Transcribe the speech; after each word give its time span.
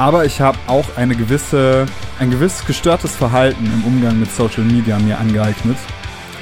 Aber 0.00 0.24
ich 0.24 0.40
habe 0.40 0.56
auch 0.66 0.86
eine 0.96 1.14
gewisse, 1.14 1.84
ein 2.18 2.30
gewiss 2.30 2.64
gestörtes 2.66 3.14
Verhalten 3.14 3.66
im 3.66 3.84
Umgang 3.84 4.18
mit 4.18 4.34
Social 4.34 4.62
Media 4.62 4.98
mir 4.98 5.18
angeeignet. 5.18 5.76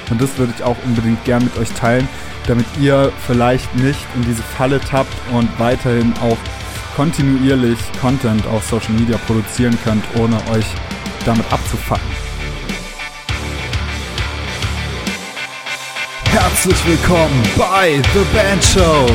Und 0.09 0.21
das 0.21 0.37
würde 0.37 0.53
ich 0.55 0.63
auch 0.63 0.77
unbedingt 0.85 1.25
gern 1.25 1.43
mit 1.43 1.57
euch 1.57 1.69
teilen, 1.73 2.07
damit 2.47 2.65
ihr 2.79 3.11
vielleicht 3.27 3.75
nicht 3.75 3.99
in 4.15 4.23
diese 4.23 4.41
Falle 4.41 4.79
tappt 4.79 5.13
und 5.33 5.49
weiterhin 5.59 6.13
auch 6.21 6.37
kontinuierlich 6.95 7.77
Content 7.99 8.47
auf 8.47 8.63
Social 8.63 8.93
Media 8.93 9.17
produzieren 9.27 9.77
könnt, 9.83 10.05
ohne 10.15 10.37
euch 10.53 10.65
damit 11.25 11.43
abzufacken. 11.51 12.07
Herzlich 16.31 16.87
willkommen 16.87 17.43
bei 17.57 18.01
The 18.13 18.23
Band 18.33 18.63
Show, 18.63 19.05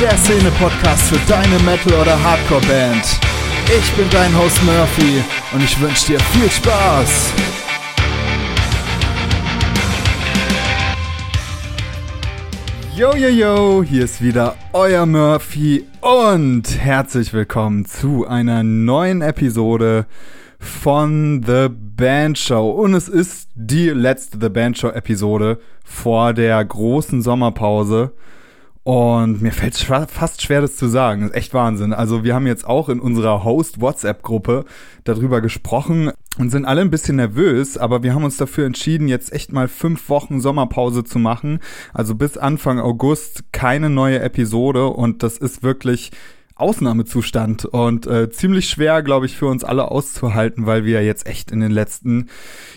der 0.00 0.18
Szene-Podcast 0.18 1.02
für 1.02 1.20
deine 1.28 1.56
Metal- 1.60 2.00
oder 2.00 2.20
Hardcore-Band. 2.20 3.31
Ich 3.74 3.90
bin 3.92 4.04
dein 4.10 4.36
Host 4.36 4.62
Murphy 4.64 5.24
und 5.54 5.64
ich 5.64 5.80
wünsche 5.80 6.08
dir 6.08 6.20
viel 6.20 6.50
Spaß. 6.50 7.32
Yo, 12.94 13.14
yo, 13.14 13.28
yo, 13.28 13.82
hier 13.82 14.04
ist 14.04 14.20
wieder 14.20 14.56
euer 14.74 15.06
Murphy 15.06 15.86
und 16.02 16.64
herzlich 16.80 17.32
willkommen 17.32 17.86
zu 17.86 18.26
einer 18.26 18.62
neuen 18.62 19.22
Episode 19.22 20.04
von 20.58 21.42
The 21.42 21.68
Band 21.70 22.36
Show. 22.36 22.72
Und 22.72 22.92
es 22.92 23.08
ist 23.08 23.48
die 23.54 23.88
letzte 23.88 24.36
The 24.38 24.50
Band 24.50 24.76
Show 24.76 24.90
Episode 24.90 25.58
vor 25.82 26.34
der 26.34 26.62
großen 26.62 27.22
Sommerpause. 27.22 28.12
Und 28.84 29.40
mir 29.40 29.52
fällt 29.52 29.74
es 29.74 29.82
fast 29.82 30.42
schwer, 30.42 30.60
das 30.60 30.76
zu 30.76 30.88
sagen. 30.88 31.22
Ist 31.22 31.34
echt 31.34 31.54
Wahnsinn. 31.54 31.92
Also 31.92 32.24
wir 32.24 32.34
haben 32.34 32.48
jetzt 32.48 32.66
auch 32.66 32.88
in 32.88 32.98
unserer 32.98 33.44
Host-WhatsApp-Gruppe 33.44 34.64
darüber 35.04 35.40
gesprochen 35.40 36.10
und 36.38 36.50
sind 36.50 36.64
alle 36.64 36.80
ein 36.80 36.90
bisschen 36.90 37.16
nervös, 37.16 37.78
aber 37.78 38.02
wir 38.02 38.14
haben 38.14 38.24
uns 38.24 38.38
dafür 38.38 38.66
entschieden, 38.66 39.06
jetzt 39.06 39.32
echt 39.32 39.52
mal 39.52 39.68
fünf 39.68 40.08
Wochen 40.08 40.40
Sommerpause 40.40 41.04
zu 41.04 41.20
machen. 41.20 41.60
Also 41.94 42.16
bis 42.16 42.36
Anfang 42.36 42.80
August 42.80 43.52
keine 43.52 43.88
neue 43.88 44.20
Episode 44.20 44.88
und 44.88 45.22
das 45.22 45.38
ist 45.38 45.62
wirklich 45.62 46.10
Ausnahmezustand 46.62 47.64
und 47.64 48.06
äh, 48.06 48.30
ziemlich 48.30 48.68
schwer, 48.68 49.02
glaube 49.02 49.26
ich, 49.26 49.36
für 49.36 49.46
uns 49.46 49.64
alle 49.64 49.90
auszuhalten, 49.90 50.64
weil 50.64 50.84
wir 50.84 51.04
jetzt 51.04 51.26
echt 51.26 51.50
in 51.50 51.60
den 51.60 51.72
letzten 51.72 52.28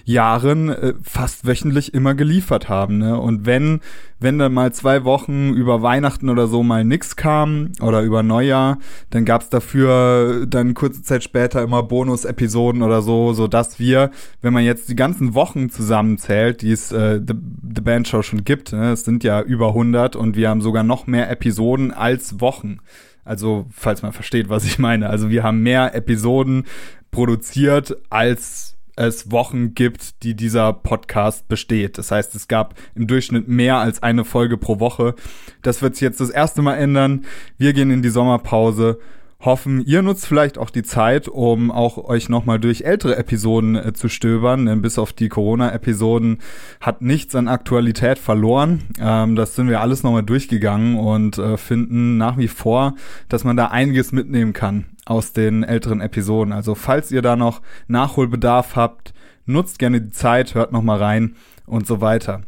Jahren 0.03 0.69
äh, 0.69 0.93
fast 1.01 1.45
wöchentlich 1.47 1.93
immer 1.93 2.15
geliefert 2.15 2.67
haben. 2.67 2.97
Ne? 2.97 3.19
Und 3.19 3.45
wenn, 3.45 3.81
wenn 4.19 4.39
dann 4.39 4.53
mal 4.53 4.73
zwei 4.73 5.03
Wochen 5.03 5.53
über 5.53 5.81
Weihnachten 5.81 6.29
oder 6.29 6.47
so 6.47 6.63
mal 6.63 6.83
nix 6.83 7.15
kam 7.15 7.71
oder 7.81 8.01
über 8.01 8.23
Neujahr, 8.23 8.79
dann 9.11 9.23
gab's 9.23 9.49
dafür 9.49 10.45
dann 10.47 10.73
kurze 10.73 11.03
Zeit 11.03 11.23
später 11.23 11.61
immer 11.61 11.83
Bonus-Episoden 11.83 12.81
oder 12.81 13.01
so, 13.01 13.33
so 13.33 13.47
dass 13.47 13.79
wir, 13.79 14.11
wenn 14.41 14.53
man 14.53 14.63
jetzt 14.63 14.89
die 14.89 14.95
ganzen 14.95 15.35
Wochen 15.35 15.69
zusammenzählt, 15.69 16.61
die 16.61 16.71
es 16.71 16.91
äh, 16.91 17.19
The, 17.25 17.35
The 17.75 17.81
Band 17.81 18.07
Show 18.07 18.23
schon 18.23 18.43
gibt, 18.43 18.73
ne? 18.73 18.93
es 18.93 19.05
sind 19.05 19.23
ja 19.23 19.41
über 19.41 19.69
100 19.69 20.15
und 20.15 20.35
wir 20.35 20.49
haben 20.49 20.61
sogar 20.61 20.83
noch 20.83 21.07
mehr 21.07 21.29
Episoden 21.29 21.91
als 21.91 22.41
Wochen. 22.41 22.79
Also, 23.25 23.65
falls 23.71 24.01
man 24.01 24.13
versteht, 24.13 24.47
was 24.47 24.65
ich 24.65 24.79
meine. 24.79 25.09
Also, 25.09 25.29
wir 25.29 25.43
haben 25.43 25.61
mehr 25.61 25.93
Episoden 25.93 26.65
produziert, 27.11 27.97
als 28.09 28.75
es 28.95 29.31
Wochen 29.31 29.73
gibt, 29.73 30.23
die 30.23 30.35
dieser 30.35 30.71
Podcast 30.71 31.47
besteht. 31.47 31.97
Das 31.97 32.11
heißt, 32.11 32.33
es 32.35 32.47
gab 32.47 32.75
im 32.95 33.07
Durchschnitt 33.07 33.47
mehr 33.47 33.77
als 33.77 34.01
eine 34.01 34.23
Folge 34.23 34.57
pro 34.57 34.79
Woche. 34.79 35.15
Das 35.61 35.81
wird 35.81 35.95
sich 35.95 36.01
jetzt 36.01 36.21
das 36.21 36.29
erste 36.29 36.61
Mal 36.61 36.75
ändern. 36.75 37.25
Wir 37.57 37.73
gehen 37.73 37.91
in 37.91 38.01
die 38.01 38.09
Sommerpause 38.09 38.99
hoffen, 39.45 39.83
ihr 39.85 40.01
nutzt 40.01 40.25
vielleicht 40.25 40.57
auch 40.57 40.69
die 40.69 40.83
Zeit, 40.83 41.27
um 41.27 41.71
auch 41.71 41.97
euch 41.97 42.29
nochmal 42.29 42.59
durch 42.59 42.81
ältere 42.81 43.15
Episoden 43.15 43.75
äh, 43.75 43.93
zu 43.93 44.09
stöbern, 44.09 44.65
denn 44.65 44.81
bis 44.81 44.97
auf 44.99 45.13
die 45.13 45.29
Corona-Episoden 45.29 46.39
hat 46.81 47.01
nichts 47.01 47.35
an 47.35 47.47
Aktualität 47.47 48.17
verloren. 48.17 48.83
Ähm, 48.99 49.35
das 49.35 49.55
sind 49.55 49.69
wir 49.69 49.81
alles 49.81 50.03
nochmal 50.03 50.23
durchgegangen 50.23 50.97
und 50.97 51.37
äh, 51.37 51.57
finden 51.57 52.17
nach 52.17 52.37
wie 52.37 52.47
vor, 52.47 52.95
dass 53.29 53.43
man 53.43 53.55
da 53.55 53.67
einiges 53.67 54.11
mitnehmen 54.11 54.53
kann 54.53 54.85
aus 55.05 55.33
den 55.33 55.63
älteren 55.63 56.01
Episoden. 56.01 56.51
Also 56.51 56.75
falls 56.75 57.11
ihr 57.11 57.21
da 57.21 57.35
noch 57.35 57.61
Nachholbedarf 57.87 58.75
habt, 58.75 59.13
nutzt 59.45 59.79
gerne 59.79 60.01
die 60.01 60.11
Zeit, 60.11 60.55
hört 60.55 60.71
nochmal 60.71 60.97
rein 60.97 61.35
und 61.65 61.85
so 61.85 62.01
weiter. 62.01 62.41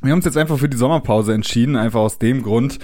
Wir 0.00 0.12
haben 0.12 0.18
uns 0.18 0.26
jetzt 0.26 0.36
einfach 0.36 0.58
für 0.58 0.68
die 0.68 0.76
Sommerpause 0.76 1.34
entschieden, 1.34 1.76
einfach 1.76 2.00
aus 2.00 2.18
dem 2.18 2.42
Grund. 2.42 2.78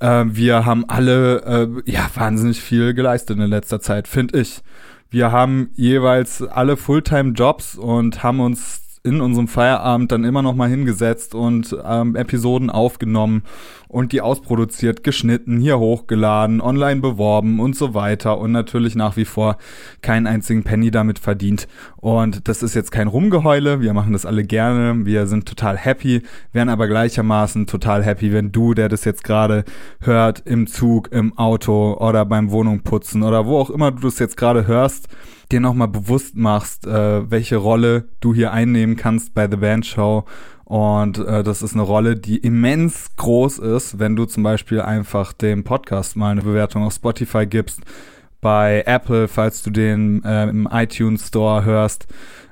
Äh, 0.00 0.24
wir 0.26 0.64
haben 0.64 0.84
alle 0.88 1.82
äh, 1.84 1.90
ja 1.90 2.08
wahnsinnig 2.14 2.60
viel 2.60 2.94
geleistet 2.94 3.38
in 3.38 3.46
letzter 3.46 3.80
Zeit, 3.80 4.06
finde 4.06 4.40
ich. 4.40 4.60
Wir 5.10 5.32
haben 5.32 5.70
jeweils 5.74 6.42
alle 6.42 6.76
Fulltime-Jobs 6.76 7.76
und 7.76 8.22
haben 8.22 8.38
uns 8.38 8.82
in 9.02 9.20
unserem 9.20 9.48
Feierabend 9.48 10.12
dann 10.12 10.24
immer 10.24 10.42
noch 10.42 10.54
mal 10.54 10.68
hingesetzt 10.68 11.34
und 11.34 11.76
ähm, 11.84 12.14
Episoden 12.14 12.70
aufgenommen 12.70 13.42
und 13.90 14.12
die 14.12 14.20
ausproduziert, 14.20 15.02
geschnitten, 15.02 15.58
hier 15.58 15.80
hochgeladen, 15.80 16.60
online 16.60 17.00
beworben 17.00 17.58
und 17.58 17.74
so 17.74 17.92
weiter 17.92 18.38
und 18.38 18.52
natürlich 18.52 18.94
nach 18.94 19.16
wie 19.16 19.24
vor 19.24 19.56
keinen 20.00 20.28
einzigen 20.28 20.62
Penny 20.62 20.92
damit 20.92 21.18
verdient. 21.18 21.66
Und 21.96 22.46
das 22.46 22.62
ist 22.62 22.74
jetzt 22.74 22.92
kein 22.92 23.08
Rumgeheule, 23.08 23.80
wir 23.80 23.92
machen 23.92 24.12
das 24.12 24.24
alle 24.24 24.44
gerne, 24.44 25.04
wir 25.04 25.26
sind 25.26 25.46
total 25.46 25.76
happy, 25.76 26.22
wären 26.52 26.68
aber 26.68 26.86
gleichermaßen 26.86 27.66
total 27.66 28.04
happy, 28.04 28.32
wenn 28.32 28.52
du, 28.52 28.74
der 28.74 28.88
das 28.88 29.04
jetzt 29.04 29.24
gerade 29.24 29.64
hört, 30.00 30.40
im 30.46 30.68
Zug, 30.68 31.10
im 31.10 31.36
Auto 31.36 31.94
oder 31.98 32.24
beim 32.24 32.52
Wohnungputzen 32.52 33.24
oder 33.24 33.44
wo 33.46 33.58
auch 33.58 33.70
immer 33.70 33.90
du 33.90 34.02
das 34.02 34.20
jetzt 34.20 34.36
gerade 34.36 34.68
hörst, 34.68 35.08
dir 35.50 35.60
nochmal 35.60 35.88
bewusst 35.88 36.36
machst, 36.36 36.86
äh, 36.86 37.28
welche 37.28 37.56
Rolle 37.56 38.04
du 38.20 38.34
hier 38.34 38.52
einnehmen 38.52 38.94
kannst 38.94 39.34
bei 39.34 39.48
The 39.50 39.56
Band 39.56 39.84
Show. 39.84 40.24
Und 40.70 41.18
äh, 41.18 41.42
das 41.42 41.62
ist 41.62 41.72
eine 41.72 41.82
Rolle, 41.82 42.14
die 42.14 42.36
immens 42.36 43.16
groß 43.16 43.58
ist, 43.58 43.98
wenn 43.98 44.14
du 44.14 44.24
zum 44.24 44.44
Beispiel 44.44 44.80
einfach 44.80 45.32
dem 45.32 45.64
Podcast 45.64 46.14
mal 46.14 46.30
eine 46.30 46.42
Bewertung 46.42 46.84
auf 46.84 46.92
Spotify 46.92 47.44
gibst, 47.44 47.80
bei 48.40 48.84
Apple, 48.86 49.26
falls 49.26 49.64
du 49.64 49.70
den 49.70 50.22
äh, 50.22 50.48
im 50.48 50.68
iTunes 50.70 51.26
Store 51.26 51.64
hörst, 51.64 52.06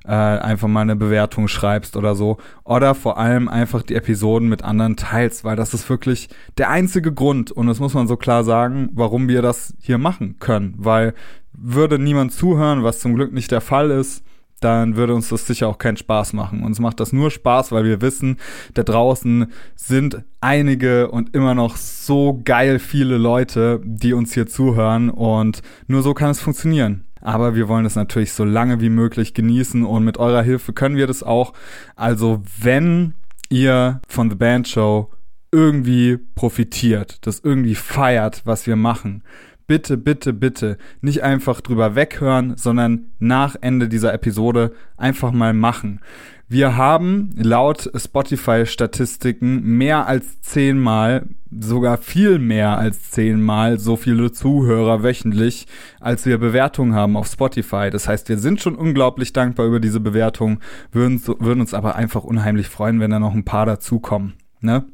äh, 0.05 0.11
einfach 0.11 0.67
mal 0.67 0.81
eine 0.81 0.97
Bewertung 0.97 1.47
schreibst 1.47 1.97
oder 1.97 2.17
so. 2.17 2.39
Oder 2.65 2.97
vor 2.97 3.19
allem 3.19 3.47
einfach 3.47 3.83
die 3.85 3.95
Episoden 3.95 4.49
mit 4.49 4.65
anderen 4.65 4.97
teilst, 4.97 5.45
weil 5.45 5.55
das 5.55 5.73
ist 5.73 5.89
wirklich 5.89 6.29
der 6.57 6.71
einzige 6.71 7.13
Grund, 7.13 7.53
und 7.53 7.69
das 7.69 7.79
muss 7.79 7.95
man 7.95 8.09
so 8.09 8.17
klar 8.17 8.43
sagen, 8.43 8.89
warum 8.95 9.29
wir 9.29 9.43
das 9.43 9.75
hier 9.79 9.99
machen 9.99 10.41
können. 10.41 10.75
Weil 10.77 11.15
würde 11.53 12.01
niemand 12.01 12.33
zuhören, 12.33 12.83
was 12.83 12.99
zum 12.99 13.15
Glück 13.15 13.33
nicht 13.33 13.53
der 13.53 13.61
Fall 13.61 13.93
ist, 13.93 14.25
dann 14.61 14.97
würde 14.97 15.15
uns 15.15 15.29
das 15.29 15.47
sicher 15.47 15.69
auch 15.69 15.79
keinen 15.79 15.97
Spaß 15.97 16.33
machen. 16.33 16.63
Uns 16.63 16.81
macht 16.81 17.01
das 17.01 17.13
nur 17.13 17.31
Spaß, 17.31 17.73
weil 17.73 17.85
wir 17.85 18.01
wissen, 18.01 18.39
da 18.75 18.83
draußen 18.83 19.53
sind 19.75 20.25
einige 20.41 21.11
und 21.11 21.35
immer 21.35 21.55
noch 21.55 21.77
so 21.77 22.41
geil 22.45 22.79
viele 22.79 23.19
Leute, 23.19 23.81
die 23.85 24.13
uns 24.13 24.35
hier 24.35 24.47
zuhören 24.47 25.11
und 25.11 25.63
nur 25.87 26.03
so 26.03 26.15
kann 26.15 26.31
es 26.31 26.41
funktionieren. 26.41 27.05
Aber 27.21 27.55
wir 27.55 27.69
wollen 27.69 27.87
es 27.87 27.97
natürlich 27.97 28.33
so 28.33 28.45
lange 28.45 28.81
wie 28.81 28.91
möglich 28.91 29.35
genießen 29.35 29.85
und 29.85 30.05
mit 30.05 30.19
eurer 30.19 30.43
Hilfe 30.43 30.73
können 30.73 30.97
wir 30.97 31.07
das 31.07 31.23
auch. 31.23 31.53
Also 31.97 32.43
wenn 32.61 33.15
ihr 33.49 34.01
von 34.09 34.31
The 34.31 34.37
Band 34.37 34.69
Show 34.69 35.11
irgendwie 35.51 36.19
profitiert, 36.35 37.27
das 37.27 37.41
irgendwie 37.41 37.75
feiert, 37.75 38.43
was 38.45 38.67
wir 38.67 38.77
machen, 38.77 39.23
bitte, 39.69 39.97
bitte, 39.97 40.33
bitte 40.33 40.79
nicht 41.03 41.23
einfach 41.23 41.61
drüber 41.61 41.95
weghören, 41.95 42.57
sondern 42.57 43.11
nach 43.21 43.55
Ende 43.61 43.89
dieser 43.89 44.13
Episode 44.13 44.73
einfach 44.97 45.31
mal 45.31 45.53
machen. 45.53 46.01
Wir 46.49 46.79
haben 46.79 47.31
laut 47.37 47.91
Spotify-Statistiken 47.95 49.63
mehr 49.77 50.07
als 50.07 50.41
zehnmal, 50.41 51.27
sogar 51.51 51.99
viel 51.99 52.39
mehr 52.39 52.79
als 52.79 53.11
zehnmal 53.11 53.79
so 53.79 53.97
viele 53.97 54.33
Zuhörer 54.33 55.03
wöchentlich, 55.03 55.67
als 56.01 56.25
wir 56.25 56.39
Bewertungen 56.39 56.95
haben 56.95 57.19
auf 57.19 57.27
Spotify. 57.27 57.91
Das 57.91 58.09
heißt, 58.09 58.31
wir 58.31 58.39
sind 58.39 58.63
schon 58.63 58.77
unglaublich 58.77 59.35
dankbar 59.35 59.67
über 59.67 59.79
diese 59.79 60.01
Bewertung, 60.01 60.61
würden, 60.91 61.21
würden 61.27 61.61
uns 61.61 61.75
aber 61.75 61.97
einfach 61.97 62.25
unheimlich 62.25 62.69
freuen, 62.69 62.99
wenn 63.01 63.11
da 63.11 63.19
noch 63.19 63.35
ein 63.35 63.45
paar 63.45 63.67
dazukommen. 63.67 64.33
Ne? 64.63 64.87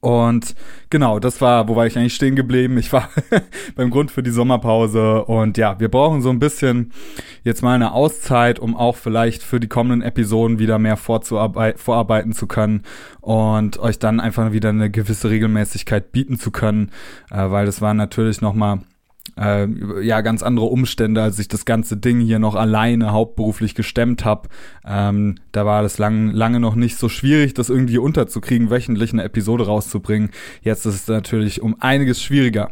Und 0.00 0.54
genau, 0.88 1.18
das 1.18 1.40
war, 1.40 1.68
wo 1.68 1.76
war 1.76 1.86
ich 1.86 1.98
eigentlich 1.98 2.14
stehen 2.14 2.36
geblieben? 2.36 2.78
Ich 2.78 2.92
war 2.92 3.08
beim 3.74 3.90
Grund 3.90 4.10
für 4.10 4.22
die 4.22 4.30
Sommerpause. 4.30 5.24
Und 5.24 5.58
ja, 5.58 5.78
wir 5.80 5.88
brauchen 5.88 6.22
so 6.22 6.30
ein 6.30 6.38
bisschen 6.38 6.92
jetzt 7.42 7.62
mal 7.62 7.74
eine 7.74 7.92
Auszeit, 7.92 8.58
um 8.58 8.76
auch 8.76 8.96
vielleicht 8.96 9.42
für 9.42 9.60
die 9.60 9.68
kommenden 9.68 10.02
Episoden 10.02 10.58
wieder 10.58 10.78
mehr 10.78 10.96
vorarbeiten 10.96 12.32
zu 12.32 12.46
können 12.46 12.82
und 13.20 13.78
euch 13.78 13.98
dann 13.98 14.20
einfach 14.20 14.52
wieder 14.52 14.70
eine 14.70 14.90
gewisse 14.90 15.30
Regelmäßigkeit 15.30 16.12
bieten 16.12 16.38
zu 16.38 16.50
können, 16.50 16.90
äh, 17.30 17.50
weil 17.50 17.66
das 17.66 17.80
war 17.80 17.94
natürlich 17.94 18.40
nochmal 18.40 18.80
äh, 19.38 19.66
ja 20.02 20.20
ganz 20.20 20.42
andere 20.42 20.66
Umstände, 20.66 21.22
als 21.22 21.38
ich 21.38 21.48
das 21.48 21.64
ganze 21.64 21.96
Ding 21.96 22.20
hier 22.20 22.38
noch 22.38 22.54
alleine 22.54 23.12
hauptberuflich 23.12 23.74
gestemmt 23.74 24.24
habe. 24.24 24.48
Ähm, 24.84 25.36
da 25.52 25.66
war 25.66 25.82
das 25.82 25.98
lang, 25.98 26.30
lange 26.30 26.60
noch 26.60 26.74
nicht 26.74 26.96
so 26.96 27.08
schwierig, 27.08 27.54
das 27.54 27.70
irgendwie 27.70 27.98
unterzukriegen, 27.98 28.70
wöchentlich 28.70 29.12
eine 29.12 29.24
Episode 29.24 29.66
rauszubringen. 29.66 30.30
Jetzt 30.62 30.86
ist 30.86 30.94
es 30.94 31.08
natürlich 31.08 31.62
um 31.62 31.76
einiges 31.80 32.22
schwieriger. 32.22 32.70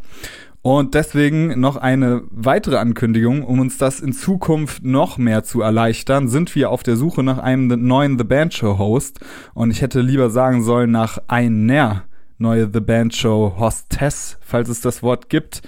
Und 0.61 0.95
deswegen 0.95 1.61
noch 1.61 1.77
eine 1.77 2.23
weitere 2.31 2.77
Ankündigung, 2.77 3.45
um 3.45 3.61
uns 3.61 3.79
das 3.79 4.01
in 4.01 4.13
Zukunft 4.13 4.85
noch 4.85 5.17
mehr 5.17 5.45
zu 5.45 5.63
erleichtern, 5.63 6.29
sind 6.29 6.55
wir 6.55 6.71
auf 6.71 6.83
der 6.83 6.97
Suche 6.97 7.23
nach 7.23 7.39
einem 7.39 7.69
neuen 7.87 8.19
The 8.19 8.25
Band 8.25 8.55
Show 8.55 8.77
Host. 8.77 9.21
Und 9.55 9.71
ich 9.71 9.83
hätte 9.83 10.01
lieber 10.01 10.31
sagen 10.31 10.63
sollen 10.63 10.91
nach 10.91 11.19
einer 11.29 12.08
neue 12.39 12.71
The 12.73 12.81
Band 12.81 13.15
Show 13.15 13.55
Hostess, 13.59 14.39
falls 14.41 14.69
es 14.69 14.81
das 14.81 15.03
Wort 15.03 15.29
gibt. 15.29 15.63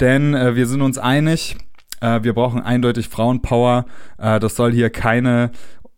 Denn 0.00 0.34
äh, 0.34 0.56
wir 0.56 0.66
sind 0.66 0.82
uns 0.82 0.98
einig, 0.98 1.56
äh, 2.00 2.22
wir 2.22 2.32
brauchen 2.32 2.60
eindeutig 2.60 3.08
Frauenpower. 3.08 3.86
Äh, 4.18 4.40
das 4.40 4.56
soll 4.56 4.72
hier 4.72 4.90
keine 4.90 5.50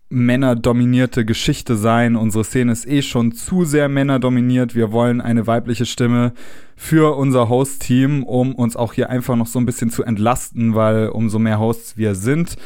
männerdominierte 0.08 1.24
Geschichte 1.24 1.76
sein. 1.76 2.14
Unsere 2.16 2.44
Szene 2.44 2.72
ist 2.72 2.86
eh 2.86 3.02
schon 3.02 3.32
zu 3.32 3.64
sehr 3.64 3.88
männerdominiert. 3.88 4.74
Wir 4.74 4.92
wollen 4.92 5.20
eine 5.20 5.46
weibliche 5.46 5.86
Stimme 5.86 6.32
für 6.76 7.16
unser 7.16 7.48
Host-Team, 7.48 8.22
um 8.22 8.54
uns 8.54 8.76
auch 8.76 8.92
hier 8.92 9.10
einfach 9.10 9.36
noch 9.36 9.48
so 9.48 9.58
ein 9.58 9.66
bisschen 9.66 9.90
zu 9.90 10.04
entlasten, 10.04 10.74
weil 10.74 11.08
umso 11.08 11.38
mehr 11.38 11.58
Hosts 11.58 11.96
wir 11.96 12.14
sind, 12.14 12.56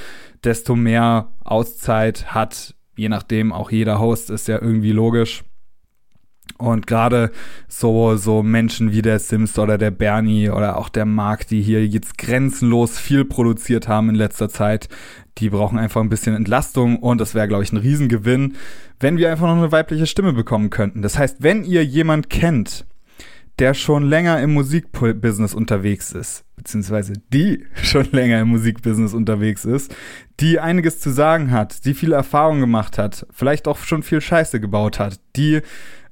desto 0.44 0.76
mehr 0.76 1.32
Auszeit 1.42 2.34
hat, 2.34 2.74
je 2.96 3.08
nachdem, 3.08 3.52
auch 3.52 3.70
jeder 3.70 4.00
Host 4.00 4.28
ist 4.28 4.48
ja 4.48 4.60
irgendwie 4.60 4.92
logisch 4.92 5.44
und 6.60 6.86
gerade 6.86 7.30
so, 7.68 8.16
so 8.16 8.42
Menschen 8.42 8.92
wie 8.92 9.02
der 9.02 9.18
Sims 9.18 9.58
oder 9.58 9.78
der 9.78 9.90
Bernie 9.90 10.50
oder 10.50 10.76
auch 10.76 10.88
der 10.88 11.06
Mark, 11.06 11.46
die 11.46 11.62
hier 11.62 11.86
jetzt 11.86 12.18
grenzenlos 12.18 12.98
viel 12.98 13.24
produziert 13.24 13.88
haben 13.88 14.08
in 14.08 14.14
letzter 14.14 14.48
Zeit, 14.48 14.88
die 15.38 15.50
brauchen 15.50 15.78
einfach 15.78 16.00
ein 16.00 16.08
bisschen 16.08 16.34
Entlastung 16.34 16.98
und 16.98 17.20
das 17.20 17.34
wäre, 17.34 17.48
glaube 17.48 17.64
ich, 17.64 17.72
ein 17.72 17.78
Riesengewinn, 17.78 18.56
wenn 18.98 19.16
wir 19.16 19.30
einfach 19.30 19.46
noch 19.46 19.56
eine 19.56 19.72
weibliche 19.72 20.06
Stimme 20.06 20.32
bekommen 20.32 20.70
könnten. 20.70 21.02
Das 21.02 21.18
heißt, 21.18 21.38
wenn 21.40 21.64
ihr 21.64 21.84
jemand 21.84 22.30
kennt, 22.30 22.84
der 23.60 23.74
schon 23.74 24.04
länger 24.04 24.40
im 24.40 24.54
Musikbusiness 24.54 25.54
unterwegs 25.54 26.12
ist, 26.12 26.44
beziehungsweise 26.56 27.12
die 27.32 27.66
schon 27.82 28.08
länger 28.10 28.40
im 28.40 28.48
Musikbusiness 28.48 29.14
unterwegs 29.14 29.64
ist, 29.64 29.94
die 30.40 30.58
einiges 30.58 30.98
zu 30.98 31.10
sagen 31.10 31.50
hat, 31.50 31.84
die 31.84 31.94
viel 31.94 32.12
Erfahrung 32.12 32.60
gemacht 32.60 32.98
hat, 32.98 33.26
vielleicht 33.30 33.68
auch 33.68 33.78
schon 33.78 34.02
viel 34.02 34.20
Scheiße 34.20 34.60
gebaut 34.60 34.98
hat, 34.98 35.20
die 35.36 35.60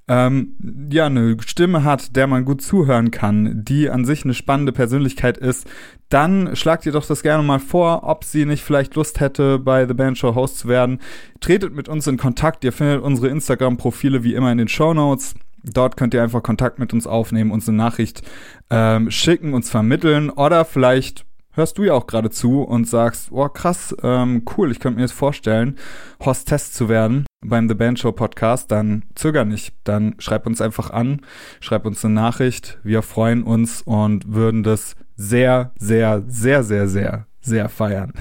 ähm, 0.08 0.56
ja, 0.90 1.06
eine 1.06 1.36
Stimme 1.44 1.84
hat, 1.84 2.16
der 2.16 2.26
man 2.26 2.46
gut 2.46 2.62
zuhören 2.62 3.10
kann, 3.10 3.62
die 3.64 3.90
an 3.90 4.06
sich 4.06 4.24
eine 4.24 4.34
spannende 4.34 4.72
Persönlichkeit 4.72 5.36
ist, 5.36 5.68
dann 6.08 6.56
schlagt 6.56 6.86
ihr 6.86 6.92
doch 6.92 7.06
das 7.06 7.22
gerne 7.22 7.42
mal 7.42 7.58
vor, 7.58 8.04
ob 8.04 8.24
sie 8.24 8.46
nicht 8.46 8.64
vielleicht 8.64 8.94
Lust 8.94 9.20
hätte, 9.20 9.58
bei 9.58 9.86
The 9.86 9.92
Band 9.92 10.16
Show 10.16 10.34
Host 10.34 10.60
zu 10.60 10.68
werden. 10.68 11.00
Tretet 11.40 11.74
mit 11.74 11.88
uns 11.88 12.06
in 12.06 12.16
Kontakt. 12.16 12.64
Ihr 12.64 12.72
findet 12.72 13.02
unsere 13.02 13.28
Instagram-Profile 13.28 14.24
wie 14.24 14.34
immer 14.34 14.50
in 14.50 14.58
den 14.58 14.68
Show 14.68 14.94
Notes. 14.94 15.34
Dort 15.62 15.98
könnt 15.98 16.14
ihr 16.14 16.22
einfach 16.22 16.42
Kontakt 16.42 16.78
mit 16.78 16.94
uns 16.94 17.06
aufnehmen, 17.06 17.50
uns 17.50 17.68
eine 17.68 17.76
Nachricht 17.76 18.22
ähm, 18.70 19.10
schicken, 19.10 19.52
uns 19.52 19.68
vermitteln 19.68 20.30
oder 20.30 20.64
vielleicht 20.64 21.26
hörst 21.52 21.76
du 21.76 21.84
ja 21.84 21.94
auch 21.94 22.06
gerade 22.06 22.30
zu 22.30 22.62
und 22.62 22.88
sagst, 22.88 23.28
oh 23.32 23.48
krass, 23.48 23.94
ähm, 24.02 24.44
cool, 24.56 24.70
ich 24.70 24.78
könnte 24.78 24.96
mir 24.96 25.04
das 25.04 25.12
vorstellen, 25.12 25.76
Hostess 26.24 26.72
zu 26.72 26.88
werden 26.88 27.26
beim 27.40 27.68
The 27.68 27.74
Band 27.74 27.98
Show 27.98 28.12
Podcast, 28.12 28.70
dann 28.70 29.04
zöger 29.14 29.44
nicht. 29.44 29.74
Dann 29.84 30.14
schreib 30.18 30.46
uns 30.46 30.60
einfach 30.60 30.90
an, 30.90 31.20
schreib 31.60 31.86
uns 31.86 32.04
eine 32.04 32.14
Nachricht. 32.14 32.78
Wir 32.82 33.02
freuen 33.02 33.42
uns 33.42 33.82
und 33.82 34.32
würden 34.32 34.62
das 34.62 34.96
sehr, 35.16 35.72
sehr, 35.78 36.24
sehr, 36.26 36.62
sehr, 36.64 36.88
sehr, 36.88 37.26
sehr 37.40 37.68
feiern. 37.68 38.12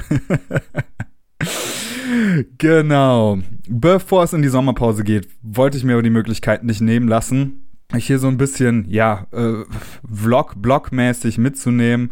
genau. 2.58 3.40
Bevor 3.68 4.24
es 4.24 4.34
in 4.34 4.42
die 4.42 4.48
Sommerpause 4.50 5.04
geht, 5.04 5.28
wollte 5.42 5.78
ich 5.78 5.84
mir 5.84 5.94
aber 5.94 6.04
die 6.04 6.10
Möglichkeit 6.10 6.64
nicht 6.64 6.82
nehmen 6.82 7.08
lassen, 7.08 7.64
ich 7.96 8.08
hier 8.08 8.20
so 8.20 8.28
ein 8.28 8.38
bisschen, 8.38 8.86
ja, 8.90 9.28
äh, 9.32 9.64
Vlog, 10.12 10.62
Blog-mäßig 10.62 11.38
mitzunehmen 11.38 12.12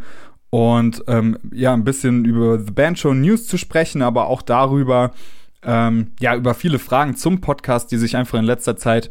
und 0.49 1.03
ähm, 1.07 1.37
ja, 1.51 1.73
ein 1.73 1.83
bisschen 1.83 2.23
über 2.23 2.59
The 2.59 2.71
Band 2.71 2.97
Show 2.97 3.13
News 3.13 3.45
zu 3.45 3.57
sprechen, 3.57 4.01
aber 4.01 4.27
auch 4.27 4.41
darüber, 4.41 5.11
ähm, 5.65 6.11
ja, 6.19 6.35
über 6.35 6.53
viele 6.53 6.79
Fragen 6.79 7.15
zum 7.15 7.41
Podcast, 7.41 7.91
die 7.91 7.97
sich 7.97 8.15
einfach 8.15 8.39
in 8.39 8.45
letzter 8.45 8.77
Zeit 8.77 9.09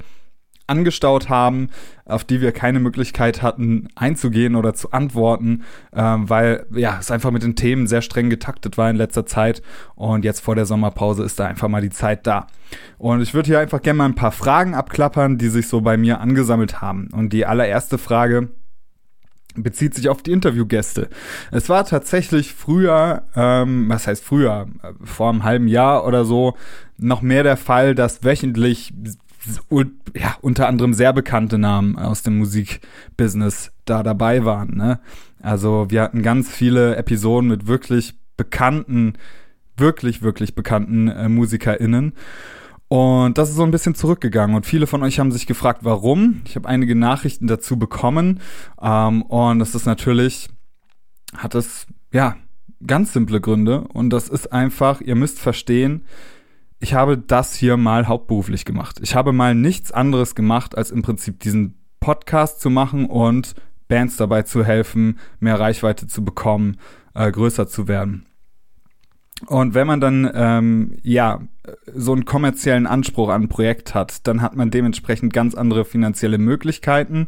angestaut 0.66 1.28
haben, 1.28 1.68
auf 2.06 2.24
die 2.24 2.40
wir 2.40 2.52
keine 2.52 2.80
Möglichkeit 2.80 3.42
hatten 3.42 3.88
einzugehen 3.96 4.56
oder 4.56 4.74
zu 4.74 4.92
antworten, 4.92 5.64
ähm, 5.94 6.28
weil 6.30 6.66
ja 6.74 6.96
es 6.98 7.10
einfach 7.10 7.30
mit 7.30 7.42
den 7.42 7.56
Themen 7.56 7.86
sehr 7.86 8.02
streng 8.02 8.30
getaktet 8.30 8.78
war 8.78 8.88
in 8.88 8.96
letzter 8.96 9.26
Zeit 9.26 9.62
und 9.94 10.24
jetzt 10.24 10.40
vor 10.40 10.54
der 10.54 10.66
Sommerpause 10.66 11.22
ist 11.22 11.38
da 11.38 11.46
einfach 11.46 11.68
mal 11.68 11.82
die 11.82 11.90
Zeit 11.90 12.26
da. 12.26 12.46
Und 12.98 13.20
ich 13.20 13.34
würde 13.34 13.48
hier 13.48 13.60
einfach 13.60 13.82
gerne 13.82 13.98
mal 13.98 14.06
ein 14.06 14.14
paar 14.14 14.32
Fragen 14.32 14.74
abklappern, 14.74 15.38
die 15.38 15.48
sich 15.48 15.68
so 15.68 15.82
bei 15.82 15.96
mir 15.96 16.20
angesammelt 16.20 16.80
haben. 16.80 17.08
Und 17.12 17.32
die 17.32 17.46
allererste 17.46 17.98
Frage, 17.98 18.48
bezieht 19.54 19.94
sich 19.94 20.08
auf 20.08 20.22
die 20.22 20.32
Interviewgäste. 20.32 21.08
Es 21.50 21.68
war 21.68 21.84
tatsächlich 21.84 22.52
früher, 22.54 23.22
ähm, 23.36 23.88
was 23.88 24.06
heißt 24.06 24.24
früher, 24.24 24.66
vor 25.02 25.30
einem 25.30 25.44
halben 25.44 25.68
Jahr 25.68 26.06
oder 26.06 26.24
so, 26.24 26.54
noch 26.98 27.22
mehr 27.22 27.42
der 27.42 27.56
Fall, 27.56 27.94
dass 27.94 28.24
wöchentlich 28.24 28.92
ja, 30.14 30.36
unter 30.40 30.68
anderem 30.68 30.94
sehr 30.94 31.12
bekannte 31.12 31.58
Namen 31.58 31.98
aus 31.98 32.22
dem 32.22 32.38
Musikbusiness 32.38 33.72
da 33.84 34.02
dabei 34.02 34.44
waren. 34.44 34.76
Ne? 34.76 35.00
Also 35.42 35.86
wir 35.90 36.02
hatten 36.02 36.22
ganz 36.22 36.50
viele 36.50 36.96
Episoden 36.96 37.48
mit 37.48 37.66
wirklich 37.66 38.14
bekannten, 38.36 39.14
wirklich, 39.76 40.22
wirklich 40.22 40.54
bekannten 40.54 41.08
äh, 41.08 41.28
MusikerInnen. 41.28 42.14
Und 42.88 43.38
das 43.38 43.50
ist 43.50 43.56
so 43.56 43.62
ein 43.62 43.70
bisschen 43.70 43.94
zurückgegangen. 43.94 44.54
Und 44.54 44.66
viele 44.66 44.86
von 44.86 45.02
euch 45.02 45.19
haben 45.19 45.32
sich 45.32 45.46
gefragt, 45.46 45.81
warum. 45.82 46.42
Ich 46.46 46.56
habe 46.56 46.69
einige 46.69 46.94
Nachrichten 46.94 47.46
dazu 47.46 47.78
bekommen. 47.78 48.40
Ähm, 48.81 49.22
und 49.22 49.58
das 49.58 49.75
ist 49.75 49.86
natürlich, 49.86 50.48
hat 51.36 51.54
es, 51.54 51.86
ja, 52.12 52.36
ganz 52.86 53.12
simple 53.12 53.40
Gründe. 53.40 53.81
Und 53.81 54.10
das 54.10 54.28
ist 54.28 54.52
einfach, 54.52 55.00
ihr 55.00 55.14
müsst 55.14 55.40
verstehen, 55.40 56.04
ich 56.81 56.94
habe 56.94 57.16
das 57.16 57.54
hier 57.54 57.76
mal 57.76 58.08
hauptberuflich 58.08 58.64
gemacht. 58.64 58.98
Ich 59.02 59.14
habe 59.14 59.32
mal 59.32 59.54
nichts 59.54 59.90
anderes 59.90 60.34
gemacht, 60.34 60.76
als 60.76 60.90
im 60.90 61.02
Prinzip 61.02 61.40
diesen 61.40 61.78
Podcast 62.00 62.60
zu 62.60 62.69
machen 62.69 63.06
und 63.06 63.54
Bands 63.88 64.16
dabei 64.19 64.42
zu 64.42 64.64
helfen, 64.64 65.19
mehr 65.40 65.58
Reichweite 65.58 66.06
zu 66.06 66.25
bekommen, 66.25 66.76
äh, 67.14 67.30
größer 67.30 67.66
zu 67.66 67.88
werden. 67.88 68.26
Und 69.47 69.75
wenn 69.75 69.87
man 69.87 70.00
dann 70.00 70.31
ähm, 70.35 70.99
ja 71.03 71.41
so 71.93 72.12
einen 72.12 72.25
kommerziellen 72.25 72.87
Anspruch 72.87 73.29
an 73.29 73.43
ein 73.43 73.49
Projekt 73.49 73.95
hat, 73.95 74.26
dann 74.26 74.43
hat 74.43 74.55
man 74.55 74.71
dementsprechend 74.71 75.33
ganz 75.33 75.55
andere 75.55 75.85
finanzielle 75.85 76.38
Möglichkeiten, 76.38 77.26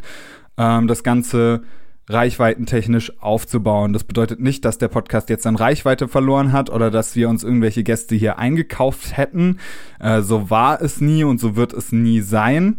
ähm, 0.57 0.87
das 0.87 1.03
Ganze 1.03 1.63
reichweitentechnisch 2.09 3.21
aufzubauen. 3.21 3.93
Das 3.93 4.05
bedeutet 4.05 4.41
nicht, 4.41 4.65
dass 4.65 4.79
der 4.79 4.89
Podcast 4.89 5.29
jetzt 5.29 5.47
an 5.47 5.57
Reichweite 5.57 6.07
verloren 6.07 6.53
hat 6.53 6.71
oder 6.71 6.91
dass 6.91 7.17
wir 7.17 7.29
uns 7.29 7.43
irgendwelche 7.43 7.83
Gäste 7.83 8.15
hier 8.15 8.39
eingekauft 8.39 9.17
hätten. 9.17 9.59
Äh, 9.99 10.23
so 10.23 10.49
war 10.49 10.81
es 10.81 11.01
nie 11.01 11.25
und 11.25 11.41
so 11.41 11.57
wird 11.57 11.73
es 11.73 11.91
nie 11.93 12.21
sein. 12.21 12.77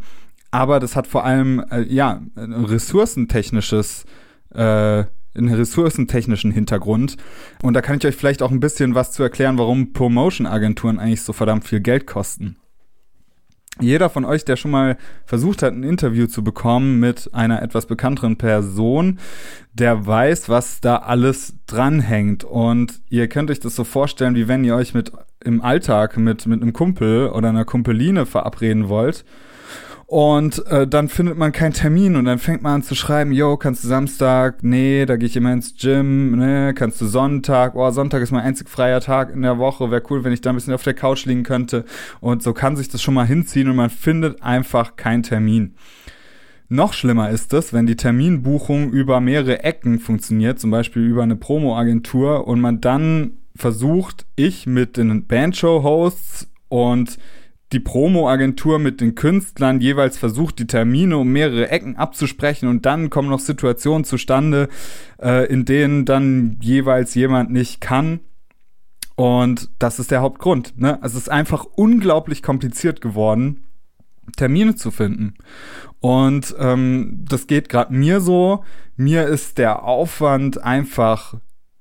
Aber 0.52 0.80
das 0.80 0.96
hat 0.96 1.08
vor 1.08 1.26
allem 1.26 1.64
äh, 1.72 1.82
ja 1.82 2.22
ressourcentechnisches 2.38 4.06
äh, 4.54 5.04
einen 5.36 5.54
ressourcentechnischen 5.54 6.52
Hintergrund. 6.52 7.18
Und 7.62 7.74
da 7.74 7.82
kann 7.82 7.98
ich 7.98 8.06
euch 8.06 8.16
vielleicht 8.16 8.42
auch 8.42 8.52
ein 8.52 8.60
bisschen 8.60 8.96
was 8.96 9.12
zu 9.12 9.24
erklären, 9.24 9.58
warum 9.58 9.94
Promotion-Agenturen 9.94 11.00
eigentlich 11.00 11.22
so 11.22 11.34
verdammt 11.34 11.66
viel 11.66 11.80
Geld 11.80 12.08
kosten. 12.08 12.58
Jeder 13.80 14.10
von 14.10 14.26
euch, 14.26 14.44
der 14.44 14.56
schon 14.56 14.72
mal 14.72 14.98
versucht 15.26 15.62
hat, 15.62 15.74
ein 15.74 15.84
Interview 15.84 16.26
zu 16.26 16.44
bekommen 16.44 17.00
mit 17.00 17.30
einer 17.34 17.62
etwas 17.62 17.86
bekannteren 17.86 18.38
Person, 18.38 19.20
der 19.74 20.08
weiß, 20.08 20.50
was 20.50 20.82
da 20.82 20.98
alles 20.98 21.54
dranhängt. 21.68 22.44
Und 22.44 23.02
ihr 23.10 23.28
könnt 23.28 23.52
euch 23.52 23.60
das 23.60 23.76
so 23.76 23.84
vorstellen, 23.84 24.36
wie 24.36 24.48
wenn 24.48 24.64
ihr 24.64 24.76
euch 24.76 24.96
mit 24.96 25.12
im 25.44 25.62
Alltag 25.62 26.18
mit, 26.18 26.48
mit 26.48 26.62
einem 26.62 26.74
Kumpel 26.74 27.30
oder 27.30 27.50
einer 27.50 27.66
Kumpeline 27.66 28.26
verabreden 28.26 28.90
wollt 28.90 29.24
und 30.10 30.66
äh, 30.68 30.88
dann 30.88 31.10
findet 31.10 31.38
man 31.38 31.52
keinen 31.52 31.74
Termin 31.74 32.16
und 32.16 32.24
dann 32.24 32.40
fängt 32.40 32.62
man 32.62 32.76
an 32.76 32.84
zu 32.84 32.96
schreiben, 32.96 33.34
yo, 33.34 33.58
kannst 33.58 33.84
du 33.84 33.90
Samstag? 33.90 34.64
Nee, 34.64 35.06
da 35.06 35.18
gehe 35.18 35.28
ich 35.28 35.36
immer 35.36 35.52
ins 35.52 35.76
Gym. 35.76 36.32
Nee, 36.40 36.72
kannst 36.72 37.02
du 37.02 37.08
Sonntag? 37.08 37.76
Oh, 37.76 37.92
Sonntag 37.92 38.22
ist 38.22 38.32
mein 38.32 38.46
einzig 38.46 38.70
freier 38.70 39.02
Tag 39.02 39.34
in 39.34 39.42
der 39.42 39.58
Woche. 39.58 39.92
Wäre 39.92 40.04
cool, 40.10 40.24
wenn 40.24 40.32
ich 40.32 40.40
da 40.40 40.52
ein 40.52 40.56
bisschen 40.56 40.74
auf 40.74 40.84
der 40.84 40.94
Couch 40.94 41.26
liegen 41.26 41.44
könnte. 41.44 41.84
Und 42.22 42.42
so 42.42 42.54
kann 42.54 42.78
sich 42.78 42.88
das 42.88 43.02
schon 43.02 43.16
mal 43.16 43.28
hinziehen 43.28 43.70
und 43.70 43.76
man 43.76 43.90
findet 43.90 44.42
einfach 44.42 44.96
keinen 44.96 45.24
Termin. 45.24 45.76
Noch 46.70 46.94
schlimmer 46.94 47.30
ist 47.30 47.52
es, 47.52 47.74
wenn 47.74 47.86
die 47.86 47.98
Terminbuchung 47.98 48.92
über 48.92 49.20
mehrere 49.20 49.66
Ecken 49.66 50.00
funktioniert, 50.00 50.58
zum 50.58 50.72
Beispiel 50.72 51.06
über 51.06 51.24
eine 51.24 51.36
Promo-Agentur 51.36 52.48
und 52.48 52.62
man 52.62 52.80
dann 52.80 53.32
versucht, 53.58 54.26
ich 54.38 54.68
mit 54.68 54.96
den 54.96 55.28
Bandshow-Hosts 55.28 56.48
und 56.70 57.18
die 57.74 57.80
Promo-Agentur 57.80 58.80
mit 58.80 59.02
den 59.02 59.16
Künstlern 59.16 59.82
jeweils 59.82 60.18
versucht, 60.18 60.60
die 60.60 60.68
Termine 60.68 61.18
um 61.18 61.30
mehrere 61.30 61.70
Ecken 61.70 61.98
abzusprechen 61.98 62.70
und 62.70 62.86
dann 62.86 63.10
kommen 63.10 63.30
noch 63.30 63.40
Situationen 63.40 64.06
zustande, 64.06 64.70
äh, 65.22 65.46
in 65.52 65.66
denen 65.66 66.06
dann 66.06 66.58
jeweils 66.62 67.14
jemand 67.16 67.52
nicht 67.52 67.82
kann. 67.82 68.22
Und 69.16 69.70
das 69.80 70.00
ist 70.00 70.12
der 70.12 70.22
Hauptgrund. 70.22 70.80
Ne? 70.80 71.00
Es 71.02 71.16
ist 71.16 71.30
einfach 71.30 71.66
unglaublich 71.66 72.44
kompliziert 72.44 73.02
geworden, 73.02 73.66
Termine 74.38 74.76
zu 74.76 74.92
finden. 74.92 75.34
Und 76.00 76.56
ähm, 76.60 77.26
das 77.28 77.48
geht 77.48 77.68
gerade 77.68 77.94
mir 77.94 78.22
so. 78.22 78.64
Mir 78.96 79.26
ist 79.28 79.58
der 79.58 79.84
Aufwand 79.84 80.64
einfach 80.64 81.36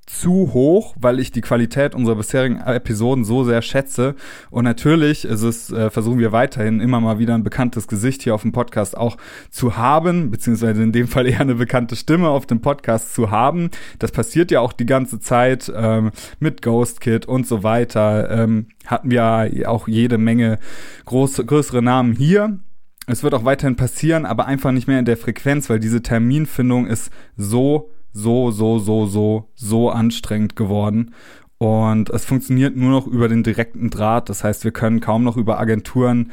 zu 0.07 0.53
hoch, 0.55 0.95
weil 0.99 1.19
ich 1.19 1.33
die 1.33 1.41
Qualität 1.41 1.95
unserer 1.95 2.17
bisherigen 2.17 2.61
Episoden 2.61 3.25
so 3.25 3.45
sehr 3.45 3.61
schätze. 3.61 4.15
Und 4.51 4.65
natürlich 4.65 5.25
ist 5.25 5.43
es, 5.43 5.71
äh, 5.73 5.91
versuchen 5.91 6.21
wir 6.21 6.33
weiterhin 6.33 6.81
immer 6.81 7.01
mal 7.01 7.19
wieder 7.19 7.35
ein 7.35 7.43
bekanntes 7.43 7.89
Gesicht 7.89 8.23
hier 8.23 8.35
auf 8.35 8.43
dem 8.43 8.53
Podcast 8.53 8.97
auch 8.97 9.17
zu 9.51 9.77
haben, 9.77 10.31
beziehungsweise 10.31 10.83
in 10.83 10.93
dem 10.93 11.09
Fall 11.09 11.27
eher 11.27 11.41
eine 11.41 11.57
bekannte 11.57 11.97
Stimme 11.97 12.29
auf 12.29 12.47
dem 12.47 12.61
Podcast 12.61 13.15
zu 13.15 13.31
haben. 13.31 13.71
Das 13.99 14.13
passiert 14.13 14.51
ja 14.53 14.61
auch 14.61 14.73
die 14.73 14.87
ganze 14.87 15.19
Zeit 15.19 15.71
ähm, 15.75 16.13
mit 16.39 16.63
Ghost 16.63 17.01
Kid 17.01 17.27
und 17.27 17.47
so 17.47 17.65
weiter. 17.65 18.31
Ähm, 18.31 18.69
hatten 18.87 19.11
wir 19.11 19.51
auch 19.67 19.89
jede 19.89 20.19
Menge 20.19 20.59
große, 21.05 21.45
größere 21.45 21.83
Namen 21.83 22.15
hier. 22.15 22.61
Es 23.09 23.23
wird 23.23 23.35
auch 23.35 23.45
weiterhin 23.45 23.77
passieren, 23.77 24.25
aber 24.25 24.47
einfach 24.47 24.73
nicht 24.73 24.89
mehr 24.89 24.99
in 24.99 25.05
der 25.05 25.17
Frequenz, 25.17 25.69
weil 25.69 25.79
diese 25.79 26.03
Terminfindung 26.03 26.87
ist 26.87 27.11
so 27.37 27.91
so, 28.17 28.51
so, 28.51 28.79
so, 28.79 29.07
so, 29.07 29.49
so 29.55 29.91
anstrengend 29.91 30.57
geworden. 30.57 31.13
Und 31.59 32.09
es 32.11 32.25
funktioniert 32.25 32.75
nur 32.75 32.91
noch 32.91 33.07
über 33.07 33.29
den 33.29 33.43
direkten 33.43 33.91
Draht. 33.91 34.31
Das 34.31 34.43
heißt, 34.43 34.65
wir 34.65 34.73
können 34.73 35.01
kaum 35.01 35.23
noch 35.23 35.37
über 35.37 35.59
Agenturen 35.59 36.33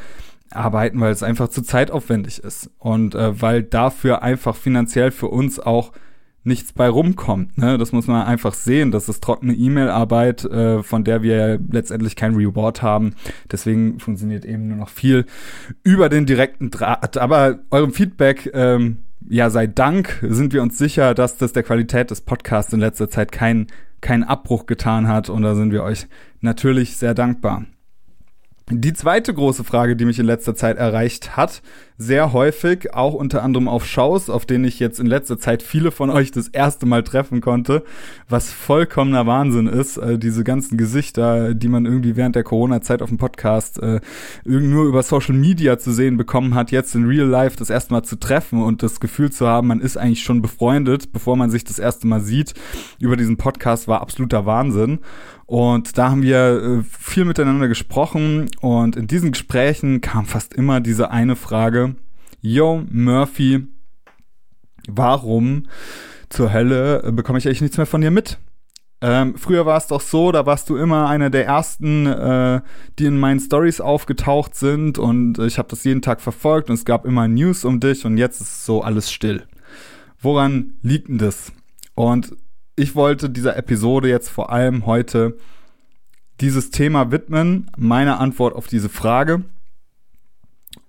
arbeiten, 0.49 0.99
weil 1.01 1.11
es 1.11 1.23
einfach 1.23 1.49
zu 1.49 1.61
zeitaufwendig 1.61 2.39
ist. 2.39 2.69
Und 2.79 3.15
äh, 3.15 3.41
weil 3.41 3.63
dafür 3.63 4.21
einfach 4.21 4.55
finanziell 4.55 5.11
für 5.11 5.27
uns 5.27 5.59
auch 5.59 5.91
nichts 6.43 6.73
bei 6.73 6.89
rumkommt. 6.89 7.57
Ne? 7.57 7.77
Das 7.77 7.91
muss 7.91 8.07
man 8.07 8.25
einfach 8.25 8.53
sehen. 8.53 8.91
Das 8.91 9.09
ist 9.09 9.23
trockene 9.23 9.53
E-Mail-Arbeit, 9.53 10.45
äh, 10.45 10.83
von 10.83 11.03
der 11.03 11.23
wir 11.23 11.59
letztendlich 11.71 12.15
kein 12.15 12.35
Reward 12.35 12.81
haben. 12.81 13.15
Deswegen 13.51 13.99
funktioniert 13.99 14.45
eben 14.45 14.67
nur 14.67 14.77
noch 14.77 14.89
viel 14.89 15.25
über 15.83 16.09
den 16.09 16.25
direkten 16.25 16.69
Draht. 16.69 17.17
Aber 17.17 17.59
eurem 17.71 17.93
Feedback 17.93 18.51
ähm, 18.53 18.99
ja, 19.29 19.49
sei 19.49 19.67
Dank 19.67 20.19
sind 20.21 20.53
wir 20.53 20.61
uns 20.61 20.77
sicher, 20.77 21.13
dass 21.13 21.37
das 21.37 21.53
der 21.53 21.63
Qualität 21.63 22.11
des 22.11 22.21
Podcasts 22.21 22.73
in 22.73 22.79
letzter 22.79 23.09
Zeit 23.09 23.31
keinen 23.31 23.67
keinen 24.01 24.23
Abbruch 24.23 24.65
getan 24.65 25.07
hat 25.07 25.29
und 25.29 25.43
da 25.43 25.55
sind 25.55 25.71
wir 25.71 25.81
euch 25.81 26.07
natürlich 26.41 26.97
sehr 26.97 27.13
dankbar. 27.13 27.65
Die 28.69 28.93
zweite 28.93 29.33
große 29.33 29.63
Frage, 29.63 29.95
die 29.95 30.05
mich 30.05 30.19
in 30.19 30.25
letzter 30.25 30.55
Zeit 30.55 30.77
erreicht 30.77 31.35
hat, 31.35 31.61
sehr 31.97 32.33
häufig, 32.33 32.93
auch 32.93 33.13
unter 33.13 33.43
anderem 33.43 33.67
auf 33.67 33.85
Shows, 33.85 34.29
auf 34.29 34.45
denen 34.45 34.65
ich 34.65 34.79
jetzt 34.79 34.99
in 34.99 35.05
letzter 35.05 35.39
Zeit 35.39 35.61
viele 35.63 35.91
von 35.91 36.09
euch 36.09 36.31
das 36.31 36.47
erste 36.47 36.85
Mal 36.85 37.03
treffen 37.03 37.41
konnte, 37.41 37.83
was 38.27 38.51
vollkommener 38.51 39.27
Wahnsinn 39.27 39.67
ist, 39.67 39.97
äh, 39.97 40.17
diese 40.17 40.43
ganzen 40.43 40.77
Gesichter, 40.77 41.53
die 41.53 41.67
man 41.67 41.85
irgendwie 41.85 42.15
während 42.15 42.35
der 42.35 42.43
Corona-Zeit 42.43 43.01
auf 43.01 43.09
dem 43.09 43.17
Podcast 43.17 43.81
äh, 43.81 44.01
nur 44.43 44.85
über 44.85 45.03
Social 45.03 45.35
Media 45.35 45.77
zu 45.77 45.91
sehen 45.91 46.17
bekommen 46.17 46.55
hat, 46.55 46.71
jetzt 46.71 46.95
in 46.95 47.05
Real 47.05 47.27
Life 47.27 47.57
das 47.57 47.69
erste 47.69 47.93
Mal 47.93 48.03
zu 48.03 48.17
treffen 48.17 48.61
und 48.61 48.83
das 48.83 48.99
Gefühl 48.99 49.31
zu 49.31 49.47
haben, 49.47 49.67
man 49.67 49.79
ist 49.79 49.97
eigentlich 49.97 50.23
schon 50.23 50.41
befreundet, 50.41 51.11
bevor 51.13 51.37
man 51.37 51.51
sich 51.51 51.63
das 51.63 51.79
erste 51.79 52.07
Mal 52.07 52.21
sieht, 52.21 52.53
über 52.99 53.17
diesen 53.17 53.37
Podcast 53.37 53.87
war 53.87 54.01
absoluter 54.01 54.45
Wahnsinn. 54.45 54.99
Und 55.45 55.97
da 55.97 56.09
haben 56.09 56.23
wir 56.23 56.79
äh, 56.79 56.83
viel 56.99 57.25
miteinander 57.25 57.67
gesprochen 57.67 58.49
und 58.61 58.95
in 58.95 59.07
diesen 59.07 59.33
Gesprächen 59.33 60.01
kam 60.01 60.25
fast 60.25 60.53
immer 60.53 60.79
diese 60.79 61.11
eine 61.11 61.35
Frage, 61.35 61.92
Yo, 62.45 62.83
Murphy, 62.91 63.67
warum 64.89 65.69
zur 66.27 66.51
Hölle 66.51 67.13
bekomme 67.13 67.39
ich 67.39 67.47
eigentlich 67.47 67.61
nichts 67.61 67.77
mehr 67.77 67.85
von 67.85 68.01
dir 68.01 68.11
mit? 68.11 68.37
Ähm, 68.99 69.37
früher 69.37 69.65
war 69.65 69.77
es 69.77 69.87
doch 69.87 70.01
so, 70.01 70.33
da 70.33 70.45
warst 70.45 70.69
du 70.69 70.75
immer 70.75 71.07
einer 71.07 71.29
der 71.29 71.45
ersten, 71.45 72.05
äh, 72.05 72.59
die 72.99 73.05
in 73.05 73.17
meinen 73.17 73.39
Stories 73.39 73.79
aufgetaucht 73.79 74.55
sind 74.55 74.97
und 74.97 75.39
ich 75.39 75.57
habe 75.57 75.69
das 75.69 75.85
jeden 75.85 76.01
Tag 76.01 76.19
verfolgt 76.19 76.69
und 76.69 76.75
es 76.75 76.83
gab 76.83 77.05
immer 77.05 77.29
News 77.29 77.63
um 77.63 77.79
dich 77.79 78.03
und 78.05 78.17
jetzt 78.17 78.41
ist 78.41 78.65
so 78.65 78.81
alles 78.81 79.09
still. 79.09 79.47
Woran 80.19 80.73
liegt 80.81 81.07
denn 81.07 81.19
das? 81.19 81.53
Und 81.95 82.35
ich 82.75 82.93
wollte 82.93 83.29
dieser 83.29 83.55
Episode 83.55 84.09
jetzt 84.09 84.27
vor 84.27 84.51
allem 84.51 84.85
heute 84.85 85.37
dieses 86.41 86.71
Thema 86.71 87.09
widmen, 87.09 87.71
meine 87.77 88.17
Antwort 88.17 88.53
auf 88.53 88.67
diese 88.67 88.89
Frage, 88.89 89.45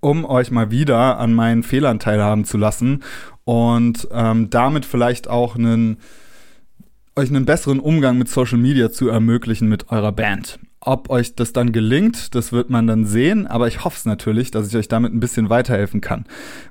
um 0.05 0.23
euch 0.23 0.51
mal 0.51 0.69
wieder 0.69 1.17
an 1.17 1.33
meinen 1.33 1.63
Fehlern 1.63 1.97
teilhaben 1.97 2.45
zu 2.45 2.59
lassen 2.59 2.99
und 3.43 4.07
ähm, 4.11 4.51
damit 4.51 4.85
vielleicht 4.85 5.27
auch 5.27 5.55
einen, 5.55 5.97
euch 7.15 7.29
einen 7.29 7.45
besseren 7.45 7.79
Umgang 7.79 8.19
mit 8.19 8.29
Social 8.29 8.59
Media 8.59 8.91
zu 8.91 9.09
ermöglichen 9.09 9.67
mit 9.67 9.89
eurer 9.89 10.11
Band. 10.11 10.59
Ob 10.79 11.09
euch 11.09 11.33
das 11.33 11.53
dann 11.53 11.71
gelingt, 11.71 12.35
das 12.35 12.51
wird 12.51 12.69
man 12.69 12.85
dann 12.85 13.05
sehen, 13.05 13.47
aber 13.47 13.67
ich 13.67 13.83
hoffe 13.83 13.97
es 13.97 14.05
natürlich, 14.05 14.51
dass 14.51 14.67
ich 14.67 14.77
euch 14.77 14.87
damit 14.87 15.11
ein 15.11 15.19
bisschen 15.19 15.49
weiterhelfen 15.49 16.01
kann. 16.01 16.25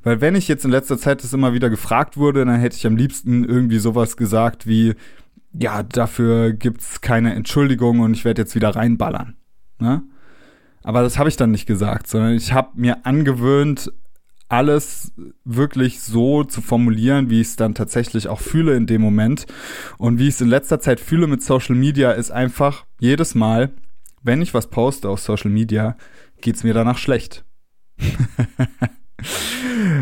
Weil 0.04 0.20
wenn 0.20 0.36
ich 0.36 0.46
jetzt 0.46 0.64
in 0.64 0.70
letzter 0.70 0.96
Zeit 0.96 1.24
das 1.24 1.32
immer 1.32 1.52
wieder 1.52 1.70
gefragt 1.70 2.16
wurde, 2.16 2.44
dann 2.44 2.60
hätte 2.60 2.76
ich 2.76 2.86
am 2.86 2.96
liebsten 2.96 3.42
irgendwie 3.42 3.78
sowas 3.78 4.16
gesagt 4.16 4.68
wie, 4.68 4.94
ja, 5.52 5.82
dafür 5.82 6.52
gibt's 6.52 7.00
keine 7.00 7.34
Entschuldigung 7.34 7.98
und 7.98 8.14
ich 8.14 8.24
werde 8.24 8.42
jetzt 8.42 8.54
wieder 8.54 8.76
reinballern. 8.76 9.34
Ne? 9.80 10.04
Aber 10.84 11.02
das 11.02 11.18
habe 11.18 11.28
ich 11.28 11.36
dann 11.36 11.50
nicht 11.50 11.66
gesagt, 11.66 12.06
sondern 12.06 12.34
ich 12.34 12.52
habe 12.52 12.68
mir 12.74 13.04
angewöhnt, 13.06 13.90
alles 14.48 15.12
wirklich 15.44 16.00
so 16.00 16.44
zu 16.44 16.60
formulieren, 16.60 17.30
wie 17.30 17.40
ich 17.40 17.48
es 17.48 17.56
dann 17.56 17.74
tatsächlich 17.74 18.28
auch 18.28 18.40
fühle 18.40 18.76
in 18.76 18.86
dem 18.86 19.00
Moment. 19.00 19.46
Und 19.98 20.18
wie 20.18 20.28
ich 20.28 20.34
es 20.34 20.40
in 20.42 20.48
letzter 20.48 20.78
Zeit 20.80 21.00
fühle 21.00 21.26
mit 21.26 21.42
Social 21.42 21.74
Media, 21.74 22.12
ist 22.12 22.30
einfach 22.30 22.84
jedes 23.00 23.34
Mal, 23.34 23.70
wenn 24.22 24.42
ich 24.42 24.54
was 24.54 24.68
poste 24.68 25.08
auf 25.08 25.20
Social 25.20 25.50
Media, 25.50 25.96
geht's 26.40 26.62
mir 26.62 26.74
danach 26.74 26.98
schlecht. 26.98 27.44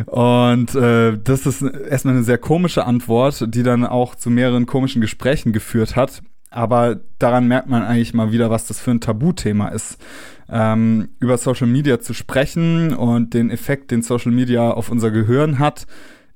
Und 0.07 0.75
äh, 0.75 1.17
das 1.23 1.47
ist 1.47 1.63
erstmal 1.63 2.15
eine 2.15 2.25
sehr 2.25 2.39
komische 2.39 2.85
Antwort, 2.85 3.55
die 3.55 3.63
dann 3.63 3.87
auch 3.87 4.17
zu 4.17 4.31
mehreren 4.31 4.67
komischen 4.67 5.01
Gesprächen 5.01 5.53
geführt 5.53 5.95
hat. 5.95 6.23
Aber 6.53 7.01
daran 7.19 7.49
merkt 7.49 7.69
man 7.69 7.83
eigentlich 7.83 8.15
mal 8.15 8.31
wieder, 8.31 8.51
was 8.51 8.67
das 8.67 8.79
für 8.79 8.91
ein 8.91 9.01
Tabuthema 9.01 9.69
ist. 9.69 9.99
Ähm, 10.51 11.09
über 11.19 11.39
Social 11.39 11.67
Media 11.67 11.99
zu 11.99 12.13
sprechen 12.13 12.95
und 12.95 13.33
den 13.33 13.51
Effekt, 13.51 13.91
den 13.91 14.03
Social 14.03 14.33
Media 14.33 14.71
auf 14.71 14.91
unser 14.91 15.11
Gehirn 15.11 15.59
hat, 15.59 15.87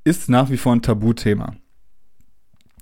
ist 0.04 0.30
nach 0.30 0.50
wie 0.50 0.56
vor 0.56 0.72
ein 0.72 0.82
Tabuthema. 0.82 1.54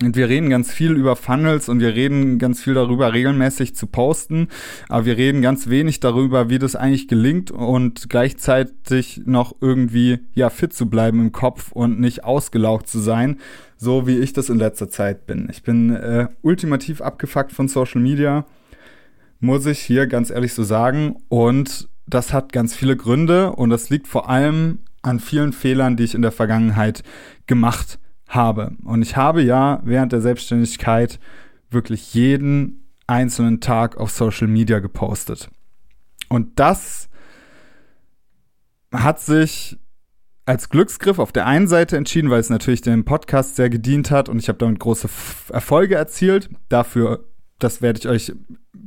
Und 0.04 0.16
wir 0.16 0.28
reden 0.28 0.50
ganz 0.50 0.70
viel 0.70 0.92
über 0.92 1.16
Funnels 1.16 1.70
und 1.70 1.80
wir 1.80 1.94
reden 1.94 2.38
ganz 2.38 2.62
viel 2.62 2.74
darüber, 2.74 3.14
regelmäßig 3.14 3.74
zu 3.74 3.86
posten. 3.86 4.48
Aber 4.90 5.06
wir 5.06 5.16
reden 5.16 5.40
ganz 5.40 5.68
wenig 5.68 5.98
darüber, 5.98 6.50
wie 6.50 6.58
das 6.58 6.76
eigentlich 6.76 7.08
gelingt 7.08 7.50
und 7.50 8.10
gleichzeitig 8.10 9.22
noch 9.24 9.54
irgendwie, 9.62 10.18
ja, 10.34 10.50
fit 10.50 10.74
zu 10.74 10.90
bleiben 10.90 11.20
im 11.20 11.32
Kopf 11.32 11.72
und 11.72 12.00
nicht 12.00 12.22
ausgelaugt 12.22 12.86
zu 12.86 12.98
sein, 12.98 13.38
so 13.78 14.06
wie 14.06 14.18
ich 14.18 14.34
das 14.34 14.50
in 14.50 14.58
letzter 14.58 14.90
Zeit 14.90 15.26
bin. 15.26 15.48
Ich 15.50 15.62
bin 15.62 15.94
äh, 15.96 16.28
ultimativ 16.42 17.00
abgefuckt 17.00 17.52
von 17.52 17.68
Social 17.68 18.02
Media, 18.02 18.44
muss 19.40 19.64
ich 19.64 19.78
hier 19.78 20.06
ganz 20.06 20.28
ehrlich 20.28 20.52
so 20.52 20.64
sagen. 20.64 21.16
Und 21.28 21.88
das 22.06 22.34
hat 22.34 22.52
ganz 22.52 22.74
viele 22.74 22.96
Gründe 22.96 23.52
und 23.52 23.70
das 23.70 23.88
liegt 23.88 24.06
vor 24.06 24.28
allem 24.28 24.80
an 25.00 25.18
vielen 25.18 25.54
Fehlern, 25.54 25.96
die 25.96 26.04
ich 26.04 26.14
in 26.14 26.22
der 26.22 26.32
Vergangenheit 26.32 27.02
gemacht 27.46 27.92
habe 27.92 28.03
habe. 28.28 28.72
Und 28.84 29.02
ich 29.02 29.16
habe 29.16 29.42
ja 29.42 29.80
während 29.84 30.12
der 30.12 30.20
Selbstständigkeit 30.20 31.18
wirklich 31.70 32.14
jeden 32.14 32.90
einzelnen 33.06 33.60
Tag 33.60 33.96
auf 33.96 34.10
Social 34.10 34.48
Media 34.48 34.78
gepostet. 34.78 35.50
Und 36.28 36.58
das 36.58 37.08
hat 38.92 39.20
sich 39.20 39.78
als 40.46 40.68
Glücksgriff 40.68 41.18
auf 41.18 41.32
der 41.32 41.46
einen 41.46 41.68
Seite 41.68 41.96
entschieden, 41.96 42.30
weil 42.30 42.40
es 42.40 42.50
natürlich 42.50 42.82
dem 42.82 43.04
Podcast 43.04 43.56
sehr 43.56 43.70
gedient 43.70 44.10
hat 44.10 44.28
und 44.28 44.38
ich 44.38 44.48
habe 44.48 44.58
damit 44.58 44.78
große 44.78 45.08
Erfolge 45.50 45.94
erzielt. 45.94 46.50
Dafür, 46.68 47.24
das 47.58 47.80
werde 47.82 47.98
ich 47.98 48.08
euch 48.08 48.32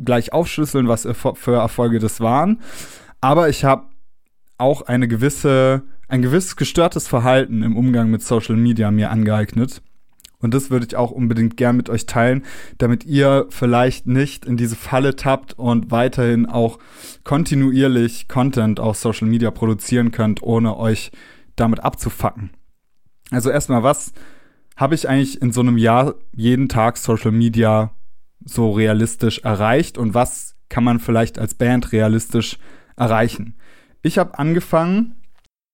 gleich 0.04 0.34
aufschlüsseln, 0.34 0.88
was 0.88 1.08
für 1.14 1.56
Erfolge 1.56 2.00
das 2.00 2.22
waren. 2.22 2.62
Aber 3.22 3.50
ich 3.50 3.66
habe 3.66 3.88
auch 4.58 4.84
eine 4.84 5.08
gewisse 5.08 5.84
ein 6.08 6.22
gewisses 6.22 6.56
gestörtes 6.56 7.08
Verhalten 7.08 7.64
im 7.64 7.76
Umgang 7.76 8.10
mit 8.10 8.22
Social 8.22 8.56
Media 8.56 8.92
mir 8.92 9.12
angeeignet. 9.12 9.82
Und 10.40 10.54
das 10.54 10.70
würde 10.70 10.86
ich 10.88 10.96
auch 10.96 11.12
unbedingt 11.12 11.58
gern 11.58 11.76
mit 11.76 11.90
euch 11.90 12.06
teilen, 12.06 12.46
damit 12.78 13.06
ihr 13.06 13.48
vielleicht 13.50 14.06
nicht 14.06 14.46
in 14.46 14.56
diese 14.56 14.76
Falle 14.76 15.16
tappt 15.16 15.58
und 15.58 15.90
weiterhin 15.90 16.46
auch 16.46 16.78
kontinuierlich 17.24 18.28
Content 18.28 18.80
auf 18.80 18.98
Social 18.98 19.28
Media 19.28 19.50
produzieren 19.50 20.12
könnt, 20.12 20.44
ohne 20.44 20.78
euch 20.78 21.12
damit 21.56 21.80
abzufacken. 21.84 22.52
Also 23.32 23.50
erstmal, 23.50 23.82
was 23.82 24.14
habe 24.76 24.94
ich 24.94 25.10
eigentlich 25.10 25.42
in 25.42 25.52
so 25.52 25.62
einem 25.62 25.78
Jahr 25.78 26.14
jeden 26.34 26.70
Tag 26.70 26.98
Social 26.98 27.32
Media 27.32 27.92
so 28.46 28.72
realistisch 28.72 29.40
erreicht 29.40 29.98
und 29.98 30.14
was 30.14 30.56
kann 30.70 30.84
man 30.84 31.00
vielleicht 31.00 31.40
als 31.40 31.56
Band 31.56 31.92
realistisch 31.92 32.60
erreichen? 32.96 33.56
Ich 34.04 34.20
habe 34.20 34.38
angefangen, 34.38 35.17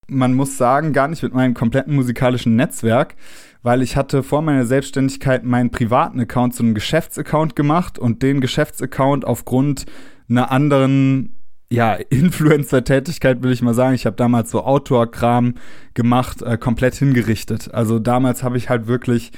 man 0.08 0.34
muss 0.34 0.58
sagen, 0.58 0.92
gar 0.92 1.08
nicht 1.08 1.22
mit 1.22 1.34
meinem 1.34 1.54
kompletten 1.54 1.94
musikalischen 1.94 2.56
Netzwerk, 2.56 3.16
weil 3.62 3.82
ich 3.82 3.96
hatte 3.96 4.22
vor 4.22 4.42
meiner 4.42 4.66
Selbstständigkeit 4.66 5.44
meinen 5.44 5.70
privaten 5.70 6.20
Account 6.20 6.54
zu 6.54 6.62
einem 6.62 6.74
Geschäftsaccount 6.74 7.56
gemacht 7.56 7.98
und 7.98 8.22
den 8.22 8.40
Geschäftsaccount 8.40 9.24
aufgrund 9.24 9.86
einer 10.28 10.50
anderen 10.50 11.36
ja, 11.70 11.94
Influencer-Tätigkeit 12.10 13.42
will 13.42 13.52
ich 13.52 13.62
mal 13.62 13.74
sagen. 13.74 13.94
Ich 13.94 14.06
habe 14.06 14.16
damals 14.16 14.50
so 14.50 14.62
Outdoor-Kram 14.62 15.54
gemacht, 15.94 16.42
äh, 16.42 16.58
komplett 16.58 16.94
hingerichtet. 16.94 17.72
Also 17.72 17.98
damals 17.98 18.42
habe 18.42 18.56
ich 18.56 18.68
halt 18.68 18.86
wirklich 18.86 19.32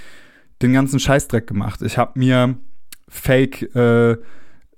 den 0.62 0.72
ganzen 0.72 0.98
Scheißdreck 0.98 1.46
gemacht. 1.46 1.82
Ich 1.82 1.98
habe 1.98 2.18
mir 2.18 2.56
Fake 3.08 3.74
äh, 3.74 4.16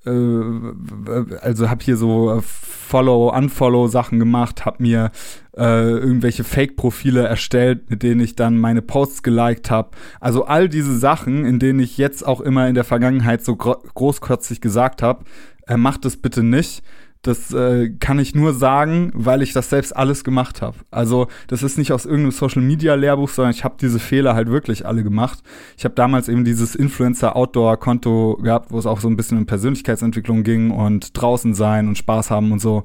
also 0.05 1.69
habe 1.69 1.85
hier 1.85 1.97
so 1.97 2.40
Follow, 2.43 3.35
Unfollow 3.37 3.88
Sachen 3.88 4.19
gemacht, 4.19 4.64
habe 4.64 4.83
mir 4.83 5.11
äh, 5.57 5.90
irgendwelche 5.90 6.45
Fake-Profile 6.45 7.26
erstellt, 7.26 7.90
mit 7.90 8.02
denen 8.02 8.21
ich 8.21 8.37
dann 8.37 8.59
meine 8.59 8.81
Posts 8.81 9.23
geliked 9.23 9.71
habe. 9.71 9.90
Also 10.21 10.45
all 10.45 10.69
diese 10.69 10.97
Sachen, 10.99 11.45
in 11.45 11.59
denen 11.59 11.81
ich 11.81 11.99
jetzt 11.99 12.26
auch 12.26 12.40
immer 12.40 12.69
in 12.69 12.75
der 12.75 12.85
Vergangenheit 12.85 13.45
so 13.45 13.57
großkotzig 13.57 14.61
gesagt 14.61 15.02
habe, 15.02 15.25
äh, 15.67 15.76
macht 15.76 16.05
es 16.05 16.17
bitte 16.17 16.43
nicht. 16.43 16.83
Das 17.22 17.52
äh, 17.52 17.90
kann 17.98 18.18
ich 18.18 18.34
nur 18.34 18.54
sagen, 18.54 19.10
weil 19.14 19.42
ich 19.42 19.52
das 19.52 19.70
selbst 19.70 19.96
alles 19.96 20.22
gemacht 20.22 20.62
habe. 20.62 20.78
Also 20.90 21.26
das 21.48 21.62
ist 21.62 21.76
nicht 21.76 21.92
aus 21.92 22.04
irgendeinem 22.04 22.30
Social 22.30 22.62
Media 22.62 22.94
Lehrbuch, 22.94 23.28
sondern 23.28 23.52
ich 23.52 23.64
habe 23.64 23.76
diese 23.80 23.98
Fehler 23.98 24.34
halt 24.34 24.48
wirklich 24.48 24.87
alle 24.87 25.02
gemacht. 25.02 25.40
Ich 25.76 25.84
habe 25.84 25.94
damals 25.94 26.28
eben 26.28 26.44
dieses 26.44 26.75
Influencer 26.76 27.34
Outdoor 27.34 27.76
Konto 27.78 28.38
gehabt, 28.42 28.70
wo 28.70 28.78
es 28.78 28.87
auch 28.87 29.00
so 29.00 29.08
ein 29.08 29.16
bisschen 29.16 29.38
um 29.38 29.46
Persönlichkeitsentwicklung 29.46 30.44
ging 30.44 30.70
und 30.70 31.20
draußen 31.20 31.54
sein 31.54 31.88
und 31.88 31.98
Spaß 31.98 32.30
haben 32.30 32.52
und 32.52 32.60
so 32.60 32.84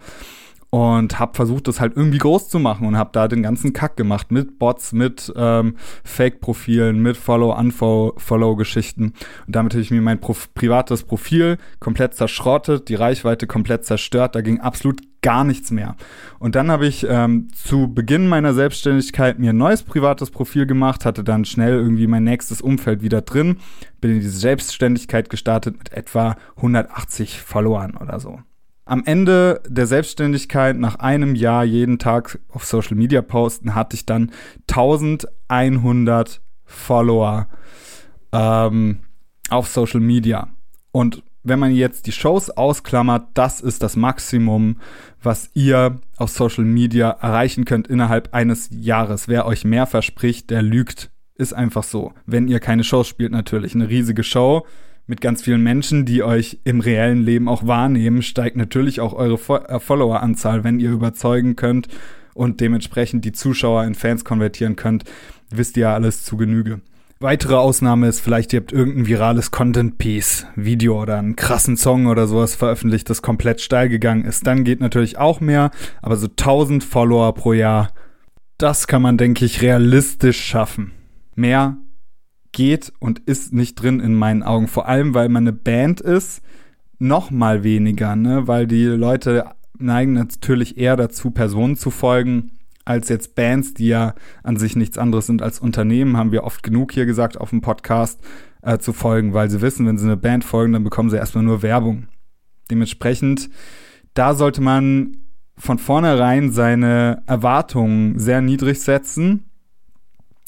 und 0.73 1.19
habe 1.19 1.35
versucht, 1.35 1.67
das 1.67 1.79
halt 1.79 1.95
irgendwie 1.95 2.17
groß 2.17 2.49
zu 2.49 2.57
machen 2.57 2.87
und 2.87 2.97
habe 2.97 3.11
da 3.13 3.27
den 3.27 3.43
ganzen 3.43 3.73
Kack 3.73 3.95
gemacht 3.95 4.31
mit 4.31 4.57
Bots, 4.57 4.91
mit 4.91 5.31
ähm, 5.35 5.75
Fake-Profilen, 6.03 6.99
mit 6.99 7.15
Follow-Unfollow-Geschichten. 7.15 9.13
Und 9.45 9.55
damit 9.55 9.73
habe 9.73 9.83
ich 9.83 9.91
mir 9.91 10.01
mein 10.01 10.19
Prof 10.19 10.51
privates 10.55 11.03
Profil 11.03 11.59
komplett 11.79 12.15
zerschrottet, 12.15 12.89
die 12.89 12.95
Reichweite 12.95 13.45
komplett 13.45 13.85
zerstört, 13.85 14.33
da 14.33 14.41
ging 14.41 14.61
absolut 14.61 15.01
gar 15.21 15.43
nichts 15.43 15.69
mehr. 15.69 15.95
Und 16.39 16.55
dann 16.55 16.71
habe 16.71 16.87
ich 16.87 17.05
ähm, 17.07 17.49
zu 17.53 17.93
Beginn 17.93 18.27
meiner 18.27 18.55
Selbstständigkeit 18.55 19.37
mir 19.37 19.51
ein 19.51 19.57
neues 19.57 19.83
privates 19.83 20.31
Profil 20.31 20.65
gemacht, 20.65 21.05
hatte 21.05 21.23
dann 21.23 21.45
schnell 21.45 21.73
irgendwie 21.73 22.07
mein 22.07 22.23
nächstes 22.23 22.61
Umfeld 22.61 23.03
wieder 23.03 23.21
drin, 23.21 23.57
bin 24.01 24.09
in 24.09 24.21
diese 24.21 24.39
Selbstständigkeit 24.39 25.29
gestartet 25.29 25.77
mit 25.77 25.93
etwa 25.93 26.35
180 26.55 27.41
Followern 27.41 27.95
oder 27.95 28.19
so 28.19 28.39
am 28.85 29.03
Ende 29.05 29.61
der 29.67 29.87
Selbstständigkeit, 29.87 30.77
nach 30.77 30.95
einem 30.95 31.35
Jahr 31.35 31.63
jeden 31.63 31.99
Tag 31.99 32.39
auf 32.49 32.65
Social 32.65 32.97
Media 32.97 33.21
posten, 33.21 33.75
hatte 33.75 33.95
ich 33.95 34.05
dann 34.05 34.31
1100 34.69 36.41
Follower 36.65 37.47
ähm, 38.31 38.99
auf 39.49 39.67
Social 39.67 40.01
Media. 40.01 40.49
Und 40.91 41.23
wenn 41.43 41.59
man 41.59 41.73
jetzt 41.73 42.07
die 42.07 42.11
Shows 42.11 42.49
ausklammert, 42.49 43.27
das 43.33 43.61
ist 43.61 43.83
das 43.83 43.95
Maximum, 43.95 44.77
was 45.21 45.49
ihr 45.53 45.99
auf 46.17 46.29
Social 46.29 46.63
Media 46.63 47.09
erreichen 47.09 47.65
könnt 47.65 47.87
innerhalb 47.87 48.33
eines 48.33 48.69
Jahres. 48.71 49.27
Wer 49.27 49.45
euch 49.45 49.65
mehr 49.65 49.85
verspricht, 49.85 50.49
der 50.49 50.61
lügt. 50.61 51.11
Ist 51.35 51.53
einfach 51.53 51.83
so. 51.83 52.13
Wenn 52.25 52.47
ihr 52.47 52.59
keine 52.59 52.83
Shows 52.83 53.07
spielt, 53.07 53.31
natürlich. 53.31 53.75
Eine 53.75 53.89
riesige 53.89 54.23
Show 54.23 54.65
mit 55.07 55.21
ganz 55.21 55.43
vielen 55.43 55.63
Menschen, 55.63 56.05
die 56.05 56.23
euch 56.23 56.59
im 56.63 56.79
reellen 56.79 57.23
Leben 57.23 57.47
auch 57.49 57.67
wahrnehmen, 57.67 58.21
steigt 58.21 58.55
natürlich 58.55 59.01
auch 59.01 59.13
eure 59.13 59.39
äh, 59.67 59.79
Followeranzahl, 59.79 60.63
wenn 60.63 60.79
ihr 60.79 60.91
überzeugen 60.91 61.55
könnt 61.55 61.87
und 62.33 62.61
dementsprechend 62.61 63.25
die 63.25 63.31
Zuschauer 63.31 63.83
in 63.83 63.95
Fans 63.95 64.23
konvertieren 64.25 64.75
könnt, 64.75 65.03
wisst 65.49 65.77
ihr 65.77 65.81
ja 65.81 65.93
alles 65.93 66.23
zu 66.23 66.37
Genüge. 66.37 66.81
Weitere 67.19 67.55
Ausnahme 67.55 68.07
ist 68.09 68.19
vielleicht, 68.19 68.51
ihr 68.51 68.59
habt 68.59 68.73
irgendein 68.73 69.07
virales 69.07 69.51
Content-Piece, 69.51 70.45
Video 70.55 71.01
oder 71.01 71.19
einen 71.19 71.37
krassen 71.37 71.77
Song 71.77 72.07
oder 72.07 72.27
sowas 72.27 72.55
veröffentlicht, 72.55 73.09
das 73.09 73.21
komplett 73.21 73.61
steil 73.61 73.87
gegangen 73.87 74.25
ist. 74.25 74.45
Dann 74.45 74.65
geht 74.65 74.81
natürlich 74.81 75.17
auch 75.17 75.39
mehr, 75.39 75.71
aber 76.01 76.17
so 76.17 76.27
1000 76.27 76.83
Follower 76.83 77.33
pro 77.33 77.53
Jahr, 77.53 77.91
das 78.57 78.87
kann 78.87 79.01
man, 79.01 79.17
denke 79.17 79.45
ich, 79.45 79.61
realistisch 79.61 80.41
schaffen. 80.41 80.91
Mehr 81.35 81.77
geht 82.53 82.93
und 82.99 83.19
ist 83.19 83.53
nicht 83.53 83.75
drin 83.75 83.99
in 83.99 84.15
meinen 84.15 84.43
Augen. 84.43 84.67
Vor 84.67 84.87
allem, 84.87 85.13
weil 85.13 85.27
man 85.27 85.43
eine 85.43 85.53
Band 85.53 85.99
ist, 85.99 86.41
noch 86.99 87.31
mal 87.31 87.63
weniger, 87.63 88.15
ne? 88.15 88.47
Weil 88.47 88.65
die 88.65 88.85
Leute 88.85 89.45
neigen 89.77 90.13
natürlich 90.13 90.77
eher 90.77 90.95
dazu, 90.95 91.31
Personen 91.31 91.75
zu 91.75 91.91
folgen, 91.91 92.51
als 92.85 93.09
jetzt 93.09 93.35
Bands, 93.35 93.73
die 93.73 93.87
ja 93.87 94.13
an 94.43 94.57
sich 94.57 94.75
nichts 94.75 94.97
anderes 94.97 95.27
sind 95.27 95.41
als 95.41 95.59
Unternehmen, 95.59 96.17
haben 96.17 96.31
wir 96.31 96.43
oft 96.43 96.63
genug 96.63 96.91
hier 96.91 97.05
gesagt 97.05 97.39
auf 97.39 97.49
dem 97.49 97.61
Podcast, 97.61 98.21
äh, 98.61 98.77
zu 98.77 98.93
folgen, 98.93 99.33
weil 99.33 99.49
sie 99.49 99.61
wissen, 99.61 99.85
wenn 99.85 99.97
sie 99.97 100.05
eine 100.05 100.17
Band 100.17 100.43
folgen, 100.43 100.73
dann 100.73 100.83
bekommen 100.83 101.09
sie 101.09 101.17
erstmal 101.17 101.43
nur 101.43 101.61
Werbung. 101.61 102.07
Dementsprechend, 102.71 103.49
da 104.13 104.35
sollte 104.35 104.61
man 104.61 105.17
von 105.57 105.77
vornherein 105.77 106.51
seine 106.51 107.23
Erwartungen 107.25 108.19
sehr 108.19 108.41
niedrig 108.41 108.81
setzen. 108.81 109.49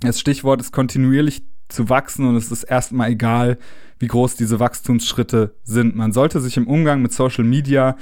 Das 0.02 0.20
Stichwort 0.20 0.62
ist 0.62 0.72
kontinuierlich 0.72 1.44
zu 1.69 1.89
wachsen 1.89 2.28
und 2.28 2.36
es 2.36 2.51
ist 2.51 2.63
erstmal 2.63 3.12
egal, 3.12 3.58
wie 3.99 4.08
groß 4.08 4.36
diese 4.36 4.60
Wachstumsschritte 4.60 5.56
sind. 5.63 5.95
Man 5.95 6.12
sollte 6.12 6.39
sich 6.41 6.58
im 6.58 6.67
Umgang 6.67 7.01
mit 7.01 7.13
Social 7.13 7.43
Media 7.43 7.95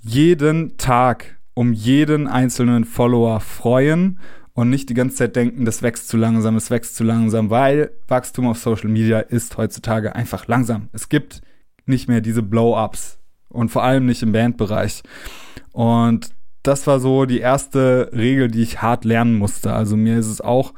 jeden 0.00 0.76
Tag 0.76 1.38
um 1.54 1.72
jeden 1.72 2.26
einzelnen 2.26 2.84
Follower 2.84 3.40
freuen 3.40 4.18
und 4.52 4.70
nicht 4.70 4.88
die 4.88 4.94
ganze 4.94 5.16
Zeit 5.16 5.36
denken, 5.36 5.64
das 5.64 5.82
wächst 5.82 6.08
zu 6.08 6.16
langsam, 6.16 6.56
es 6.56 6.70
wächst 6.70 6.96
zu 6.96 7.04
langsam, 7.04 7.50
weil 7.50 7.90
Wachstum 8.08 8.46
auf 8.46 8.58
Social 8.58 8.88
Media 8.88 9.20
ist 9.20 9.56
heutzutage 9.56 10.14
einfach 10.14 10.46
langsam. 10.46 10.88
Es 10.92 11.08
gibt 11.08 11.42
nicht 11.86 12.08
mehr 12.08 12.20
diese 12.20 12.42
Blow-ups 12.42 13.18
und 13.48 13.70
vor 13.70 13.82
allem 13.82 14.06
nicht 14.06 14.22
im 14.22 14.32
Bandbereich. 14.32 15.02
Und 15.72 16.30
das 16.62 16.86
war 16.86 17.00
so 17.00 17.24
die 17.24 17.40
erste 17.40 18.10
Regel, 18.12 18.48
die 18.48 18.62
ich 18.62 18.80
hart 18.80 19.04
lernen 19.04 19.34
musste. 19.34 19.72
Also 19.72 19.96
mir 19.96 20.18
ist 20.18 20.28
es 20.28 20.40
auch 20.40 20.72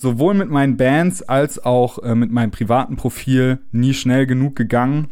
sowohl 0.00 0.32
mit 0.32 0.48
meinen 0.48 0.78
Bands 0.78 1.22
als 1.22 1.62
auch 1.62 1.98
äh, 2.02 2.14
mit 2.14 2.30
meinem 2.30 2.50
privaten 2.50 2.96
Profil 2.96 3.58
nie 3.70 3.92
schnell 3.92 4.26
genug 4.26 4.56
gegangen. 4.56 5.10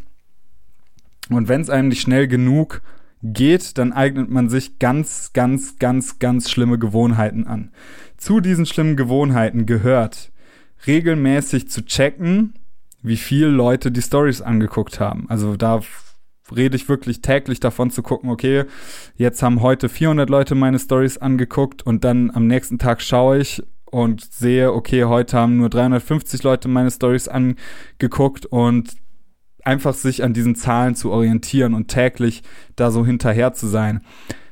Und 1.29 1.47
wenn 1.47 1.61
es 1.61 1.69
einem 1.69 1.89
nicht 1.89 2.01
schnell 2.01 2.27
genug 2.27 2.81
geht, 3.21 3.77
dann 3.77 3.93
eignet 3.93 4.31
man 4.31 4.49
sich 4.49 4.79
ganz, 4.79 5.31
ganz, 5.33 5.77
ganz, 5.77 6.17
ganz 6.17 6.49
schlimme 6.49 6.79
Gewohnheiten 6.79 7.45
an. 7.45 7.71
Zu 8.17 8.39
diesen 8.39 8.65
schlimmen 8.65 8.95
Gewohnheiten 8.95 9.67
gehört 9.67 10.31
regelmäßig 10.87 11.69
zu 11.69 11.85
checken, 11.85 12.55
wie 13.03 13.17
viele 13.17 13.49
Leute 13.49 13.91
die 13.91 14.01
Stories 14.01 14.41
angeguckt 14.41 14.99
haben. 14.99 15.29
Also 15.29 15.55
da 15.55 15.81
rede 16.55 16.75
ich 16.75 16.89
wirklich 16.89 17.21
täglich 17.21 17.59
davon 17.59 17.91
zu 17.91 18.01
gucken, 18.01 18.31
okay, 18.31 18.63
jetzt 19.15 19.43
haben 19.43 19.61
heute 19.61 19.87
400 19.87 20.27
Leute 20.31 20.55
meine 20.55 20.79
Stories 20.79 21.19
angeguckt 21.19 21.83
und 21.83 22.03
dann 22.03 22.31
am 22.31 22.47
nächsten 22.47 22.79
Tag 22.79 23.03
schaue 23.03 23.37
ich 23.37 23.61
und 23.91 24.23
sehe, 24.31 24.73
okay, 24.73 25.05
heute 25.05 25.37
haben 25.37 25.57
nur 25.57 25.69
350 25.69 26.43
Leute 26.43 26.67
meine 26.67 26.91
Stories 26.91 27.27
angeguckt 27.27 28.45
und 28.45 28.95
einfach 29.63 29.93
sich 29.93 30.23
an 30.23 30.33
diesen 30.33 30.55
Zahlen 30.55 30.95
zu 30.95 31.11
orientieren 31.11 31.73
und 31.73 31.87
täglich 31.87 32.43
da 32.75 32.91
so 32.91 33.05
hinterher 33.05 33.53
zu 33.53 33.67
sein. 33.67 34.01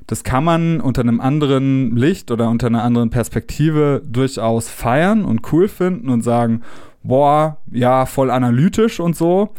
Das 0.05 0.23
kann 0.23 0.43
man 0.43 0.79
unter 0.79 1.01
einem 1.01 1.19
anderen 1.19 1.95
Licht 1.95 2.31
oder 2.31 2.49
unter 2.49 2.67
einer 2.67 2.83
anderen 2.83 3.09
Perspektive 3.09 4.01
durchaus 4.05 4.69
feiern 4.69 5.25
und 5.25 5.51
cool 5.51 5.67
finden 5.67 6.09
und 6.09 6.21
sagen, 6.21 6.61
boah, 7.03 7.57
ja, 7.71 8.05
voll 8.05 8.31
analytisch 8.31 8.99
und 8.99 9.15
so, 9.15 9.53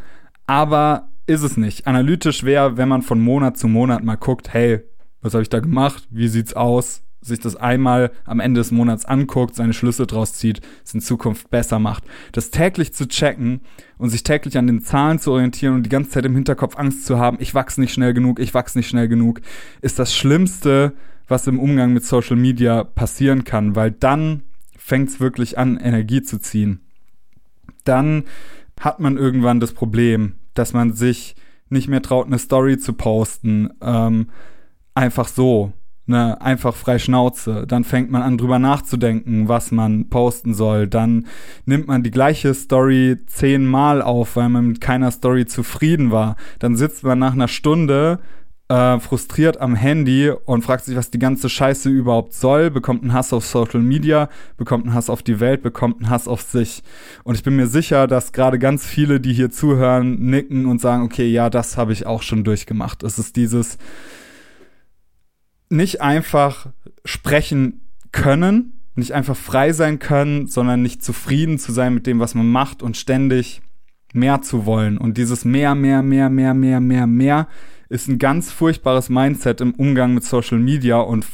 aber 0.46 1.08
ist 1.26 1.42
es 1.42 1.58
nicht. 1.58 1.86
Analytisch 1.86 2.44
wäre, 2.44 2.78
wenn 2.78 2.88
man 2.88 3.02
von 3.02 3.20
Monat 3.20 3.58
zu 3.58 3.68
Monat 3.68 4.02
mal 4.02 4.16
guckt, 4.16 4.52
hey, 4.52 4.80
was 5.20 5.34
habe 5.34 5.42
ich 5.42 5.50
da 5.50 5.60
gemacht? 5.60 6.08
Wie 6.10 6.28
sieht's 6.28 6.54
aus? 6.54 7.02
Sich 7.20 7.40
das 7.40 7.56
einmal 7.56 8.10
am 8.24 8.40
Ende 8.40 8.60
des 8.60 8.70
Monats 8.70 9.04
anguckt, 9.04 9.54
seine 9.54 9.72
Schlüsse 9.72 10.06
draus 10.06 10.34
zieht, 10.34 10.60
es 10.84 10.94
in 10.94 11.00
Zukunft 11.00 11.50
besser 11.50 11.78
macht. 11.78 12.04
Das 12.32 12.50
täglich 12.50 12.92
zu 12.92 13.08
checken 13.08 13.60
und 13.98 14.10
sich 14.10 14.22
täglich 14.22 14.56
an 14.56 14.66
den 14.66 14.80
Zahlen 14.80 15.18
zu 15.18 15.32
orientieren 15.32 15.74
und 15.74 15.82
die 15.82 15.90
ganze 15.90 16.10
Zeit 16.10 16.24
im 16.24 16.34
Hinterkopf 16.34 16.76
Angst 16.76 17.06
zu 17.06 17.18
haben, 17.18 17.38
ich 17.40 17.54
wachse 17.54 17.80
nicht 17.80 17.92
schnell 17.92 18.14
genug, 18.14 18.38
ich 18.38 18.54
wachse 18.54 18.78
nicht 18.78 18.88
schnell 18.88 19.08
genug, 19.08 19.40
ist 19.80 19.98
das 19.98 20.14
Schlimmste, 20.14 20.92
was 21.26 21.46
im 21.46 21.58
Umgang 21.58 21.92
mit 21.92 22.04
Social 22.04 22.36
Media 22.36 22.84
passieren 22.84 23.44
kann, 23.44 23.76
weil 23.76 23.90
dann 23.90 24.42
fängt 24.76 25.10
es 25.10 25.20
wirklich 25.20 25.58
an, 25.58 25.76
Energie 25.76 26.22
zu 26.22 26.40
ziehen. 26.40 26.80
Dann 27.84 28.24
hat 28.80 29.00
man 29.00 29.16
irgendwann 29.16 29.60
das 29.60 29.72
Problem, 29.72 30.34
dass 30.54 30.72
man 30.72 30.92
sich 30.92 31.36
nicht 31.68 31.88
mehr 31.88 32.00
traut, 32.00 32.26
eine 32.26 32.38
Story 32.38 32.78
zu 32.78 32.94
posten, 32.94 33.70
ähm, 33.82 34.28
einfach 34.94 35.28
so, 35.28 35.72
ne, 36.08 36.40
einfach 36.40 36.74
frei 36.74 36.98
Schnauze. 36.98 37.66
Dann 37.66 37.84
fängt 37.84 38.10
man 38.10 38.22
an, 38.22 38.38
drüber 38.38 38.58
nachzudenken, 38.58 39.48
was 39.48 39.70
man 39.70 40.08
posten 40.08 40.54
soll. 40.54 40.86
Dann 40.86 41.26
nimmt 41.66 41.88
man 41.88 42.02
die 42.02 42.10
gleiche 42.10 42.54
Story 42.54 43.16
zehnmal 43.26 44.02
auf, 44.02 44.36
weil 44.36 44.48
man 44.48 44.68
mit 44.68 44.80
keiner 44.80 45.10
Story 45.10 45.46
zufrieden 45.46 46.10
war. 46.10 46.36
Dann 46.58 46.76
sitzt 46.76 47.04
man 47.04 47.18
nach 47.18 47.32
einer 47.32 47.48
Stunde 47.48 48.18
äh, 48.68 49.00
frustriert 49.00 49.60
am 49.60 49.74
Handy 49.74 50.30
und 50.30 50.62
fragt 50.62 50.84
sich, 50.84 50.96
was 50.96 51.10
die 51.10 51.18
ganze 51.18 51.48
Scheiße 51.48 51.88
überhaupt 51.88 52.34
soll, 52.34 52.70
bekommt 52.70 53.02
einen 53.02 53.14
Hass 53.14 53.32
auf 53.32 53.46
Social 53.46 53.80
Media, 53.80 54.28
bekommt 54.56 54.84
einen 54.84 54.94
Hass 54.94 55.08
auf 55.08 55.22
die 55.22 55.40
Welt, 55.40 55.62
bekommt 55.62 56.00
einen 56.00 56.10
Hass 56.10 56.28
auf 56.28 56.42
sich. 56.42 56.82
Und 57.24 57.34
ich 57.34 57.42
bin 57.42 57.56
mir 57.56 57.66
sicher, 57.66 58.06
dass 58.06 58.32
gerade 58.32 58.58
ganz 58.58 58.84
viele, 58.84 59.20
die 59.20 59.32
hier 59.32 59.50
zuhören, 59.50 60.18
nicken 60.20 60.66
und 60.66 60.80
sagen, 60.80 61.02
okay, 61.02 61.26
ja, 61.28 61.48
das 61.48 61.76
habe 61.76 61.92
ich 61.92 62.06
auch 62.06 62.22
schon 62.22 62.44
durchgemacht. 62.44 63.02
Es 63.02 63.18
ist 63.18 63.36
dieses 63.36 63.78
nicht 65.70 66.00
einfach 66.00 66.68
sprechen 67.04 67.80
können, 68.12 68.80
nicht 68.94 69.12
einfach 69.12 69.36
frei 69.36 69.72
sein 69.72 69.98
können, 69.98 70.46
sondern 70.46 70.82
nicht 70.82 71.04
zufrieden 71.04 71.58
zu 71.58 71.72
sein 71.72 71.94
mit 71.94 72.06
dem, 72.06 72.20
was 72.20 72.34
man 72.34 72.50
macht 72.50 72.82
und 72.82 72.96
ständig 72.96 73.62
mehr 74.12 74.42
zu 74.42 74.66
wollen. 74.66 74.98
Und 74.98 75.16
dieses 75.18 75.44
mehr, 75.44 75.74
mehr, 75.74 76.02
mehr, 76.02 76.30
mehr, 76.30 76.54
mehr, 76.54 76.80
mehr, 76.80 77.06
mehr 77.06 77.48
ist 77.88 78.08
ein 78.08 78.18
ganz 78.18 78.50
furchtbares 78.50 79.08
Mindset 79.08 79.60
im 79.60 79.74
Umgang 79.74 80.14
mit 80.14 80.24
Social 80.24 80.58
Media 80.58 80.98
und 80.98 81.24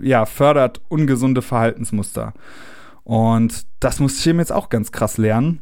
ja, 0.00 0.24
fördert 0.24 0.80
ungesunde 0.88 1.42
Verhaltensmuster. 1.42 2.32
Und 3.04 3.66
das 3.80 4.00
musste 4.00 4.20
ich 4.20 4.26
eben 4.28 4.38
jetzt 4.38 4.52
auch 4.52 4.68
ganz 4.68 4.92
krass 4.92 5.18
lernen 5.18 5.60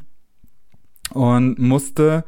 und 1.13 1.59
musste 1.59 2.25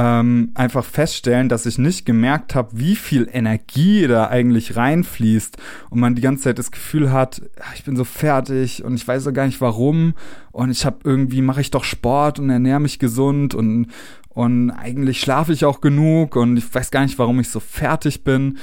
ähm, 0.00 0.52
einfach 0.54 0.82
feststellen, 0.82 1.50
dass 1.50 1.66
ich 1.66 1.76
nicht 1.76 2.06
gemerkt 2.06 2.54
habe, 2.54 2.70
wie 2.72 2.96
viel 2.96 3.28
Energie 3.30 4.06
da 4.06 4.28
eigentlich 4.28 4.74
reinfließt 4.74 5.58
und 5.90 6.00
man 6.00 6.14
die 6.14 6.22
ganze 6.22 6.44
Zeit 6.44 6.58
das 6.58 6.70
Gefühl 6.70 7.12
hat, 7.12 7.42
ich 7.74 7.84
bin 7.84 7.96
so 7.96 8.04
fertig 8.04 8.82
und 8.82 8.94
ich 8.94 9.06
weiß 9.06 9.26
auch 9.26 9.34
gar 9.34 9.44
nicht 9.44 9.60
warum 9.60 10.14
und 10.52 10.70
ich 10.70 10.86
habe 10.86 11.00
irgendwie 11.04 11.42
mache 11.42 11.60
ich 11.60 11.70
doch 11.70 11.84
Sport 11.84 12.38
und 12.38 12.48
ernähre 12.48 12.80
mich 12.80 12.98
gesund 12.98 13.54
und 13.54 13.88
und 14.30 14.70
eigentlich 14.70 15.20
schlafe 15.20 15.52
ich 15.52 15.66
auch 15.66 15.82
genug 15.82 16.34
und 16.34 16.56
ich 16.56 16.74
weiß 16.74 16.90
gar 16.90 17.02
nicht, 17.02 17.18
warum 17.18 17.40
ich 17.40 17.50
so 17.50 17.60
fertig 17.60 18.24
bin. 18.24 18.58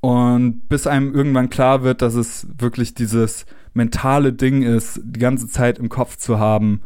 Und 0.00 0.68
bis 0.68 0.86
einem 0.86 1.14
irgendwann 1.14 1.50
klar 1.50 1.82
wird, 1.82 2.02
dass 2.02 2.14
es 2.14 2.46
wirklich 2.58 2.94
dieses 2.94 3.44
mentale 3.74 4.32
Ding 4.32 4.62
ist, 4.62 5.00
die 5.04 5.20
ganze 5.20 5.46
Zeit 5.46 5.78
im 5.78 5.90
Kopf 5.90 6.16
zu 6.16 6.38
haben, 6.38 6.80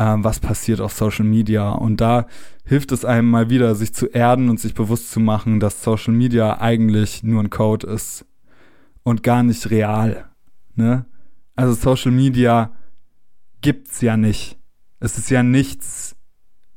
was 0.00 0.40
passiert 0.40 0.80
auf 0.80 0.94
Social 0.94 1.26
Media 1.26 1.70
und 1.70 2.00
da 2.00 2.26
hilft 2.64 2.90
es 2.92 3.04
einem 3.04 3.28
mal 3.28 3.50
wieder, 3.50 3.74
sich 3.74 3.92
zu 3.92 4.06
erden 4.06 4.48
und 4.48 4.58
sich 4.58 4.74
bewusst 4.74 5.10
zu 5.10 5.20
machen, 5.20 5.60
dass 5.60 5.82
Social 5.82 6.14
Media 6.14 6.58
eigentlich 6.60 7.22
nur 7.22 7.42
ein 7.42 7.50
Code 7.50 7.86
ist 7.86 8.24
und 9.02 9.22
gar 9.22 9.42
nicht 9.42 9.70
real. 9.70 10.30
Ne? 10.74 11.04
Also 11.54 11.74
Social 11.74 12.12
Media 12.12 12.72
gibt's 13.60 14.00
ja 14.00 14.16
nicht. 14.16 14.58
Es 15.00 15.18
ist 15.18 15.30
ja 15.30 15.42
nichts 15.42 16.16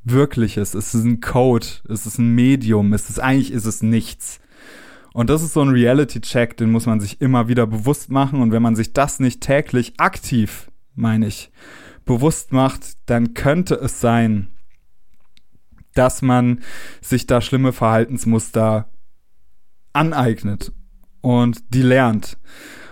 Wirkliches. 0.03 0.73
Es 0.73 0.93
ist 0.93 1.05
ein 1.05 1.21
Code. 1.21 1.67
Es 1.87 2.05
ist 2.05 2.17
ein 2.17 2.35
Medium. 2.35 2.91
Es 2.91 3.09
ist 3.09 3.19
eigentlich 3.19 3.51
ist 3.51 3.65
es 3.65 3.81
nichts. 3.81 4.41
Und 5.13 5.29
das 5.29 5.43
ist 5.43 5.53
so 5.53 5.61
ein 5.61 5.69
Reality-Check, 5.69 6.57
den 6.57 6.71
muss 6.71 6.87
man 6.87 6.99
sich 6.99 7.21
immer 7.21 7.47
wieder 7.47 7.67
bewusst 7.67 8.09
machen. 8.09 8.41
Und 8.41 8.51
wenn 8.51 8.63
man 8.63 8.75
sich 8.75 8.91
das 8.91 9.19
nicht 9.19 9.41
täglich 9.41 9.93
aktiv, 9.97 10.71
meine 10.95 11.27
ich, 11.27 11.51
bewusst 12.05 12.51
macht, 12.51 12.93
dann 13.05 13.33
könnte 13.33 13.75
es 13.75 14.01
sein, 14.01 14.49
dass 15.93 16.21
man 16.21 16.61
sich 17.01 17.27
da 17.27 17.41
schlimme 17.41 17.71
Verhaltensmuster 17.71 18.89
aneignet 19.93 20.71
und 21.21 21.73
die 21.73 21.83
lernt. 21.83 22.37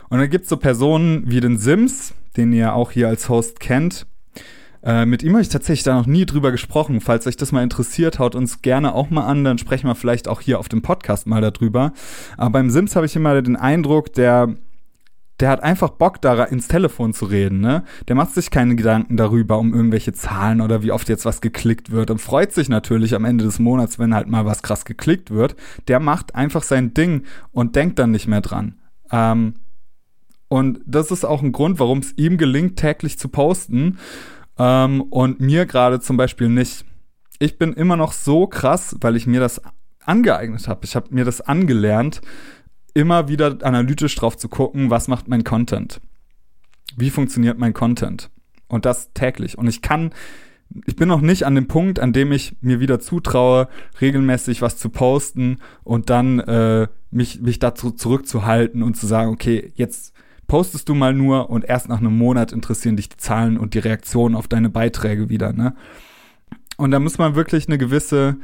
Und 0.10 0.20
dann 0.20 0.30
gibt's 0.30 0.50
so 0.50 0.58
Personen 0.58 1.30
wie 1.30 1.40
den 1.40 1.58
Sims, 1.58 2.14
den 2.38 2.54
ihr 2.54 2.74
auch 2.74 2.92
hier 2.92 3.08
als 3.08 3.30
Host 3.30 3.60
kennt. 3.60 4.06
Äh, 4.84 5.06
mit 5.06 5.22
ihm 5.24 5.34
habe 5.34 5.42
ich 5.42 5.50
tatsächlich 5.50 5.84
da 5.84 5.96
noch 5.96 6.08
nie 6.08 6.26
drüber 6.26 6.52
gesprochen. 6.52 7.02
Falls 7.02 7.28
euch 7.28 7.38
das 7.38 7.52
mal 7.52 7.64
interessiert, 7.64 8.20
haut 8.20 8.36
uns 8.36 8.62
gerne 8.62 8.96
auch 8.96 9.10
mal 9.10 9.26
an, 9.26 9.44
dann 9.44 9.58
sprechen 9.58 9.88
wir 9.88 9.96
vielleicht 9.96 10.28
auch 10.28 10.42
hier 10.42 10.60
auf 10.60 10.70
dem 10.70 10.82
Podcast 10.82 11.28
mal 11.28 11.42
darüber. 11.42 11.94
Aber 12.38 12.50
beim 12.52 12.70
Sims 12.70 12.96
habe 12.96 13.06
ich 13.06 13.16
immer 13.16 13.42
den 13.42 13.56
Eindruck, 13.56 14.14
der 14.14 14.56
der 15.42 15.50
hat 15.50 15.64
einfach 15.64 15.90
Bock, 15.90 16.22
da 16.22 16.44
ins 16.44 16.68
Telefon 16.68 17.14
zu 17.14 17.26
reden, 17.26 17.60
ne? 17.60 17.84
Der 18.08 18.16
macht 18.16 18.34
sich 18.34 18.52
keine 18.52 18.76
Gedanken 18.76 19.18
darüber, 19.18 19.58
um 19.58 19.74
irgendwelche 19.74 20.14
Zahlen 20.14 20.62
oder 20.62 20.84
wie 20.84 20.92
oft 20.92 21.10
jetzt 21.10 21.26
was 21.26 21.42
geklickt 21.42 21.92
wird 21.92 22.12
und 22.12 22.20
freut 22.20 22.54
sich 22.54 22.70
natürlich 22.70 23.16
am 23.16 23.26
Ende 23.26 23.44
des 23.44 23.60
Monats, 23.60 23.98
wenn 23.98 24.14
halt 24.14 24.28
mal 24.28 24.46
was 24.46 24.62
krass 24.62 24.86
geklickt 24.86 25.32
wird. 25.32 25.56
Der 25.88 26.00
macht 26.00 26.36
einfach 26.36 26.64
sein 26.64 26.94
Ding 26.94 27.24
und 27.52 27.76
denkt 27.76 28.00
dann 28.00 28.12
nicht 28.12 28.28
mehr 28.28 28.42
dran. 28.42 28.80
Ähm, 29.12 29.56
und 30.48 30.82
das 30.86 31.12
ist 31.12 31.26
auch 31.26 31.42
ein 31.42 31.54
Grund, 31.54 31.80
warum 31.80 32.00
es 32.00 32.14
ihm 32.18 32.38
gelingt, 32.38 32.78
täglich 32.78 33.18
zu 33.18 33.30
posten 33.30 33.98
ähm, 34.60 35.02
und 35.02 35.40
mir 35.40 35.66
gerade 35.66 36.00
zum 36.00 36.18
Beispiel 36.18 36.50
nicht. 36.50 36.86
Ich 37.40 37.58
bin 37.58 37.74
immer 37.74 37.98
noch 37.98 38.14
so 38.14 38.46
krass, 38.48 38.96
weil 39.02 39.16
ich 39.16 39.26
mir 39.26 39.40
das 39.40 39.62
angeeignet 40.06 40.68
habe. 40.68 40.86
Ich 40.86 40.96
habe 40.96 41.08
mir 41.12 41.26
das 41.26 41.42
angelernt, 41.42 42.22
immer 42.94 43.28
wieder 43.28 43.58
analytisch 43.62 44.16
drauf 44.16 44.38
zu 44.38 44.50
gucken, 44.50 44.90
was 44.90 45.08
macht 45.08 45.28
mein 45.28 45.44
Content? 45.44 46.02
Wie 46.98 47.10
funktioniert 47.10 47.58
mein 47.58 47.74
Content? 47.74 48.30
Und 48.68 48.86
das 48.86 49.12
täglich. 49.14 49.58
Und 49.58 49.68
ich 49.68 49.82
kann, 49.82 50.12
ich 50.86 50.96
bin 50.96 51.08
noch 51.08 51.22
nicht 51.22 51.46
an 51.46 51.56
dem 51.56 51.68
Punkt, 51.68 52.00
an 52.00 52.14
dem 52.14 52.32
ich 52.32 52.56
mir 52.62 52.80
wieder 52.80 53.00
zutraue, 53.00 53.68
regelmäßig 54.00 54.62
was 54.62 54.78
zu 54.78 54.90
posten 54.90 55.58
und 55.84 56.10
dann 56.10 56.40
äh, 56.40 56.88
mich, 57.12 57.42
mich 57.42 57.60
dazu 57.60 57.92
zurückzuhalten 57.92 58.84
und 58.84 58.96
zu 58.96 59.08
sagen, 59.08 59.32
okay, 59.32 59.72
jetzt 59.76 60.14
postest 60.48 60.90
du 60.90 60.96
mal 60.96 61.14
nur 61.14 61.50
und 61.50 61.66
erst 61.66 61.88
nach 61.88 62.00
einem 62.00 62.18
Monat 62.18 62.52
interessieren 62.52 62.98
dich 62.98 63.10
die 63.10 63.18
Zahlen 63.18 63.58
und 63.58 63.74
die 63.74 63.80
Reaktionen 63.80 64.36
auf 64.36 64.48
deine 64.48 64.70
Beiträge 64.70 65.30
wieder, 65.30 65.54
ne? 65.54 65.76
Und 66.78 66.92
da 66.92 67.00
muss 67.00 67.18
man 67.18 67.36
wirklich 67.36 67.68
eine 67.68 67.78
gewisse 67.78 68.38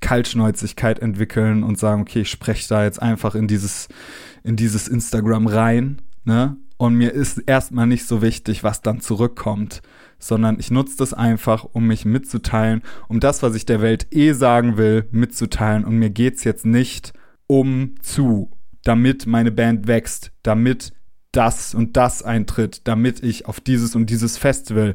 Kaltschnäuzigkeit 0.00 1.00
entwickeln 1.00 1.62
und 1.62 1.78
sagen, 1.78 2.02
okay, 2.02 2.20
ich 2.20 2.30
spreche 2.30 2.68
da 2.68 2.84
jetzt 2.84 3.02
einfach 3.02 3.34
in 3.34 3.48
dieses, 3.48 3.88
in 4.44 4.56
dieses 4.56 4.88
Instagram 4.88 5.46
rein, 5.46 6.02
ne? 6.24 6.56
Und 6.78 6.94
mir 6.94 7.12
ist 7.12 7.38
erstmal 7.38 7.88
nicht 7.88 8.06
so 8.06 8.22
wichtig, 8.22 8.62
was 8.62 8.82
dann 8.82 9.00
zurückkommt, 9.00 9.82
sondern 10.20 10.60
ich 10.60 10.70
nutze 10.70 10.96
das 10.96 11.12
einfach, 11.12 11.64
um 11.64 11.88
mich 11.88 12.04
mitzuteilen, 12.04 12.82
um 13.08 13.18
das, 13.18 13.42
was 13.42 13.56
ich 13.56 13.66
der 13.66 13.82
Welt 13.82 14.06
eh 14.12 14.32
sagen 14.32 14.76
will, 14.76 15.08
mitzuteilen. 15.10 15.84
Und 15.84 15.98
mir 15.98 16.10
geht's 16.10 16.44
jetzt 16.44 16.64
nicht 16.64 17.12
um 17.48 17.96
zu, 18.00 18.52
damit 18.84 19.26
meine 19.26 19.50
Band 19.50 19.88
wächst, 19.88 20.30
damit 20.44 20.92
das 21.32 21.74
und 21.74 21.96
das 21.96 22.22
eintritt, 22.22 22.86
damit 22.86 23.24
ich 23.24 23.46
auf 23.46 23.60
dieses 23.60 23.96
und 23.96 24.08
dieses 24.08 24.38
Festival 24.38 24.94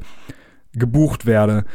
gebucht 0.72 1.26
werde. 1.26 1.66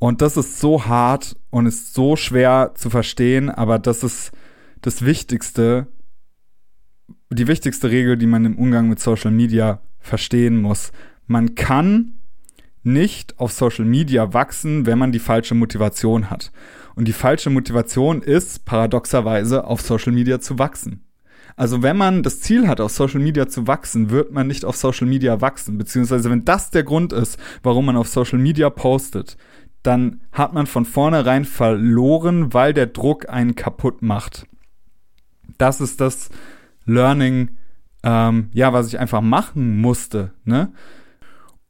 Und 0.00 0.22
das 0.22 0.38
ist 0.38 0.58
so 0.58 0.86
hart 0.86 1.36
und 1.50 1.66
ist 1.66 1.92
so 1.92 2.16
schwer 2.16 2.72
zu 2.74 2.88
verstehen, 2.88 3.50
aber 3.50 3.78
das 3.78 4.02
ist 4.02 4.32
das 4.80 5.04
Wichtigste, 5.04 5.88
die 7.28 7.46
wichtigste 7.46 7.90
Regel, 7.90 8.16
die 8.16 8.26
man 8.26 8.46
im 8.46 8.56
Umgang 8.56 8.88
mit 8.88 8.98
Social 8.98 9.30
Media 9.30 9.82
verstehen 9.98 10.60
muss. 10.60 10.90
Man 11.26 11.54
kann 11.54 12.14
nicht 12.82 13.38
auf 13.38 13.52
Social 13.52 13.84
Media 13.84 14.32
wachsen, 14.32 14.86
wenn 14.86 14.98
man 14.98 15.12
die 15.12 15.18
falsche 15.18 15.54
Motivation 15.54 16.30
hat. 16.30 16.50
Und 16.94 17.06
die 17.06 17.12
falsche 17.12 17.50
Motivation 17.50 18.22
ist 18.22 18.64
paradoxerweise 18.64 19.64
auf 19.64 19.82
Social 19.82 20.12
Media 20.12 20.40
zu 20.40 20.58
wachsen. 20.58 21.04
Also 21.56 21.82
wenn 21.82 21.98
man 21.98 22.22
das 22.22 22.40
Ziel 22.40 22.68
hat, 22.68 22.80
auf 22.80 22.92
Social 22.92 23.20
Media 23.20 23.48
zu 23.48 23.66
wachsen, 23.66 24.08
wird 24.08 24.32
man 24.32 24.46
nicht 24.46 24.64
auf 24.64 24.76
Social 24.76 25.06
Media 25.06 25.42
wachsen. 25.42 25.76
Beziehungsweise 25.76 26.30
wenn 26.30 26.46
das 26.46 26.70
der 26.70 26.84
Grund 26.84 27.12
ist, 27.12 27.38
warum 27.62 27.84
man 27.84 27.98
auf 27.98 28.08
Social 28.08 28.38
Media 28.38 28.70
postet, 28.70 29.36
dann 29.82 30.20
hat 30.32 30.52
man 30.52 30.66
von 30.66 30.84
vornherein 30.84 31.44
verloren, 31.44 32.52
weil 32.52 32.74
der 32.74 32.86
Druck 32.86 33.28
einen 33.28 33.54
kaputt 33.54 34.02
macht. 34.02 34.46
Das 35.58 35.80
ist 35.80 36.00
das 36.00 36.30
Learning, 36.84 37.50
ähm, 38.02 38.50
ja, 38.52 38.72
was 38.72 38.88
ich 38.88 38.98
einfach 38.98 39.20
machen 39.20 39.80
musste, 39.80 40.32
ne? 40.44 40.72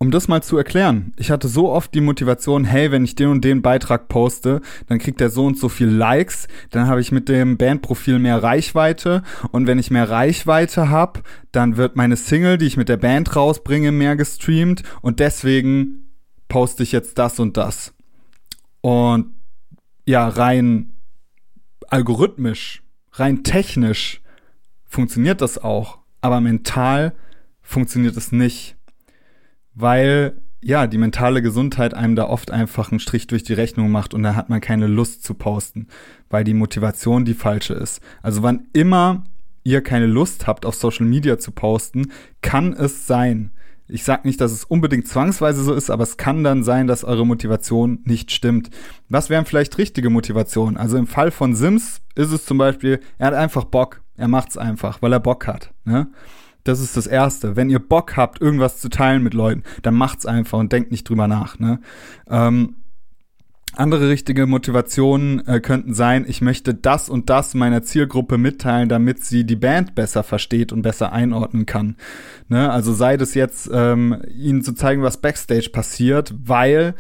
Um 0.03 0.11
das 0.11 0.29
mal 0.29 0.43
zu 0.43 0.57
erklären, 0.57 1.13
ich 1.19 1.31
hatte 1.31 1.47
so 1.47 1.71
oft 1.71 1.93
die 1.93 2.01
Motivation, 2.01 2.65
hey, 2.65 2.91
wenn 2.91 3.05
ich 3.05 3.17
den 3.17 3.29
und 3.29 3.45
den 3.45 3.61
Beitrag 3.61 4.09
poste, 4.09 4.63
dann 4.87 4.99
kriegt 4.99 5.21
der 5.21 5.29
so 5.29 5.45
und 5.45 5.59
so 5.59 5.69
viel 5.69 5.89
Likes, 5.89 6.49
dann 6.71 6.87
habe 6.87 7.03
ich 7.03 7.13
mit 7.13 7.29
dem 7.29 7.59
Bandprofil 7.59 8.19
mehr 8.19 8.43
Reichweite 8.43 9.23
und 9.51 9.67
wenn 9.67 9.79
ich 9.79 9.91
mehr 9.91 10.09
Reichweite 10.09 10.89
habe, 10.89 11.21
dann 11.53 11.77
wird 11.77 11.97
meine 11.97 12.17
Single, 12.17 12.57
die 12.57 12.65
ich 12.65 12.79
mit 12.79 12.89
der 12.89 12.97
Band 12.97 13.37
rausbringe, 13.37 13.93
mehr 13.93 14.17
gestreamt 14.17 14.85
und 15.03 15.21
deswegen 15.21 16.15
poste 16.49 16.83
ich 16.83 16.93
jetzt 16.93 17.19
das 17.19 17.39
und 17.39 17.59
das. 17.59 17.93
Und 18.81 19.35
ja, 20.07 20.29
rein 20.29 20.93
algorithmisch, 21.89 22.83
rein 23.13 23.43
technisch 23.43 24.23
funktioniert 24.87 25.41
das 25.41 25.59
auch, 25.59 25.99
aber 26.21 26.41
mental 26.41 27.15
funktioniert 27.63 28.17
es 28.17 28.33
nicht, 28.33 28.77
weil 29.75 30.41
ja, 30.63 30.87
die 30.87 30.99
mentale 30.99 31.41
Gesundheit 31.41 31.95
einem 31.95 32.17
da 32.17 32.29
oft 32.29 32.51
einfach 32.51 32.91
einen 32.91 33.01
Strich 33.01 33.27
durch 33.27 33.43
die 33.43 33.55
Rechnung 33.55 33.91
macht 33.91 34.13
und 34.13 34.23
da 34.23 34.35
hat 34.35 34.51
man 34.51 34.61
keine 34.61 34.87
Lust 34.87 35.25
zu 35.25 35.35
posten, 35.35 35.87
weil 36.29 36.45
die 36.45 36.55
Motivation 36.55 37.25
die 37.25 37.35
falsche 37.35 37.75
ist. 37.75 38.03
Also 38.21 38.43
wann 38.43 38.67
immer 38.75 39.25
ihr 39.65 39.83
keine 39.83 40.07
Lust 40.07 40.47
habt, 40.47 40.67
auf 40.67 40.75
Social 40.75 41.07
Media 41.07 41.39
zu 41.39 41.53
posten, 41.53 42.13
kann 42.43 42.73
es 42.75 43.07
sein, 43.07 43.53
Ich 43.93 44.05
sage 44.05 44.27
nicht, 44.27 44.41
dass 44.41 44.53
es 44.53 44.65
unbedingt 44.65 45.09
zwangsweise 45.09 45.63
so 45.63 45.75
ist, 45.75 45.91
aber 45.91 46.05
es 46.05 46.17
kann 46.17 46.45
dann 46.45 46.63
sein, 46.63 46.87
dass 46.87 47.05
eure 47.05 47.27
Motivation 47.27 48.01
nicht 48.05 48.31
stimmt. 48.31 48.71
Was 49.09 49.31
wären 49.31 49.47
vielleicht 49.47 49.79
richtige 49.79 50.11
Motivationen? 50.11 50.77
Also 50.77 50.97
im 50.97 51.07
Fall 51.07 51.31
von 51.31 51.55
Sims 51.55 52.01
ist 52.15 52.33
es 52.33 52.45
zum 52.45 52.59
Beispiel, 52.59 53.01
er 53.19 53.29
hat 53.29 53.35
einfach 53.35 53.65
Bock. 53.65 54.03
Er 54.17 54.29
macht's 54.29 54.57
einfach, 54.57 55.03
weil 55.03 55.13
er 55.13 55.21
Bock 55.21 55.47
hat. 55.47 55.73
Ne? 55.85 56.09
Das 56.65 56.81
ist 56.81 56.97
das 56.97 57.07
Erste. 57.07 57.57
Wenn 57.57 57.71
ihr 57.71 57.79
Bock 57.79 58.17
habt, 58.17 58.41
irgendwas 58.41 58.79
zu 58.79 58.91
teilen 58.91 59.23
mit 59.23 59.35
Leuten, 59.35 59.63
dann 59.83 59.95
macht's 59.95 60.27
einfach 60.27 60.59
und 60.59 60.73
denkt 60.73 60.91
nicht 60.91 61.09
drüber 61.09 61.27
nach. 61.27 61.59
Ne? 61.59 61.81
Ähm, 62.29 62.77
andere 63.77 64.09
richtige 64.09 64.47
Motivationen 64.47 65.47
äh, 65.47 65.61
könnten 65.61 65.95
sein, 65.95 66.25
ich 66.27 66.41
möchte 66.41 66.75
das 66.75 67.09
und 67.09 67.31
das 67.31 67.55
meiner 67.55 67.83
Zielgruppe 67.83 68.37
mitteilen, 68.39 68.89
damit 68.89 69.25
sie 69.25 69.45
die 69.45 69.57
Band 69.57 69.95
besser 69.95 70.23
versteht 70.23 70.73
und 70.73 70.83
besser 70.83 71.13
einordnen 71.13 71.67
kann. 71.67 71.97
Ne? 72.49 72.71
Also 72.71 72.93
sei 72.93 73.17
das 73.17 73.35
jetzt, 73.35 73.71
ähm, 73.73 74.21
ihnen 74.35 74.63
zu 74.63 74.75
zeigen, 74.75 75.03
was 75.03 75.19
backstage 75.19 75.71
passiert, 75.73 76.35
weil 76.45 76.95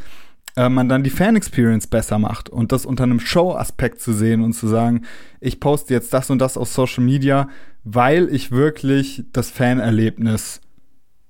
äh, 0.57 0.69
man 0.69 0.89
dann 0.89 1.03
die 1.03 1.11
Fan-Experience 1.11 1.87
besser 1.87 2.19
macht 2.19 2.49
und 2.49 2.73
das 2.73 2.87
unter 2.87 3.05
einem 3.05 3.21
Show-Aspekt 3.21 4.01
zu 4.01 4.13
sehen 4.13 4.43
und 4.43 4.53
zu 4.53 4.69
sagen, 4.69 5.03
ich 5.41 5.61
poste 5.61 5.95
jetzt 5.95 6.13
das 6.13 6.31
und 6.31 6.39
das 6.39 6.57
auf 6.57 6.69
Social 6.69 7.05
Media, 7.05 7.49
weil 7.85 8.29
ich 8.33 8.53
wirklich 8.53 9.25
das 9.33 9.51
Fanerlebnis 9.51 10.61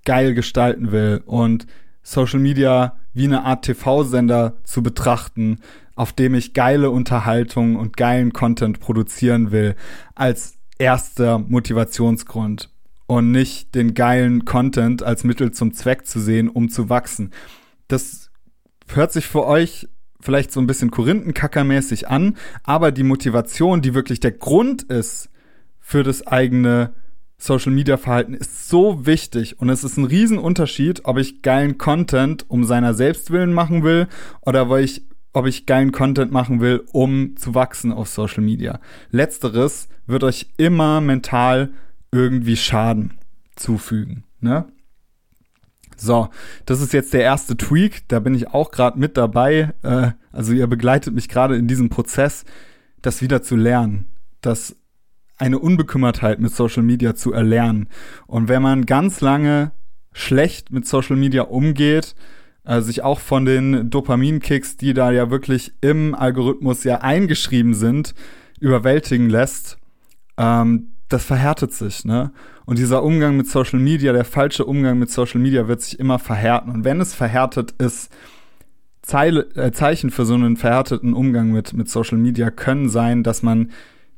geil 0.05 0.35
gestalten 0.35 0.93
will 0.93 1.23
und 1.25 1.67
Social 2.03 2.41
Media 2.41 2.97
wie 3.13 3.25
eine 3.25 3.45
Art 3.45 3.65
TV-Sender 3.65 4.55
zu 4.65 4.83
betrachten, 4.83 5.59
auf 5.95 6.13
dem 6.13 6.35
ich 6.35 6.55
geile 6.55 6.91
Unterhaltung 6.91 7.77
und 7.77 7.97
geilen 7.97 8.33
Content 8.33 8.81
produzieren 8.81 9.51
will, 9.51 9.75
als 10.15 10.55
erster 10.79 11.39
Motivationsgrund 11.39 12.71
und 13.07 13.33
nicht 13.33 13.75
den 13.75 13.95
geilen 13.95 14.45
Content 14.45 15.03
als 15.03 15.25
Mittel 15.25 15.51
zum 15.51 15.75
Zweck 15.75 16.07
zu 16.07 16.21
sehen, 16.21 16.49
um 16.49 16.71
zu 16.71 16.89
wachsen. 16.89 17.33
Das 17.89 18.31
hört 18.89 19.13
sich 19.13 19.27
für 19.27 19.47
euch 19.47 19.89
vielleicht 20.21 20.53
so 20.53 20.61
ein 20.61 20.67
bisschen 20.67 20.91
Korinthenkackermäßig 20.91 22.09
an, 22.09 22.37
aber 22.63 22.93
die 22.93 23.03
Motivation, 23.03 23.83
die 23.83 23.95
wirklich 23.95 24.21
der 24.21 24.33
Grund 24.33 24.83
ist 24.85 25.29
für 25.81 26.03
das 26.03 26.27
eigene 26.27 26.93
Social 27.41 27.73
Media 27.73 27.97
Verhalten 27.97 28.35
ist 28.35 28.69
so 28.69 29.07
wichtig 29.07 29.59
und 29.59 29.71
es 29.71 29.83
ist 29.83 29.97
ein 29.97 30.05
Riesenunterschied, 30.05 31.07
ob 31.07 31.17
ich 31.17 31.41
geilen 31.41 31.79
Content 31.79 32.45
um 32.49 32.65
seiner 32.65 32.93
Selbstwillen 32.93 33.55
machen 33.55 33.83
will 33.83 34.09
oder 34.43 34.69
weil 34.69 34.85
ich, 34.85 35.07
ob 35.33 35.47
ich 35.47 35.65
geilen 35.65 35.91
Content 35.91 36.31
machen 36.31 36.61
will, 36.61 36.85
um 36.93 37.37
zu 37.37 37.55
wachsen 37.55 37.93
auf 37.93 38.09
Social 38.09 38.45
Media. 38.45 38.79
Letzteres 39.11 39.89
wird 40.07 40.23
euch 40.23 40.51
immer 40.59 41.01
mental 41.01 41.71
irgendwie 42.13 42.57
Schaden 42.57 43.15
zufügen, 43.57 44.25
ne? 44.41 44.67
So, 45.97 46.29
das 46.65 46.81
ist 46.81 46.95
jetzt 46.95 47.13
der 47.13 47.23
erste 47.23 47.57
Tweak, 47.59 48.09
da 48.09 48.21
bin 48.21 48.35
ich 48.35 48.49
auch 48.49 48.71
gerade 48.71 48.99
mit 48.99 49.19
dabei. 49.19 49.75
Äh, 49.83 50.13
also 50.33 50.55
ihr 50.55 50.67
begleitet 50.67 51.15
mich 51.15 51.29
gerade 51.29 51.57
in 51.57 51.69
diesem 51.69 51.91
Prozess, 51.91 52.45
das 53.03 53.21
wieder 53.21 53.43
zu 53.43 53.55
lernen, 53.55 54.07
das 54.41 54.77
eine 55.41 55.59
Unbekümmertheit 55.59 56.41
mit 56.41 56.53
Social 56.53 56.83
Media 56.83 57.15
zu 57.15 57.33
erlernen. 57.33 57.89
Und 58.27 58.49
wenn 58.49 58.63
man 58.63 58.87
ganz 58.87 59.21
lange 59.21 59.73
schlecht 60.13 60.71
mit 60.71 60.87
Social 60.87 61.17
Media 61.17 61.43
umgeht, 61.43 62.15
äh, 62.65 62.81
sich 62.81 63.03
auch 63.03 63.21
von 63.21 63.45
den 63.45 63.91
Dopaminkicks, 63.91 64.77
die 64.77 64.93
da 64.93 65.11
ja 65.11 65.31
wirklich 65.31 65.73
im 65.81 66.15
Algorithmus 66.15 66.85
ja 66.85 66.99
eingeschrieben 66.99 67.75
sind, 67.75 68.15
überwältigen 68.61 69.31
lässt, 69.31 69.79
ähm, 70.37 70.93
das 71.09 71.25
verhärtet 71.25 71.73
sich, 71.73 72.05
ne? 72.05 72.33
Und 72.67 72.79
dieser 72.79 73.03
Umgang 73.03 73.37
mit 73.37 73.49
Social 73.49 73.81
Media, 73.81 74.13
der 74.13 74.25
falsche 74.25 74.65
Umgang 74.65 74.99
mit 74.99 75.11
Social 75.11 75.41
Media 75.41 75.67
wird 75.67 75.83
sich 75.83 75.99
immer 75.99 76.21
verhärten. 76.21 76.71
Und 76.71 76.85
wenn 76.85 77.01
es 77.01 77.15
verhärtet 77.15 77.73
ist, 77.79 78.13
Zeile, 79.03 79.49
äh, 79.57 79.73
Zeichen 79.73 80.11
für 80.11 80.25
so 80.25 80.35
einen 80.35 80.57
verhärteten 80.57 81.15
Umgang 81.15 81.51
mit, 81.51 81.73
mit 81.73 81.89
Social 81.89 82.19
Media 82.19 82.51
können 82.51 82.89
sein, 82.89 83.25
dass 83.25 83.43
man 83.43 83.71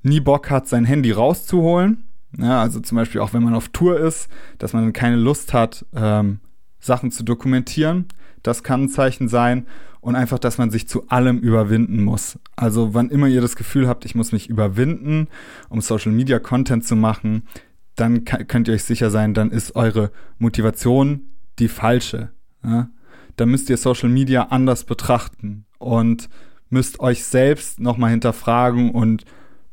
nie 0.03 0.21
Bock 0.21 0.51
hat, 0.51 0.69
sein 0.69 0.85
Handy 0.85 1.13
rauszuholen. 1.13 2.05
Ja, 2.39 2.61
also 2.63 2.81
zum 2.81 2.97
Beispiel 2.97 3.21
auch 3.21 3.35
wenn 3.35 3.43
man 3.43 3.55
auf 3.55 3.69
Tour 3.69 4.01
ist, 4.01 4.29
dass 4.59 4.73
man 4.73 4.93
keine 4.93 5.17
Lust 5.17 5.53
hat, 5.53 5.85
ähm, 5.95 6.41
Sachen 6.81 7.11
zu 7.11 7.25
dokumentieren. 7.25 8.07
Das 8.43 8.63
kann 8.63 8.85
ein 8.85 8.89
Zeichen 8.89 9.29
sein. 9.29 9.67
Und 10.01 10.17
einfach, 10.17 10.41
dass 10.41 10.59
man 10.59 10.73
sich 10.73 10.89
zu 10.89 11.07
allem 11.11 11.39
überwinden 11.39 12.03
muss. 12.03 12.37
Also 12.57 12.93
wann 12.93 13.09
immer 13.09 13.29
ihr 13.29 13.41
das 13.41 13.55
Gefühl 13.55 13.87
habt, 13.87 14.05
ich 14.05 14.17
muss 14.17 14.33
mich 14.33 14.51
überwinden, 14.51 15.29
um 15.69 15.81
Social 15.81 16.11
Media 16.11 16.41
Content 16.41 16.85
zu 16.85 16.97
machen, 16.97 17.47
dann 17.95 18.25
könnt 18.25 18.67
ihr 18.67 18.75
euch 18.75 18.83
sicher 18.83 19.11
sein, 19.11 19.33
dann 19.33 19.53
ist 19.53 19.77
eure 19.77 20.11
Motivation 20.39 21.29
die 21.61 21.69
falsche. 21.69 22.33
Ja? 22.65 22.91
Dann 23.37 23.51
müsst 23.51 23.71
ihr 23.71 23.77
Social 23.77 24.09
Media 24.09 24.49
anders 24.51 24.83
betrachten 24.83 25.67
und 25.79 26.29
müsst 26.69 26.99
euch 26.99 27.25
selbst 27.25 27.79
nochmal 27.79 28.11
hinterfragen 28.11 28.91
und 28.91 29.25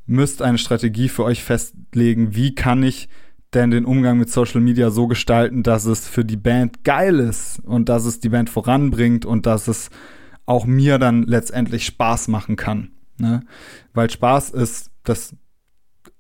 müsst 0.10 0.42
eine 0.42 0.58
Strategie 0.58 1.10
für 1.10 1.24
euch 1.24 1.44
festlegen, 1.44 2.36
wie 2.36 2.56
kann 2.56 2.84
ich 2.84 3.10
denn 3.54 3.72
den 3.72 3.86
Umgang 3.86 4.18
mit 4.20 4.30
Social 4.30 4.62
Media 4.62 4.92
so 4.92 5.08
gestalten, 5.08 5.64
dass 5.64 5.86
es 5.86 6.08
für 6.08 6.26
die 6.26 6.38
Band 6.38 6.84
geil 6.84 7.20
ist 7.20 7.60
und 7.60 7.90
dass 7.90 8.06
es 8.06 8.20
die 8.20 8.30
Band 8.30 8.50
voranbringt 8.50 9.26
und 9.26 9.46
dass 9.46 9.68
es 9.68 9.90
auch 10.46 10.66
mir 10.66 10.98
dann 11.00 11.24
letztendlich 11.24 11.86
Spaß 11.86 12.28
machen 12.28 12.56
kann. 12.56 12.92
Ne? 13.18 13.42
Weil 13.94 14.10
Spaß 14.10 14.52
ist, 14.52 14.92
das 15.04 15.36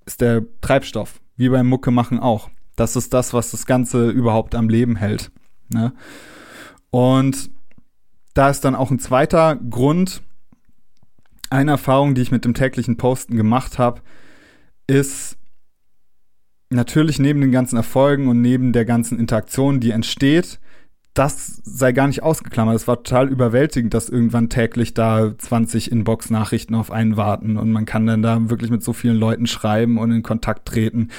ist 0.06 0.22
der 0.22 0.44
Treibstoff, 0.62 1.20
wie 1.36 1.50
beim 1.50 1.68
Mucke 1.68 1.92
machen 1.92 2.20
auch. 2.20 2.50
Das 2.76 2.96
ist 2.96 3.14
das, 3.14 3.34
was 3.34 3.52
das 3.52 3.66
Ganze 3.66 4.10
überhaupt 4.10 4.56
am 4.56 4.70
Leben 4.70 4.96
hält. 4.96 5.32
Ne? 5.70 5.94
Und 6.90 7.52
da 8.34 8.50
ist 8.50 8.62
dann 8.62 8.76
auch 8.76 8.90
ein 8.90 9.00
zweiter 9.00 9.56
Grund, 9.56 10.22
eine 11.50 11.72
Erfahrung, 11.72 12.16
die 12.16 12.22
ich 12.22 12.32
mit 12.32 12.46
dem 12.46 12.54
täglichen 12.54 12.98
Posten 12.98 13.36
gemacht 13.36 13.78
habe, 13.78 14.02
ist 14.88 15.38
natürlich 16.70 17.20
neben 17.20 17.42
den 17.42 17.52
ganzen 17.52 17.78
Erfolgen 17.78 18.28
und 18.28 18.42
neben 18.42 18.74
der 18.74 18.86
ganzen 18.86 19.20
Interaktion, 19.20 19.80
die 19.80 19.92
entsteht, 19.92 20.60
das 21.20 21.62
sei 21.66 21.92
gar 21.92 22.08
nicht 22.08 22.24
ausgeklammert. 22.24 22.78
Es 22.78 22.88
war 22.88 23.04
total 23.04 23.28
überwältigend, 23.28 23.94
dass 23.94 24.08
irgendwann 24.08 24.48
täglich 24.48 24.94
da 24.94 25.38
20 25.38 25.92
Inbox-Nachrichten 25.92 26.76
auf 26.76 26.92
einen 26.92 27.18
warten 27.18 27.58
und 27.58 27.74
man 27.74 27.86
kann 27.86 28.08
dann 28.08 28.22
da 28.22 28.50
wirklich 28.50 28.72
mit 28.72 28.84
so 28.84 28.94
vielen 28.94 29.18
Leuten 29.18 29.46
schreiben 29.46 29.98
und 29.98 30.14
in 30.14 30.24
Kontakt 30.24 30.66
treten. 30.66 31.10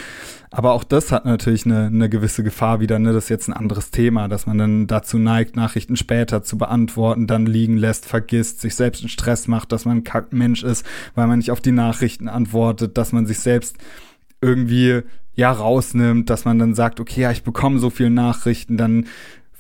Aber 0.50 0.72
auch 0.72 0.84
das 0.84 1.12
hat 1.12 1.26
natürlich 1.26 1.66
eine, 1.66 1.86
eine 1.88 2.08
gewisse 2.08 2.42
Gefahr 2.42 2.80
wieder, 2.80 2.98
ne? 2.98 3.12
Das 3.12 3.24
ist 3.24 3.28
jetzt 3.28 3.48
ein 3.48 3.52
anderes 3.52 3.90
Thema, 3.90 4.26
dass 4.26 4.46
man 4.46 4.56
dann 4.56 4.86
dazu 4.86 5.18
neigt, 5.18 5.54
Nachrichten 5.54 5.96
später 5.96 6.42
zu 6.42 6.56
beantworten, 6.56 7.26
dann 7.26 7.44
liegen 7.44 7.76
lässt, 7.76 8.06
vergisst, 8.06 8.62
sich 8.62 8.76
selbst 8.76 9.02
einen 9.02 9.10
Stress 9.10 9.48
macht, 9.48 9.70
dass 9.70 9.84
man 9.84 9.98
ein 9.98 10.04
Kackmensch 10.04 10.62
ist, 10.62 10.86
weil 11.14 11.26
man 11.26 11.40
nicht 11.40 11.50
auf 11.50 11.60
die 11.60 11.72
Nachrichten 11.72 12.28
antwortet, 12.28 12.96
dass 12.96 13.12
man 13.12 13.26
sich 13.26 13.40
selbst 13.40 13.76
irgendwie 14.40 15.02
ja 15.34 15.52
rausnimmt, 15.52 16.30
dass 16.30 16.46
man 16.46 16.58
dann 16.58 16.74
sagt, 16.74 17.00
okay, 17.00 17.20
ja, 17.20 17.30
ich 17.30 17.42
bekomme 17.42 17.78
so 17.78 17.90
viele 17.90 18.10
Nachrichten, 18.10 18.76
dann 18.76 19.06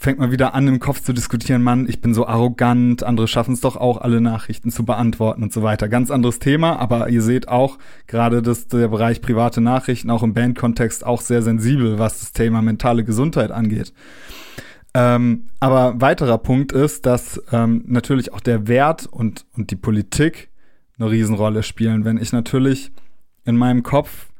fängt 0.00 0.18
man 0.18 0.32
wieder 0.32 0.54
an, 0.54 0.66
im 0.66 0.80
Kopf 0.80 1.02
zu 1.02 1.12
diskutieren, 1.12 1.62
Mann, 1.62 1.86
ich 1.86 2.00
bin 2.00 2.14
so 2.14 2.26
arrogant, 2.26 3.02
andere 3.02 3.28
schaffen 3.28 3.52
es 3.52 3.60
doch 3.60 3.76
auch, 3.76 4.00
alle 4.00 4.22
Nachrichten 4.22 4.70
zu 4.70 4.86
beantworten 4.86 5.42
und 5.42 5.52
so 5.52 5.62
weiter. 5.62 5.90
Ganz 5.90 6.10
anderes 6.10 6.38
Thema, 6.38 6.78
aber 6.78 7.10
ihr 7.10 7.20
seht 7.20 7.48
auch 7.48 7.76
gerade, 8.06 8.40
dass 8.40 8.66
der 8.66 8.88
Bereich 8.88 9.20
private 9.20 9.60
Nachrichten 9.60 10.08
auch 10.08 10.22
im 10.22 10.32
Bandkontext 10.32 11.04
auch 11.04 11.20
sehr 11.20 11.42
sensibel, 11.42 11.98
was 11.98 12.20
das 12.20 12.32
Thema 12.32 12.62
mentale 12.62 13.04
Gesundheit 13.04 13.50
angeht. 13.50 13.92
Ähm, 14.94 15.48
aber 15.60 16.00
weiterer 16.00 16.38
Punkt 16.38 16.72
ist, 16.72 17.04
dass 17.04 17.40
ähm, 17.52 17.84
natürlich 17.86 18.32
auch 18.32 18.40
der 18.40 18.68
Wert 18.68 19.06
und, 19.06 19.44
und 19.54 19.70
die 19.70 19.76
Politik 19.76 20.48
eine 20.98 21.10
Riesenrolle 21.10 21.62
spielen. 21.62 22.06
Wenn 22.06 22.16
ich 22.16 22.32
natürlich 22.32 22.90
in 23.44 23.54
meinem 23.54 23.82
Kopf 23.82 24.30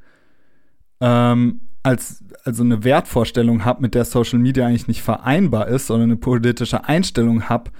ähm, 1.02 1.60
als 1.82 2.24
also 2.44 2.62
eine 2.62 2.84
Wertvorstellung 2.84 3.64
habe, 3.64 3.82
mit 3.82 3.94
der 3.94 4.04
Social 4.04 4.38
Media 4.38 4.66
eigentlich 4.66 4.88
nicht 4.88 5.02
vereinbar 5.02 5.68
ist, 5.68 5.86
sondern 5.86 6.10
eine 6.10 6.16
politische 6.16 6.84
Einstellung 6.84 7.48
habe, 7.48 7.70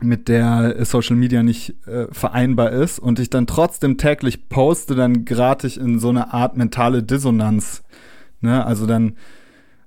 mit 0.00 0.28
der 0.28 0.84
Social 0.84 1.16
Media 1.16 1.42
nicht 1.42 1.74
äh, 1.86 2.06
vereinbar 2.12 2.70
ist 2.70 2.98
und 2.98 3.18
ich 3.18 3.30
dann 3.30 3.46
trotzdem 3.46 3.98
täglich 3.98 4.48
poste, 4.48 4.94
dann 4.94 5.24
gerate 5.24 5.66
ich 5.66 5.78
in 5.78 5.98
so 5.98 6.10
eine 6.10 6.32
Art 6.32 6.56
mentale 6.56 7.02
Dissonanz. 7.02 7.82
Ne? 8.40 8.64
Also 8.64 8.86
dann 8.86 9.16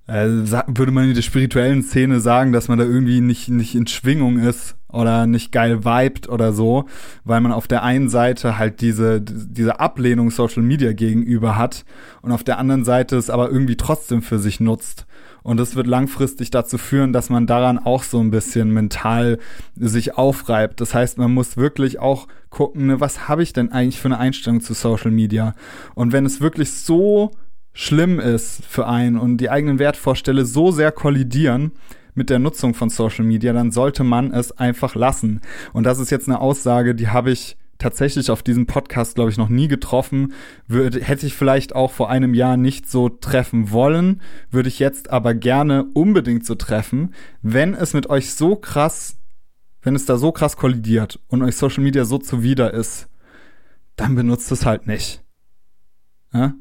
äh, 0.07 0.25
würde 0.25 0.91
man 0.91 1.07
in 1.07 1.15
der 1.15 1.21
spirituellen 1.21 1.81
Szene 1.83 2.19
sagen, 2.19 2.51
dass 2.51 2.67
man 2.67 2.77
da 2.77 2.83
irgendwie 2.83 3.21
nicht, 3.21 3.47
nicht 3.49 3.75
in 3.75 3.87
Schwingung 3.87 4.39
ist 4.39 4.75
oder 4.91 5.27
nicht 5.27 5.51
geil 5.51 5.83
vibet 5.83 6.29
oder 6.29 6.53
so, 6.53 6.85
weil 7.23 7.41
man 7.41 7.51
auf 7.51 7.67
der 7.67 7.83
einen 7.83 8.09
Seite 8.09 8.57
halt 8.57 8.81
diese, 8.81 9.21
diese 9.21 9.79
Ablehnung 9.79 10.31
Social 10.31 10.63
Media 10.63 10.93
gegenüber 10.93 11.57
hat 11.57 11.85
und 12.21 12.31
auf 12.31 12.43
der 12.43 12.57
anderen 12.57 12.85
Seite 12.85 13.15
es 13.17 13.29
aber 13.29 13.49
irgendwie 13.49 13.77
trotzdem 13.77 14.21
für 14.21 14.39
sich 14.39 14.59
nutzt. 14.59 15.05
Und 15.43 15.57
das 15.57 15.75
wird 15.75 15.87
langfristig 15.87 16.51
dazu 16.51 16.77
führen, 16.77 17.13
dass 17.13 17.31
man 17.31 17.47
daran 17.47 17.79
auch 17.79 18.03
so 18.03 18.19
ein 18.19 18.29
bisschen 18.29 18.71
mental 18.71 19.39
sich 19.75 20.15
aufreibt. 20.15 20.81
Das 20.81 20.93
heißt, 20.93 21.17
man 21.17 21.33
muss 21.33 21.57
wirklich 21.57 21.99
auch 21.99 22.27
gucken, 22.49 22.87
ne, 22.87 22.99
was 22.99 23.27
habe 23.27 23.41
ich 23.41 23.51
denn 23.51 23.71
eigentlich 23.71 23.99
für 23.99 24.09
eine 24.09 24.19
Einstellung 24.19 24.61
zu 24.61 24.73
Social 24.73 25.09
Media? 25.09 25.55
Und 25.95 26.11
wenn 26.11 26.27
es 26.27 26.41
wirklich 26.41 26.71
so 26.73 27.31
schlimm 27.73 28.19
ist 28.19 28.63
für 28.65 28.85
einen 28.85 29.17
und 29.17 29.37
die 29.37 29.49
eigenen 29.49 29.79
Wertvorstellungen 29.79 30.45
so 30.45 30.71
sehr 30.71 30.91
kollidieren, 30.91 31.71
mit 32.13 32.29
der 32.29 32.39
Nutzung 32.39 32.73
von 32.73 32.89
Social 32.89 33.25
Media, 33.25 33.53
dann 33.53 33.71
sollte 33.71 34.03
man 34.03 34.31
es 34.31 34.51
einfach 34.51 34.95
lassen. 34.95 35.41
Und 35.73 35.83
das 35.83 35.99
ist 35.99 36.11
jetzt 36.11 36.27
eine 36.27 36.39
Aussage, 36.39 36.95
die 36.95 37.09
habe 37.09 37.31
ich 37.31 37.57
tatsächlich 37.81 38.29
auf 38.29 38.43
diesem 38.43 38.67
Podcast, 38.67 39.15
glaube 39.15 39.31
ich, 39.31 39.37
noch 39.37 39.49
nie 39.49 39.67
getroffen. 39.67 40.33
Würde, 40.67 41.01
hätte 41.01 41.25
ich 41.25 41.33
vielleicht 41.33 41.75
auch 41.75 41.91
vor 41.91 42.09
einem 42.09 42.33
Jahr 42.33 42.55
nicht 42.55 42.89
so 42.89 43.09
treffen 43.09 43.71
wollen, 43.71 44.21
würde 44.51 44.69
ich 44.69 44.79
jetzt 44.79 45.09
aber 45.09 45.33
gerne 45.33 45.85
unbedingt 45.93 46.45
so 46.45 46.55
treffen, 46.55 47.13
wenn 47.41 47.73
es 47.73 47.93
mit 47.93 48.09
euch 48.09 48.33
so 48.33 48.55
krass, 48.55 49.17
wenn 49.81 49.95
es 49.95 50.05
da 50.05 50.17
so 50.17 50.31
krass 50.31 50.57
kollidiert 50.57 51.19
und 51.27 51.41
euch 51.41 51.55
Social 51.55 51.83
Media 51.83 52.05
so 52.05 52.19
zuwider 52.19 52.73
ist, 52.73 53.09
dann 53.95 54.15
benutzt 54.15 54.51
es 54.51 54.65
halt 54.65 54.85
nicht. 54.85 55.23
Ja? 56.33 56.53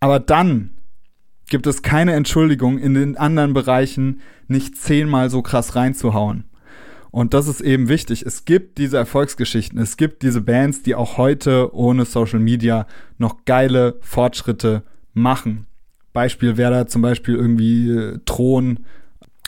Aber 0.00 0.20
dann 0.20 0.70
gibt 1.48 1.66
es 1.66 1.82
keine 1.82 2.14
Entschuldigung, 2.14 2.78
in 2.78 2.94
den 2.94 3.16
anderen 3.16 3.54
Bereichen 3.54 4.20
nicht 4.48 4.76
zehnmal 4.76 5.30
so 5.30 5.42
krass 5.42 5.76
reinzuhauen. 5.76 6.44
Und 7.10 7.32
das 7.32 7.48
ist 7.48 7.62
eben 7.62 7.88
wichtig. 7.88 8.26
Es 8.26 8.44
gibt 8.44 8.78
diese 8.78 8.98
Erfolgsgeschichten, 8.98 9.78
es 9.78 9.96
gibt 9.96 10.22
diese 10.22 10.42
Bands, 10.42 10.82
die 10.82 10.94
auch 10.94 11.16
heute 11.16 11.74
ohne 11.74 12.04
Social 12.04 12.40
Media 12.40 12.86
noch 13.16 13.44
geile 13.46 13.96
Fortschritte 14.00 14.82
machen. 15.14 15.66
Beispiel 16.12 16.56
wäre 16.56 16.72
da 16.72 16.86
zum 16.86 17.02
Beispiel 17.02 17.34
irgendwie 17.34 17.90
äh, 17.90 18.18
Thron 18.26 18.80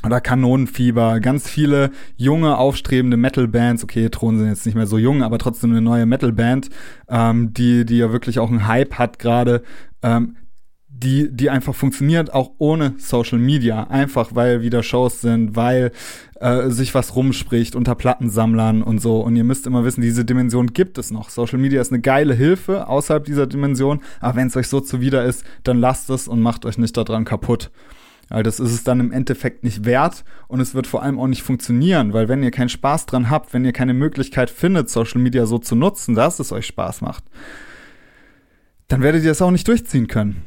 oder 0.05 0.21
Kanonenfieber, 0.21 1.19
ganz 1.21 1.49
viele 1.49 1.91
junge, 2.17 2.57
aufstrebende 2.57 3.17
Metal-Bands, 3.17 3.83
okay, 3.85 4.09
Thron 4.09 4.39
sind 4.39 4.49
jetzt 4.49 4.65
nicht 4.65 4.75
mehr 4.75 4.87
so 4.87 4.97
jung, 4.97 5.23
aber 5.23 5.39
trotzdem 5.39 5.71
eine 5.71 5.81
neue 5.81 6.07
Metal-Band, 6.07 6.71
ähm, 7.09 7.53
die, 7.53 7.85
die 7.85 7.99
ja 7.99 8.13
wirklich 8.13 8.39
auch 8.39 8.49
einen 8.49 8.69
Hype 8.69 8.95
hat 8.95 9.19
gerade, 9.19 9.63
ähm, 10.03 10.37
die, 11.03 11.31
die 11.31 11.49
einfach 11.49 11.75
funktioniert, 11.75 12.33
auch 12.33 12.53
ohne 12.59 12.95
Social 12.99 13.39
Media. 13.39 13.85
Einfach 13.85 14.35
weil 14.35 14.63
wieder 14.63 14.83
Shows 14.83 15.21
sind, 15.21 15.55
weil 15.55 15.93
äh, 16.41 16.71
sich 16.71 16.95
was 16.95 17.15
rumspricht 17.15 17.77
unter 17.77 17.95
Plattensammlern 17.95 18.83
und 18.83 19.01
so. 19.01 19.21
Und 19.21 19.37
ihr 19.37 19.45
müsst 19.45 19.67
immer 19.67 19.85
wissen, 19.85 20.01
diese 20.01 20.25
Dimension 20.25 20.69
gibt 20.69 20.99
es 20.99 21.11
noch. 21.11 21.31
Social 21.31 21.59
Media 21.59 21.81
ist 21.81 21.93
eine 21.93 22.01
geile 22.01 22.35
Hilfe 22.35 22.89
außerhalb 22.89 23.25
dieser 23.25 23.47
Dimension, 23.47 24.01
aber 24.21 24.37
wenn 24.37 24.49
es 24.49 24.57
euch 24.57 24.69
so 24.69 24.81
zuwider 24.81 25.25
ist, 25.25 25.45
dann 25.63 25.79
lasst 25.79 26.11
es 26.11 26.27
und 26.27 26.43
macht 26.43 26.65
euch 26.65 26.79
nicht 26.79 26.97
daran 26.97 27.25
kaputt. 27.25 27.71
Weil 28.29 28.43
das 28.43 28.61
ist 28.61 28.73
es 28.73 28.85
dann 28.85 29.01
im 29.01 29.13
Endeffekt 29.13 29.65
nicht 29.65 29.85
wert 29.85 30.25
und 30.49 30.61
es 30.61 30.75
wird 30.75 30.87
vor 30.87 31.03
allem 31.03 31.19
auch 31.19 31.29
nicht 31.29 31.43
funktionieren, 31.43 32.13
weil 32.13 32.29
wenn 32.29 32.43
ihr 32.43 32.51
keinen 32.51 32.69
Spaß 32.69 33.07
dran 33.07 33.31
habt, 33.31 33.55
wenn 33.55 33.65
ihr 33.65 33.73
keine 33.73 33.95
Möglichkeit 33.95 34.51
findet, 34.51 34.91
Social 34.91 35.21
Media 35.21 35.47
so 35.47 35.59
zu 35.59 35.75
nutzen, 35.75 36.15
dass 36.15 36.39
es 36.39 36.53
euch 36.53 36.67
Spaß 36.67 37.01
macht, 37.01 37.25
dann 38.89 39.01
werdet 39.01 39.25
ihr 39.25 39.31
es 39.31 39.41
auch 39.41 39.51
nicht 39.51 39.67
durchziehen 39.67 40.09
können. 40.09 40.43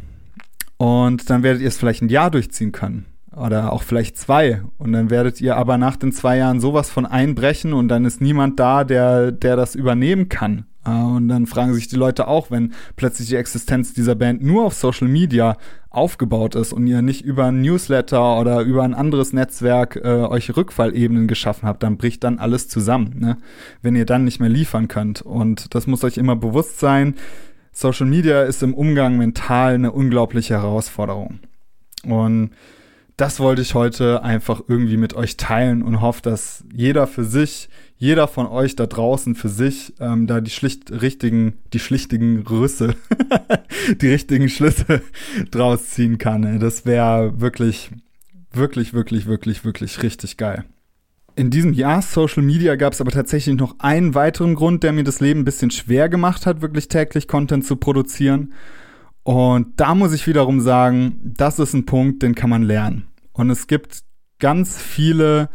Und 0.82 1.30
dann 1.30 1.44
werdet 1.44 1.62
ihr 1.62 1.68
es 1.68 1.78
vielleicht 1.78 2.02
ein 2.02 2.10
Jahr 2.10 2.32
durchziehen 2.32 2.72
können. 2.72 3.06
Oder 3.36 3.72
auch 3.72 3.84
vielleicht 3.84 4.18
zwei. 4.18 4.64
Und 4.80 4.94
dann 4.94 5.12
werdet 5.12 5.40
ihr 5.40 5.56
aber 5.56 5.78
nach 5.78 5.96
den 5.96 6.12
zwei 6.12 6.38
Jahren 6.38 6.60
sowas 6.60 6.90
von 6.90 7.06
einbrechen 7.06 7.74
und 7.74 7.88
dann 7.88 8.04
ist 8.04 8.20
niemand 8.20 8.60
da, 8.60 8.84
der, 8.84 9.32
der 9.32 9.56
das 9.56 9.76
übernehmen 9.76 10.28
kann. 10.28 10.66
Äh, 10.84 10.90
und 10.90 11.28
dann 11.28 11.46
fragen 11.46 11.76
sich 11.76 11.88
die 11.88 11.98
Leute 11.98 12.28
auch, 12.28 12.50
wenn 12.50 12.74
plötzlich 12.96 13.28
die 13.28 13.36
Existenz 13.36 13.94
dieser 13.94 14.16
Band 14.16 14.44
nur 14.44 14.66
auf 14.66 14.74
Social 14.74 15.08
Media 15.08 15.56
aufgebaut 15.92 16.56
ist 16.56 16.74
und 16.74 16.88
ihr 16.88 17.04
nicht 17.04 17.24
über 17.24 17.46
ein 17.46 17.62
Newsletter 17.62 18.40
oder 18.40 18.62
über 18.62 18.82
ein 18.82 18.96
anderes 18.96 19.34
Netzwerk 19.34 19.98
äh, 19.98 20.08
euch 20.08 20.58
Rückfallebenen 20.58 21.28
geschaffen 21.28 21.68
habt, 21.68 21.84
dann 21.84 21.98
bricht 21.98 22.24
dann 22.24 22.40
alles 22.40 22.70
zusammen, 22.70 23.20
ne? 23.20 23.38
wenn 23.84 23.96
ihr 23.96 24.08
dann 24.08 24.24
nicht 24.24 24.40
mehr 24.40 24.50
liefern 24.50 24.88
könnt. 24.88 25.22
Und 25.22 25.76
das 25.76 25.86
muss 25.86 26.04
euch 26.04 26.18
immer 26.18 26.36
bewusst 26.36 26.80
sein. 26.80 27.14
Social 27.72 28.06
Media 28.06 28.44
ist 28.44 28.64
im 28.64 28.74
Umgang 28.74 29.18
mental 29.18 29.76
eine 29.76 29.92
unglaubliche 29.92 30.56
Herausforderung. 30.56 31.40
Und 32.04 32.52
das 33.18 33.40
wollte 33.40 33.62
ich 33.62 33.76
heute 33.76 34.24
einfach 34.24 34.62
irgendwie 34.68 34.98
mit 34.98 35.14
euch 35.14 35.38
teilen 35.38 35.84
und 35.84 36.02
hoffe, 36.02 36.22
dass 36.24 36.64
jeder 36.74 37.06
für 37.06 37.24
sich, 37.24 37.70
jeder 37.98 38.28
von 38.28 38.48
euch 38.48 38.76
da 38.76 38.88
draußen 38.88 39.36
für 39.36 39.50
sich 39.50 39.94
ähm, 40.00 40.26
da 40.26 40.42
die 40.42 40.50
schlicht 40.50 40.92
richtigen, 40.92 41.60
die 41.72 41.80
schlichtigen 41.80 42.40
Rüsse, 42.48 42.96
die 44.02 44.08
richtigen 44.08 44.50
Schlüsse 44.50 45.02
draus 45.52 45.90
ziehen 45.90 46.18
kann. 46.18 46.60
Das 46.60 46.86
wäre 46.86 47.40
wirklich, 47.40 47.92
wirklich, 48.52 48.94
wirklich, 48.94 49.28
wirklich, 49.28 49.64
wirklich 49.64 50.02
richtig 50.02 50.38
geil. 50.38 50.66
In 51.36 51.50
diesem 51.50 51.74
Jahr 51.74 52.02
Social 52.02 52.44
Media 52.44 52.76
gab 52.76 52.94
es 52.94 53.02
aber 53.02 53.12
tatsächlich 53.12 53.56
noch 53.56 53.76
einen 53.80 54.16
weiteren 54.16 54.56
Grund, 54.56 54.84
der 54.84 54.92
mir 54.92 55.04
das 55.04 55.22
Leben 55.22 55.42
ein 55.42 55.46
bisschen 55.46 55.72
schwer 55.72 56.10
gemacht 56.10 56.46
hat, 56.46 56.62
wirklich 56.62 56.88
täglich 56.90 57.28
Content 57.28 57.66
zu 57.66 57.78
produzieren. 57.78 58.54
Und 59.24 59.80
da 59.80 59.96
muss 59.96 60.14
ich 60.14 60.28
wiederum 60.28 60.60
sagen, 60.60 61.20
das 61.24 61.60
ist 61.60 61.74
ein 61.74 61.86
Punkt, 61.86 62.22
den 62.24 62.36
kann 62.36 62.50
man 62.50 62.64
lernen. 62.64 63.08
Und 63.34 63.50
es 63.50 63.68
gibt 63.68 64.02
ganz 64.40 64.78
viele 64.78 65.50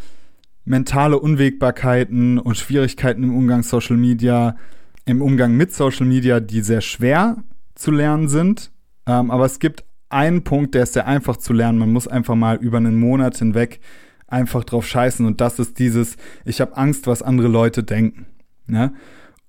mentale 0.64 1.18
Unwägbarkeiten 1.18 2.38
und 2.38 2.56
Schwierigkeiten 2.56 3.22
im 3.22 3.36
Umgang 3.36 3.62
Social 3.62 3.96
Media, 3.96 4.56
im 5.04 5.20
Umgang 5.20 5.56
mit 5.56 5.74
Social 5.74 6.06
Media, 6.06 6.40
die 6.40 6.62
sehr 6.62 6.80
schwer 6.80 7.36
zu 7.74 7.90
lernen 7.90 8.28
sind. 8.28 8.72
Ähm, 9.06 9.30
aber 9.30 9.44
es 9.44 9.58
gibt 9.58 9.84
einen 10.08 10.42
Punkt, 10.42 10.74
der 10.74 10.84
ist 10.84 10.94
sehr 10.94 11.06
einfach 11.06 11.36
zu 11.36 11.52
lernen. 11.52 11.78
Man 11.78 11.92
muss 11.92 12.08
einfach 12.08 12.34
mal 12.34 12.56
über 12.56 12.78
einen 12.78 12.98
Monat 12.98 13.36
hinweg 13.36 13.80
einfach 14.26 14.64
drauf 14.64 14.86
scheißen. 14.86 15.24
Und 15.26 15.40
das 15.40 15.58
ist 15.58 15.78
dieses, 15.78 16.16
ich 16.44 16.60
habe 16.60 16.76
Angst, 16.76 17.06
was 17.06 17.22
andere 17.22 17.48
Leute 17.48 17.82
denken. 17.82 18.26
Ne? 18.66 18.92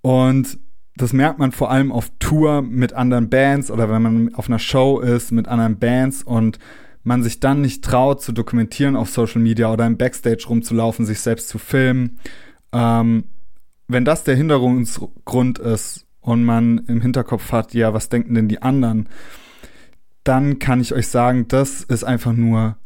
Und 0.02 0.60
das 0.96 1.14
merkt 1.14 1.40
man 1.40 1.52
vor 1.52 1.70
allem 1.70 1.92
auf 1.92 2.12
Tour 2.20 2.62
mit 2.62 2.94
anderen 2.94 3.30
Bands 3.30 3.70
oder 3.70 3.90
wenn 3.90 4.02
man 4.02 4.36
auf 4.36 4.48
einer 4.48 4.60
Show 4.60 5.00
ist 5.00 5.32
mit 5.32 5.48
anderen 5.48 5.78
Bands 5.78 6.24
und 6.24 6.58
man 7.04 7.24
sich 7.24 7.40
dann 7.40 7.62
nicht 7.62 7.84
traut 7.84 8.22
zu 8.22 8.32
dokumentieren 8.32 8.96
auf 8.96 9.10
Social 9.10 9.42
Media 9.42 9.72
oder 9.72 9.86
im 9.86 9.98
Backstage 9.98 10.46
rumzulaufen, 10.50 11.06
sich 11.06 11.22
selbst 11.22 11.50
zu 11.50 11.58
filmen. 11.58 12.20
Ähm, 12.74 13.26
wenn 13.88 14.06
das 14.06 14.24
der 14.24 14.36
Hinderungsgrund 14.36 15.60
ist 15.60 16.06
und 16.20 16.44
man 16.44 16.80
im 16.88 17.02
Hinterkopf 17.02 17.52
hat, 17.52 17.74
ja, 17.74 17.94
was 17.94 18.10
denken 18.10 18.34
denn 18.34 18.50
die 18.50 18.62
anderen, 18.62 19.08
dann 20.24 20.60
kann 20.60 20.82
ich 20.82 20.94
euch 20.94 21.08
sagen, 21.08 21.48
das 21.48 21.84
ist 21.84 22.04
einfach 22.04 22.34
nur 22.34 22.78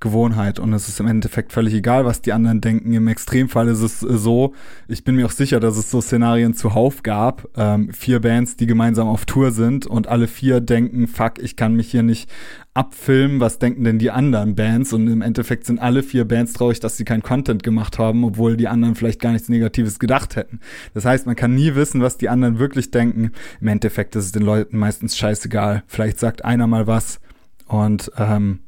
Gewohnheit 0.00 0.60
und 0.60 0.72
es 0.72 0.88
ist 0.88 1.00
im 1.00 1.08
Endeffekt 1.08 1.52
völlig 1.52 1.74
egal, 1.74 2.04
was 2.04 2.22
die 2.22 2.32
anderen 2.32 2.60
denken. 2.60 2.92
Im 2.92 3.08
Extremfall 3.08 3.66
ist 3.66 3.80
es 3.80 4.02
äh, 4.02 4.16
so, 4.16 4.54
ich 4.86 5.02
bin 5.02 5.16
mir 5.16 5.26
auch 5.26 5.32
sicher, 5.32 5.58
dass 5.58 5.76
es 5.76 5.90
so 5.90 6.00
Szenarien 6.00 6.54
zuhauf 6.54 7.02
gab, 7.02 7.48
ähm, 7.56 7.92
vier 7.92 8.20
Bands, 8.20 8.56
die 8.56 8.66
gemeinsam 8.66 9.08
auf 9.08 9.24
Tour 9.24 9.50
sind 9.50 9.86
und 9.86 10.06
alle 10.06 10.28
vier 10.28 10.60
denken, 10.60 11.08
fuck, 11.08 11.40
ich 11.40 11.56
kann 11.56 11.74
mich 11.74 11.90
hier 11.90 12.04
nicht 12.04 12.30
abfilmen, 12.74 13.40
was 13.40 13.58
denken 13.58 13.82
denn 13.82 13.98
die 13.98 14.12
anderen 14.12 14.54
Bands 14.54 14.92
und 14.92 15.08
im 15.08 15.20
Endeffekt 15.20 15.66
sind 15.66 15.80
alle 15.80 16.04
vier 16.04 16.24
Bands 16.24 16.52
traurig, 16.52 16.78
dass 16.78 16.96
sie 16.96 17.04
kein 17.04 17.22
Content 17.22 17.64
gemacht 17.64 17.98
haben, 17.98 18.22
obwohl 18.22 18.56
die 18.56 18.68
anderen 18.68 18.94
vielleicht 18.94 19.20
gar 19.20 19.32
nichts 19.32 19.48
Negatives 19.48 19.98
gedacht 19.98 20.36
hätten. 20.36 20.60
Das 20.94 21.04
heißt, 21.04 21.26
man 21.26 21.34
kann 21.34 21.56
nie 21.56 21.74
wissen, 21.74 22.02
was 22.02 22.18
die 22.18 22.28
anderen 22.28 22.60
wirklich 22.60 22.92
denken. 22.92 23.32
Im 23.60 23.66
Endeffekt 23.66 24.14
ist 24.14 24.26
es 24.26 24.32
den 24.32 24.42
Leuten 24.42 24.78
meistens 24.78 25.18
scheißegal. 25.18 25.82
Vielleicht 25.88 26.20
sagt 26.20 26.44
einer 26.44 26.68
mal 26.68 26.86
was 26.86 27.18
und 27.66 28.12
ähm, 28.16 28.60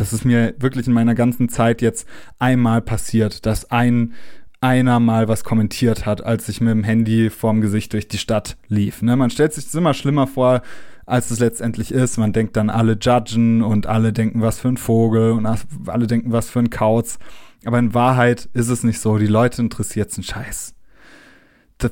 das 0.00 0.12
ist 0.12 0.24
mir 0.24 0.54
wirklich 0.58 0.86
in 0.86 0.92
meiner 0.92 1.14
ganzen 1.14 1.48
Zeit 1.48 1.82
jetzt 1.82 2.06
einmal 2.38 2.80
passiert, 2.80 3.46
dass 3.46 3.70
ein 3.70 4.14
einer 4.60 4.98
mal 4.98 5.28
was 5.28 5.44
kommentiert 5.44 6.04
hat, 6.04 6.24
als 6.24 6.48
ich 6.48 6.60
mit 6.60 6.70
dem 6.70 6.82
Handy 6.82 7.30
vorm 7.30 7.60
Gesicht 7.60 7.92
durch 7.92 8.08
die 8.08 8.18
Stadt 8.18 8.56
lief. 8.66 9.02
Ne? 9.02 9.16
Man 9.16 9.30
stellt 9.30 9.52
sich 9.52 9.64
das 9.64 9.74
immer 9.74 9.94
schlimmer 9.94 10.26
vor, 10.26 10.62
als 11.06 11.30
es 11.30 11.38
letztendlich 11.38 11.92
ist. 11.92 12.18
Man 12.18 12.32
denkt 12.32 12.56
dann, 12.56 12.68
alle 12.68 12.98
judgen 13.00 13.62
und 13.62 13.86
alle 13.86 14.12
denken, 14.12 14.42
was 14.42 14.58
für 14.58 14.68
ein 14.68 14.76
Vogel 14.76 15.30
und 15.30 15.46
alle 15.86 16.06
denken, 16.08 16.32
was 16.32 16.50
für 16.50 16.58
ein 16.58 16.70
Kauz. 16.70 17.20
Aber 17.64 17.78
in 17.78 17.94
Wahrheit 17.94 18.48
ist 18.52 18.68
es 18.68 18.82
nicht 18.82 18.98
so. 18.98 19.18
Die 19.18 19.26
Leute 19.26 19.62
interessiert 19.62 20.12
einen 20.16 20.24
Scheiß 20.24 20.74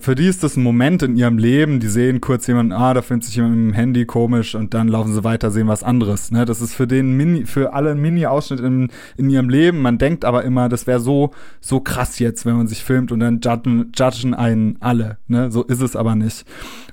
für 0.00 0.16
die 0.16 0.26
ist 0.26 0.42
das 0.42 0.56
ein 0.56 0.64
Moment 0.64 1.04
in 1.04 1.14
ihrem 1.14 1.38
Leben, 1.38 1.78
die 1.78 1.86
sehen 1.86 2.20
kurz 2.20 2.48
jemanden, 2.48 2.72
ah, 2.72 2.92
da 2.92 3.02
findet 3.02 3.24
sich 3.26 3.36
jemand 3.36 3.54
mit 3.54 3.66
dem 3.66 3.72
Handy 3.72 4.04
komisch 4.04 4.56
und 4.56 4.74
dann 4.74 4.88
laufen 4.88 5.14
sie 5.14 5.22
weiter, 5.22 5.52
sehen 5.52 5.68
was 5.68 5.84
anderes. 5.84 6.32
Ne? 6.32 6.44
Das 6.44 6.60
ist 6.60 6.74
für 6.74 6.88
den 6.88 7.12
Mini, 7.12 7.46
für 7.46 7.72
alle 7.72 7.92
ein 7.92 8.00
Mini-Ausschnitt 8.00 8.58
in, 8.58 8.88
in 9.16 9.30
ihrem 9.30 9.48
Leben. 9.48 9.82
Man 9.82 9.98
denkt 9.98 10.24
aber 10.24 10.42
immer, 10.42 10.68
das 10.68 10.88
wäre 10.88 10.98
so, 10.98 11.30
so 11.60 11.78
krass 11.78 12.18
jetzt, 12.18 12.44
wenn 12.44 12.56
man 12.56 12.66
sich 12.66 12.82
filmt 12.82 13.12
und 13.12 13.20
dann 13.20 13.38
judgen, 13.38 13.92
judgen 13.94 14.34
einen 14.34 14.76
alle. 14.80 15.18
Ne? 15.28 15.52
So 15.52 15.62
ist 15.62 15.80
es 15.80 15.94
aber 15.94 16.16
nicht. 16.16 16.44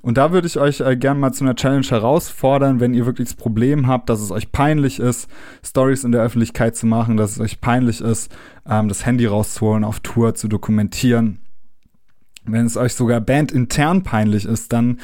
Und 0.03 0.19
da 0.19 0.31
würde 0.31 0.45
ich 0.45 0.59
euch 0.59 0.81
äh, 0.81 0.95
gerne 0.95 1.19
mal 1.19 1.31
zu 1.31 1.43
einer 1.43 1.55
Challenge 1.55 1.87
herausfordern, 1.87 2.79
wenn 2.79 2.93
ihr 2.93 3.07
wirklich 3.07 3.29
das 3.29 3.35
Problem 3.35 3.87
habt, 3.87 4.07
dass 4.07 4.21
es 4.21 4.29
euch 4.29 4.51
peinlich 4.51 4.99
ist, 4.99 5.27
Stories 5.65 6.03
in 6.03 6.11
der 6.11 6.21
Öffentlichkeit 6.21 6.75
zu 6.75 6.85
machen, 6.85 7.17
dass 7.17 7.31
es 7.31 7.39
euch 7.39 7.59
peinlich 7.59 8.01
ist, 8.01 8.31
ähm, 8.69 8.87
das 8.87 9.03
Handy 9.03 9.25
rauszuholen, 9.25 9.83
auf 9.83 9.99
Tour 10.01 10.35
zu 10.35 10.47
dokumentieren 10.47 11.39
wenn 12.45 12.65
es 12.65 12.77
euch 12.77 12.93
sogar 12.93 13.21
bandintern 13.21 14.03
peinlich 14.03 14.45
ist, 14.45 14.73
dann 14.73 14.99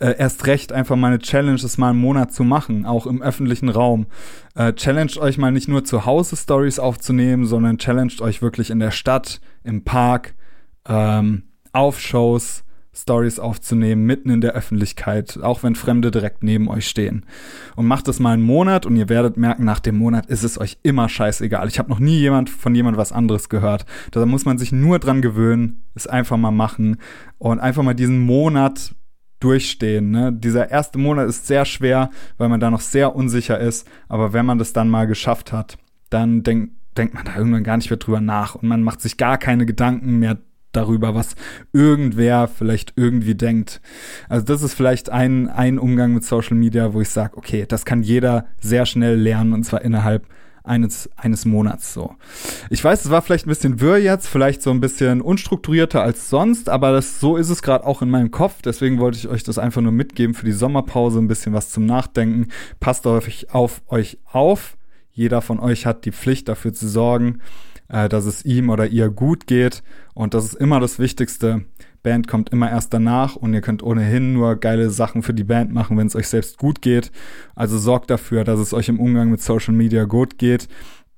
äh, 0.00 0.14
erst 0.16 0.46
recht 0.46 0.72
einfach 0.72 0.96
mal 0.96 1.08
eine 1.08 1.18
Challenge, 1.18 1.58
das 1.60 1.78
mal 1.78 1.90
einen 1.90 2.00
Monat 2.00 2.32
zu 2.32 2.44
machen, 2.44 2.86
auch 2.86 3.06
im 3.06 3.20
öffentlichen 3.20 3.68
Raum. 3.68 4.06
Äh, 4.54 4.72
challenged 4.74 5.18
euch 5.18 5.38
mal 5.38 5.50
nicht 5.50 5.68
nur 5.68 5.84
zu 5.84 6.06
Hause 6.06 6.36
Stories 6.36 6.78
aufzunehmen, 6.78 7.46
sondern 7.46 7.78
challenged 7.78 8.20
euch 8.20 8.40
wirklich 8.40 8.70
in 8.70 8.78
der 8.78 8.92
Stadt, 8.92 9.40
im 9.64 9.84
Park, 9.84 10.34
ähm, 10.88 11.44
auf 11.72 12.00
Shows, 12.00 12.64
Stories 13.02 13.38
aufzunehmen, 13.38 14.04
mitten 14.04 14.30
in 14.30 14.40
der 14.40 14.52
Öffentlichkeit, 14.52 15.38
auch 15.42 15.62
wenn 15.62 15.74
Fremde 15.74 16.10
direkt 16.10 16.42
neben 16.42 16.68
euch 16.68 16.88
stehen. 16.88 17.24
Und 17.76 17.86
macht 17.86 18.08
es 18.08 18.18
mal 18.18 18.32
einen 18.32 18.42
Monat 18.42 18.86
und 18.86 18.96
ihr 18.96 19.08
werdet 19.08 19.36
merken, 19.36 19.64
nach 19.64 19.80
dem 19.80 19.96
Monat 19.96 20.26
ist 20.26 20.42
es 20.42 20.58
euch 20.58 20.78
immer 20.82 21.08
scheißegal. 21.08 21.68
Ich 21.68 21.78
habe 21.78 21.90
noch 21.90 22.00
nie 22.00 22.18
jemand 22.18 22.50
von 22.50 22.74
jemand 22.74 22.96
was 22.96 23.12
anderes 23.12 23.48
gehört. 23.48 23.86
Da 24.10 24.24
muss 24.26 24.44
man 24.44 24.58
sich 24.58 24.72
nur 24.72 24.98
dran 24.98 25.22
gewöhnen, 25.22 25.84
es 25.94 26.06
einfach 26.06 26.36
mal 26.36 26.50
machen 26.50 26.96
und 27.38 27.60
einfach 27.60 27.82
mal 27.82 27.94
diesen 27.94 28.18
Monat 28.18 28.94
durchstehen. 29.40 30.10
Ne? 30.10 30.32
Dieser 30.32 30.70
erste 30.70 30.98
Monat 30.98 31.28
ist 31.28 31.46
sehr 31.46 31.64
schwer, 31.64 32.10
weil 32.36 32.48
man 32.48 32.60
da 32.60 32.70
noch 32.70 32.80
sehr 32.80 33.14
unsicher 33.14 33.58
ist. 33.58 33.88
Aber 34.08 34.32
wenn 34.32 34.46
man 34.46 34.58
das 34.58 34.72
dann 34.72 34.88
mal 34.88 35.06
geschafft 35.06 35.52
hat, 35.52 35.78
dann 36.10 36.42
denkt 36.42 36.72
denkt 36.96 37.14
man 37.14 37.24
da 37.24 37.36
irgendwann 37.36 37.62
gar 37.62 37.76
nicht 37.76 37.90
mehr 37.90 37.96
drüber 37.96 38.20
nach 38.20 38.56
und 38.56 38.68
man 38.68 38.82
macht 38.82 39.00
sich 39.00 39.16
gar 39.16 39.38
keine 39.38 39.66
Gedanken 39.66 40.18
mehr 40.18 40.38
darüber, 40.72 41.14
was 41.14 41.34
irgendwer 41.72 42.48
vielleicht 42.48 42.92
irgendwie 42.96 43.34
denkt. 43.34 43.80
Also 44.28 44.44
das 44.44 44.62
ist 44.62 44.74
vielleicht 44.74 45.10
ein, 45.10 45.48
ein 45.48 45.78
Umgang 45.78 46.14
mit 46.14 46.24
Social 46.24 46.56
Media, 46.56 46.92
wo 46.92 47.00
ich 47.00 47.10
sage, 47.10 47.36
okay, 47.36 47.64
das 47.66 47.84
kann 47.84 48.02
jeder 48.02 48.46
sehr 48.60 48.86
schnell 48.86 49.16
lernen 49.16 49.52
und 49.52 49.64
zwar 49.64 49.82
innerhalb 49.82 50.26
eines, 50.68 51.08
eines 51.16 51.44
Monats 51.44 51.94
so. 51.94 52.14
Ich 52.70 52.84
weiß, 52.84 53.04
es 53.04 53.10
war 53.10 53.22
vielleicht 53.22 53.46
ein 53.46 53.48
bisschen 53.48 53.80
wirr 53.80 53.98
jetzt, 53.98 54.28
vielleicht 54.28 54.62
so 54.62 54.70
ein 54.70 54.80
bisschen 54.80 55.20
unstrukturierter 55.20 56.02
als 56.02 56.28
sonst, 56.28 56.68
aber 56.68 56.92
das, 56.92 57.20
so 57.20 57.36
ist 57.36 57.48
es 57.48 57.62
gerade 57.62 57.86
auch 57.86 58.02
in 58.02 58.10
meinem 58.10 58.30
Kopf. 58.30 58.62
Deswegen 58.62 58.98
wollte 58.98 59.18
ich 59.18 59.28
euch 59.28 59.42
das 59.42 59.58
einfach 59.58 59.80
nur 59.80 59.92
mitgeben 59.92 60.34
für 60.34 60.44
die 60.44 60.52
Sommerpause, 60.52 61.18
ein 61.18 61.28
bisschen 61.28 61.54
was 61.54 61.70
zum 61.70 61.86
Nachdenken. 61.86 62.48
Passt 62.78 63.06
auf, 63.06 63.28
auf 63.50 63.82
euch 63.88 64.18
auf. 64.30 64.76
Jeder 65.10 65.40
von 65.40 65.58
euch 65.58 65.86
hat 65.86 66.04
die 66.04 66.12
Pflicht 66.12 66.48
dafür 66.48 66.72
zu 66.72 66.86
sorgen, 66.86 67.40
äh, 67.88 68.08
dass 68.08 68.26
es 68.26 68.44
ihm 68.44 68.70
oder 68.70 68.86
ihr 68.86 69.10
gut 69.10 69.46
geht. 69.46 69.82
Und 70.14 70.34
das 70.34 70.44
ist 70.44 70.54
immer 70.54 70.80
das 70.80 70.98
Wichtigste. 70.98 71.64
Band 72.02 72.28
kommt 72.28 72.50
immer 72.50 72.70
erst 72.70 72.94
danach 72.94 73.36
und 73.36 73.52
ihr 73.54 73.60
könnt 73.60 73.82
ohnehin 73.82 74.32
nur 74.32 74.56
geile 74.56 74.90
Sachen 74.90 75.22
für 75.22 75.34
die 75.34 75.44
Band 75.44 75.72
machen, 75.72 75.96
wenn 75.96 76.06
es 76.06 76.16
euch 76.16 76.28
selbst 76.28 76.58
gut 76.58 76.80
geht. 76.80 77.10
Also 77.54 77.78
sorgt 77.78 78.10
dafür, 78.10 78.44
dass 78.44 78.60
es 78.60 78.72
euch 78.72 78.88
im 78.88 79.00
Umgang 79.00 79.30
mit 79.30 79.42
Social 79.42 79.74
Media 79.74 80.04
gut 80.04 80.38
geht. 80.38 80.68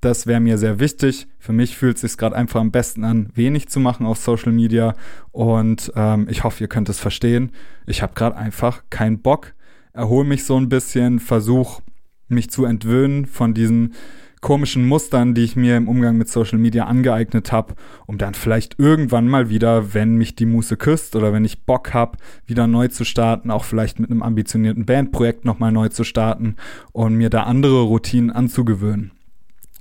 Das 0.00 0.26
wäre 0.26 0.40
mir 0.40 0.56
sehr 0.56 0.80
wichtig. 0.80 1.28
Für 1.38 1.52
mich 1.52 1.76
fühlt 1.76 1.96
es 1.96 2.00
sich 2.00 2.16
gerade 2.16 2.34
einfach 2.34 2.60
am 2.60 2.70
besten 2.70 3.04
an, 3.04 3.28
wenig 3.34 3.68
zu 3.68 3.80
machen 3.80 4.06
auf 4.06 4.16
Social 4.16 4.52
Media. 4.52 4.94
Und 5.30 5.92
ähm, 5.94 6.26
ich 6.30 6.42
hoffe, 6.42 6.64
ihr 6.64 6.68
könnt 6.68 6.88
es 6.88 6.98
verstehen. 6.98 7.52
Ich 7.86 8.00
habe 8.00 8.14
gerade 8.14 8.36
einfach 8.36 8.84
keinen 8.88 9.20
Bock. 9.20 9.52
Erhol 9.92 10.24
mich 10.24 10.44
so 10.44 10.56
ein 10.56 10.70
bisschen, 10.70 11.20
versuch 11.20 11.82
mich 12.28 12.50
zu 12.50 12.64
entwöhnen 12.64 13.26
von 13.26 13.52
diesen 13.52 13.94
komischen 14.40 14.86
Mustern, 14.86 15.34
die 15.34 15.44
ich 15.44 15.56
mir 15.56 15.76
im 15.76 15.88
Umgang 15.88 16.16
mit 16.16 16.28
Social 16.28 16.58
Media 16.58 16.84
angeeignet 16.84 17.52
habe, 17.52 17.74
um 18.06 18.18
dann 18.18 18.34
vielleicht 18.34 18.78
irgendwann 18.78 19.28
mal 19.28 19.50
wieder, 19.50 19.92
wenn 19.94 20.16
mich 20.16 20.34
die 20.34 20.46
Muße 20.46 20.76
küsst 20.76 21.14
oder 21.14 21.32
wenn 21.32 21.44
ich 21.44 21.64
Bock 21.64 21.92
habe, 21.92 22.16
wieder 22.46 22.66
neu 22.66 22.88
zu 22.88 23.04
starten, 23.04 23.50
auch 23.50 23.64
vielleicht 23.64 24.00
mit 24.00 24.10
einem 24.10 24.22
ambitionierten 24.22 24.86
Bandprojekt 24.86 25.44
nochmal 25.44 25.72
neu 25.72 25.88
zu 25.88 26.04
starten 26.04 26.56
und 26.92 27.14
mir 27.14 27.30
da 27.30 27.42
andere 27.42 27.82
Routinen 27.82 28.30
anzugewöhnen. 28.30 29.12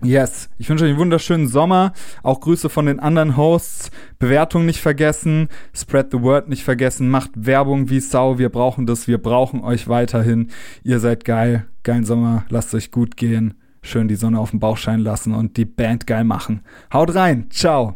Yes, 0.02 0.50
ich 0.58 0.70
wünsche 0.70 0.86
euch 0.86 0.92
einen 0.92 1.00
wunderschönen 1.00 1.50
Sommer. 1.50 1.92
Auch 2.24 2.40
Grüße 2.40 2.70
von 2.70 2.86
den 2.86 3.02
anderen 3.02 3.36
Hosts. 3.36 3.92
Bewertung 4.18 4.66
nicht 4.66 4.80
vergessen. 4.80 5.50
Spread 5.74 6.12
the 6.12 6.22
word 6.22 6.48
nicht 6.48 6.64
vergessen. 6.64 7.10
Macht 7.10 7.32
Werbung 7.36 7.90
wie 7.90 8.00
Sau. 8.00 8.38
Wir 8.38 8.48
brauchen 8.48 8.86
das. 8.86 9.10
Wir 9.10 9.18
brauchen 9.18 9.62
euch 9.62 9.90
weiterhin. 9.90 10.52
Ihr 10.84 11.02
seid 11.02 11.26
geil. 11.26 11.66
Geilen 11.84 12.06
Sommer. 12.06 12.46
Lasst 12.48 12.74
euch 12.74 12.92
gut 12.92 13.18
gehen 13.18 13.56
schön 13.82 14.08
die 14.08 14.16
Sonne 14.16 14.40
auf 14.40 14.52
dem 14.52 14.60
Bauch 14.60 14.78
scheinen 14.78 15.04
lassen 15.04 15.34
und 15.34 15.58
die 15.58 15.66
Band 15.66 16.08
geil 16.08 16.24
machen. 16.24 16.62
Haut 16.94 17.16
rein, 17.16 17.48
ciao. 17.50 17.96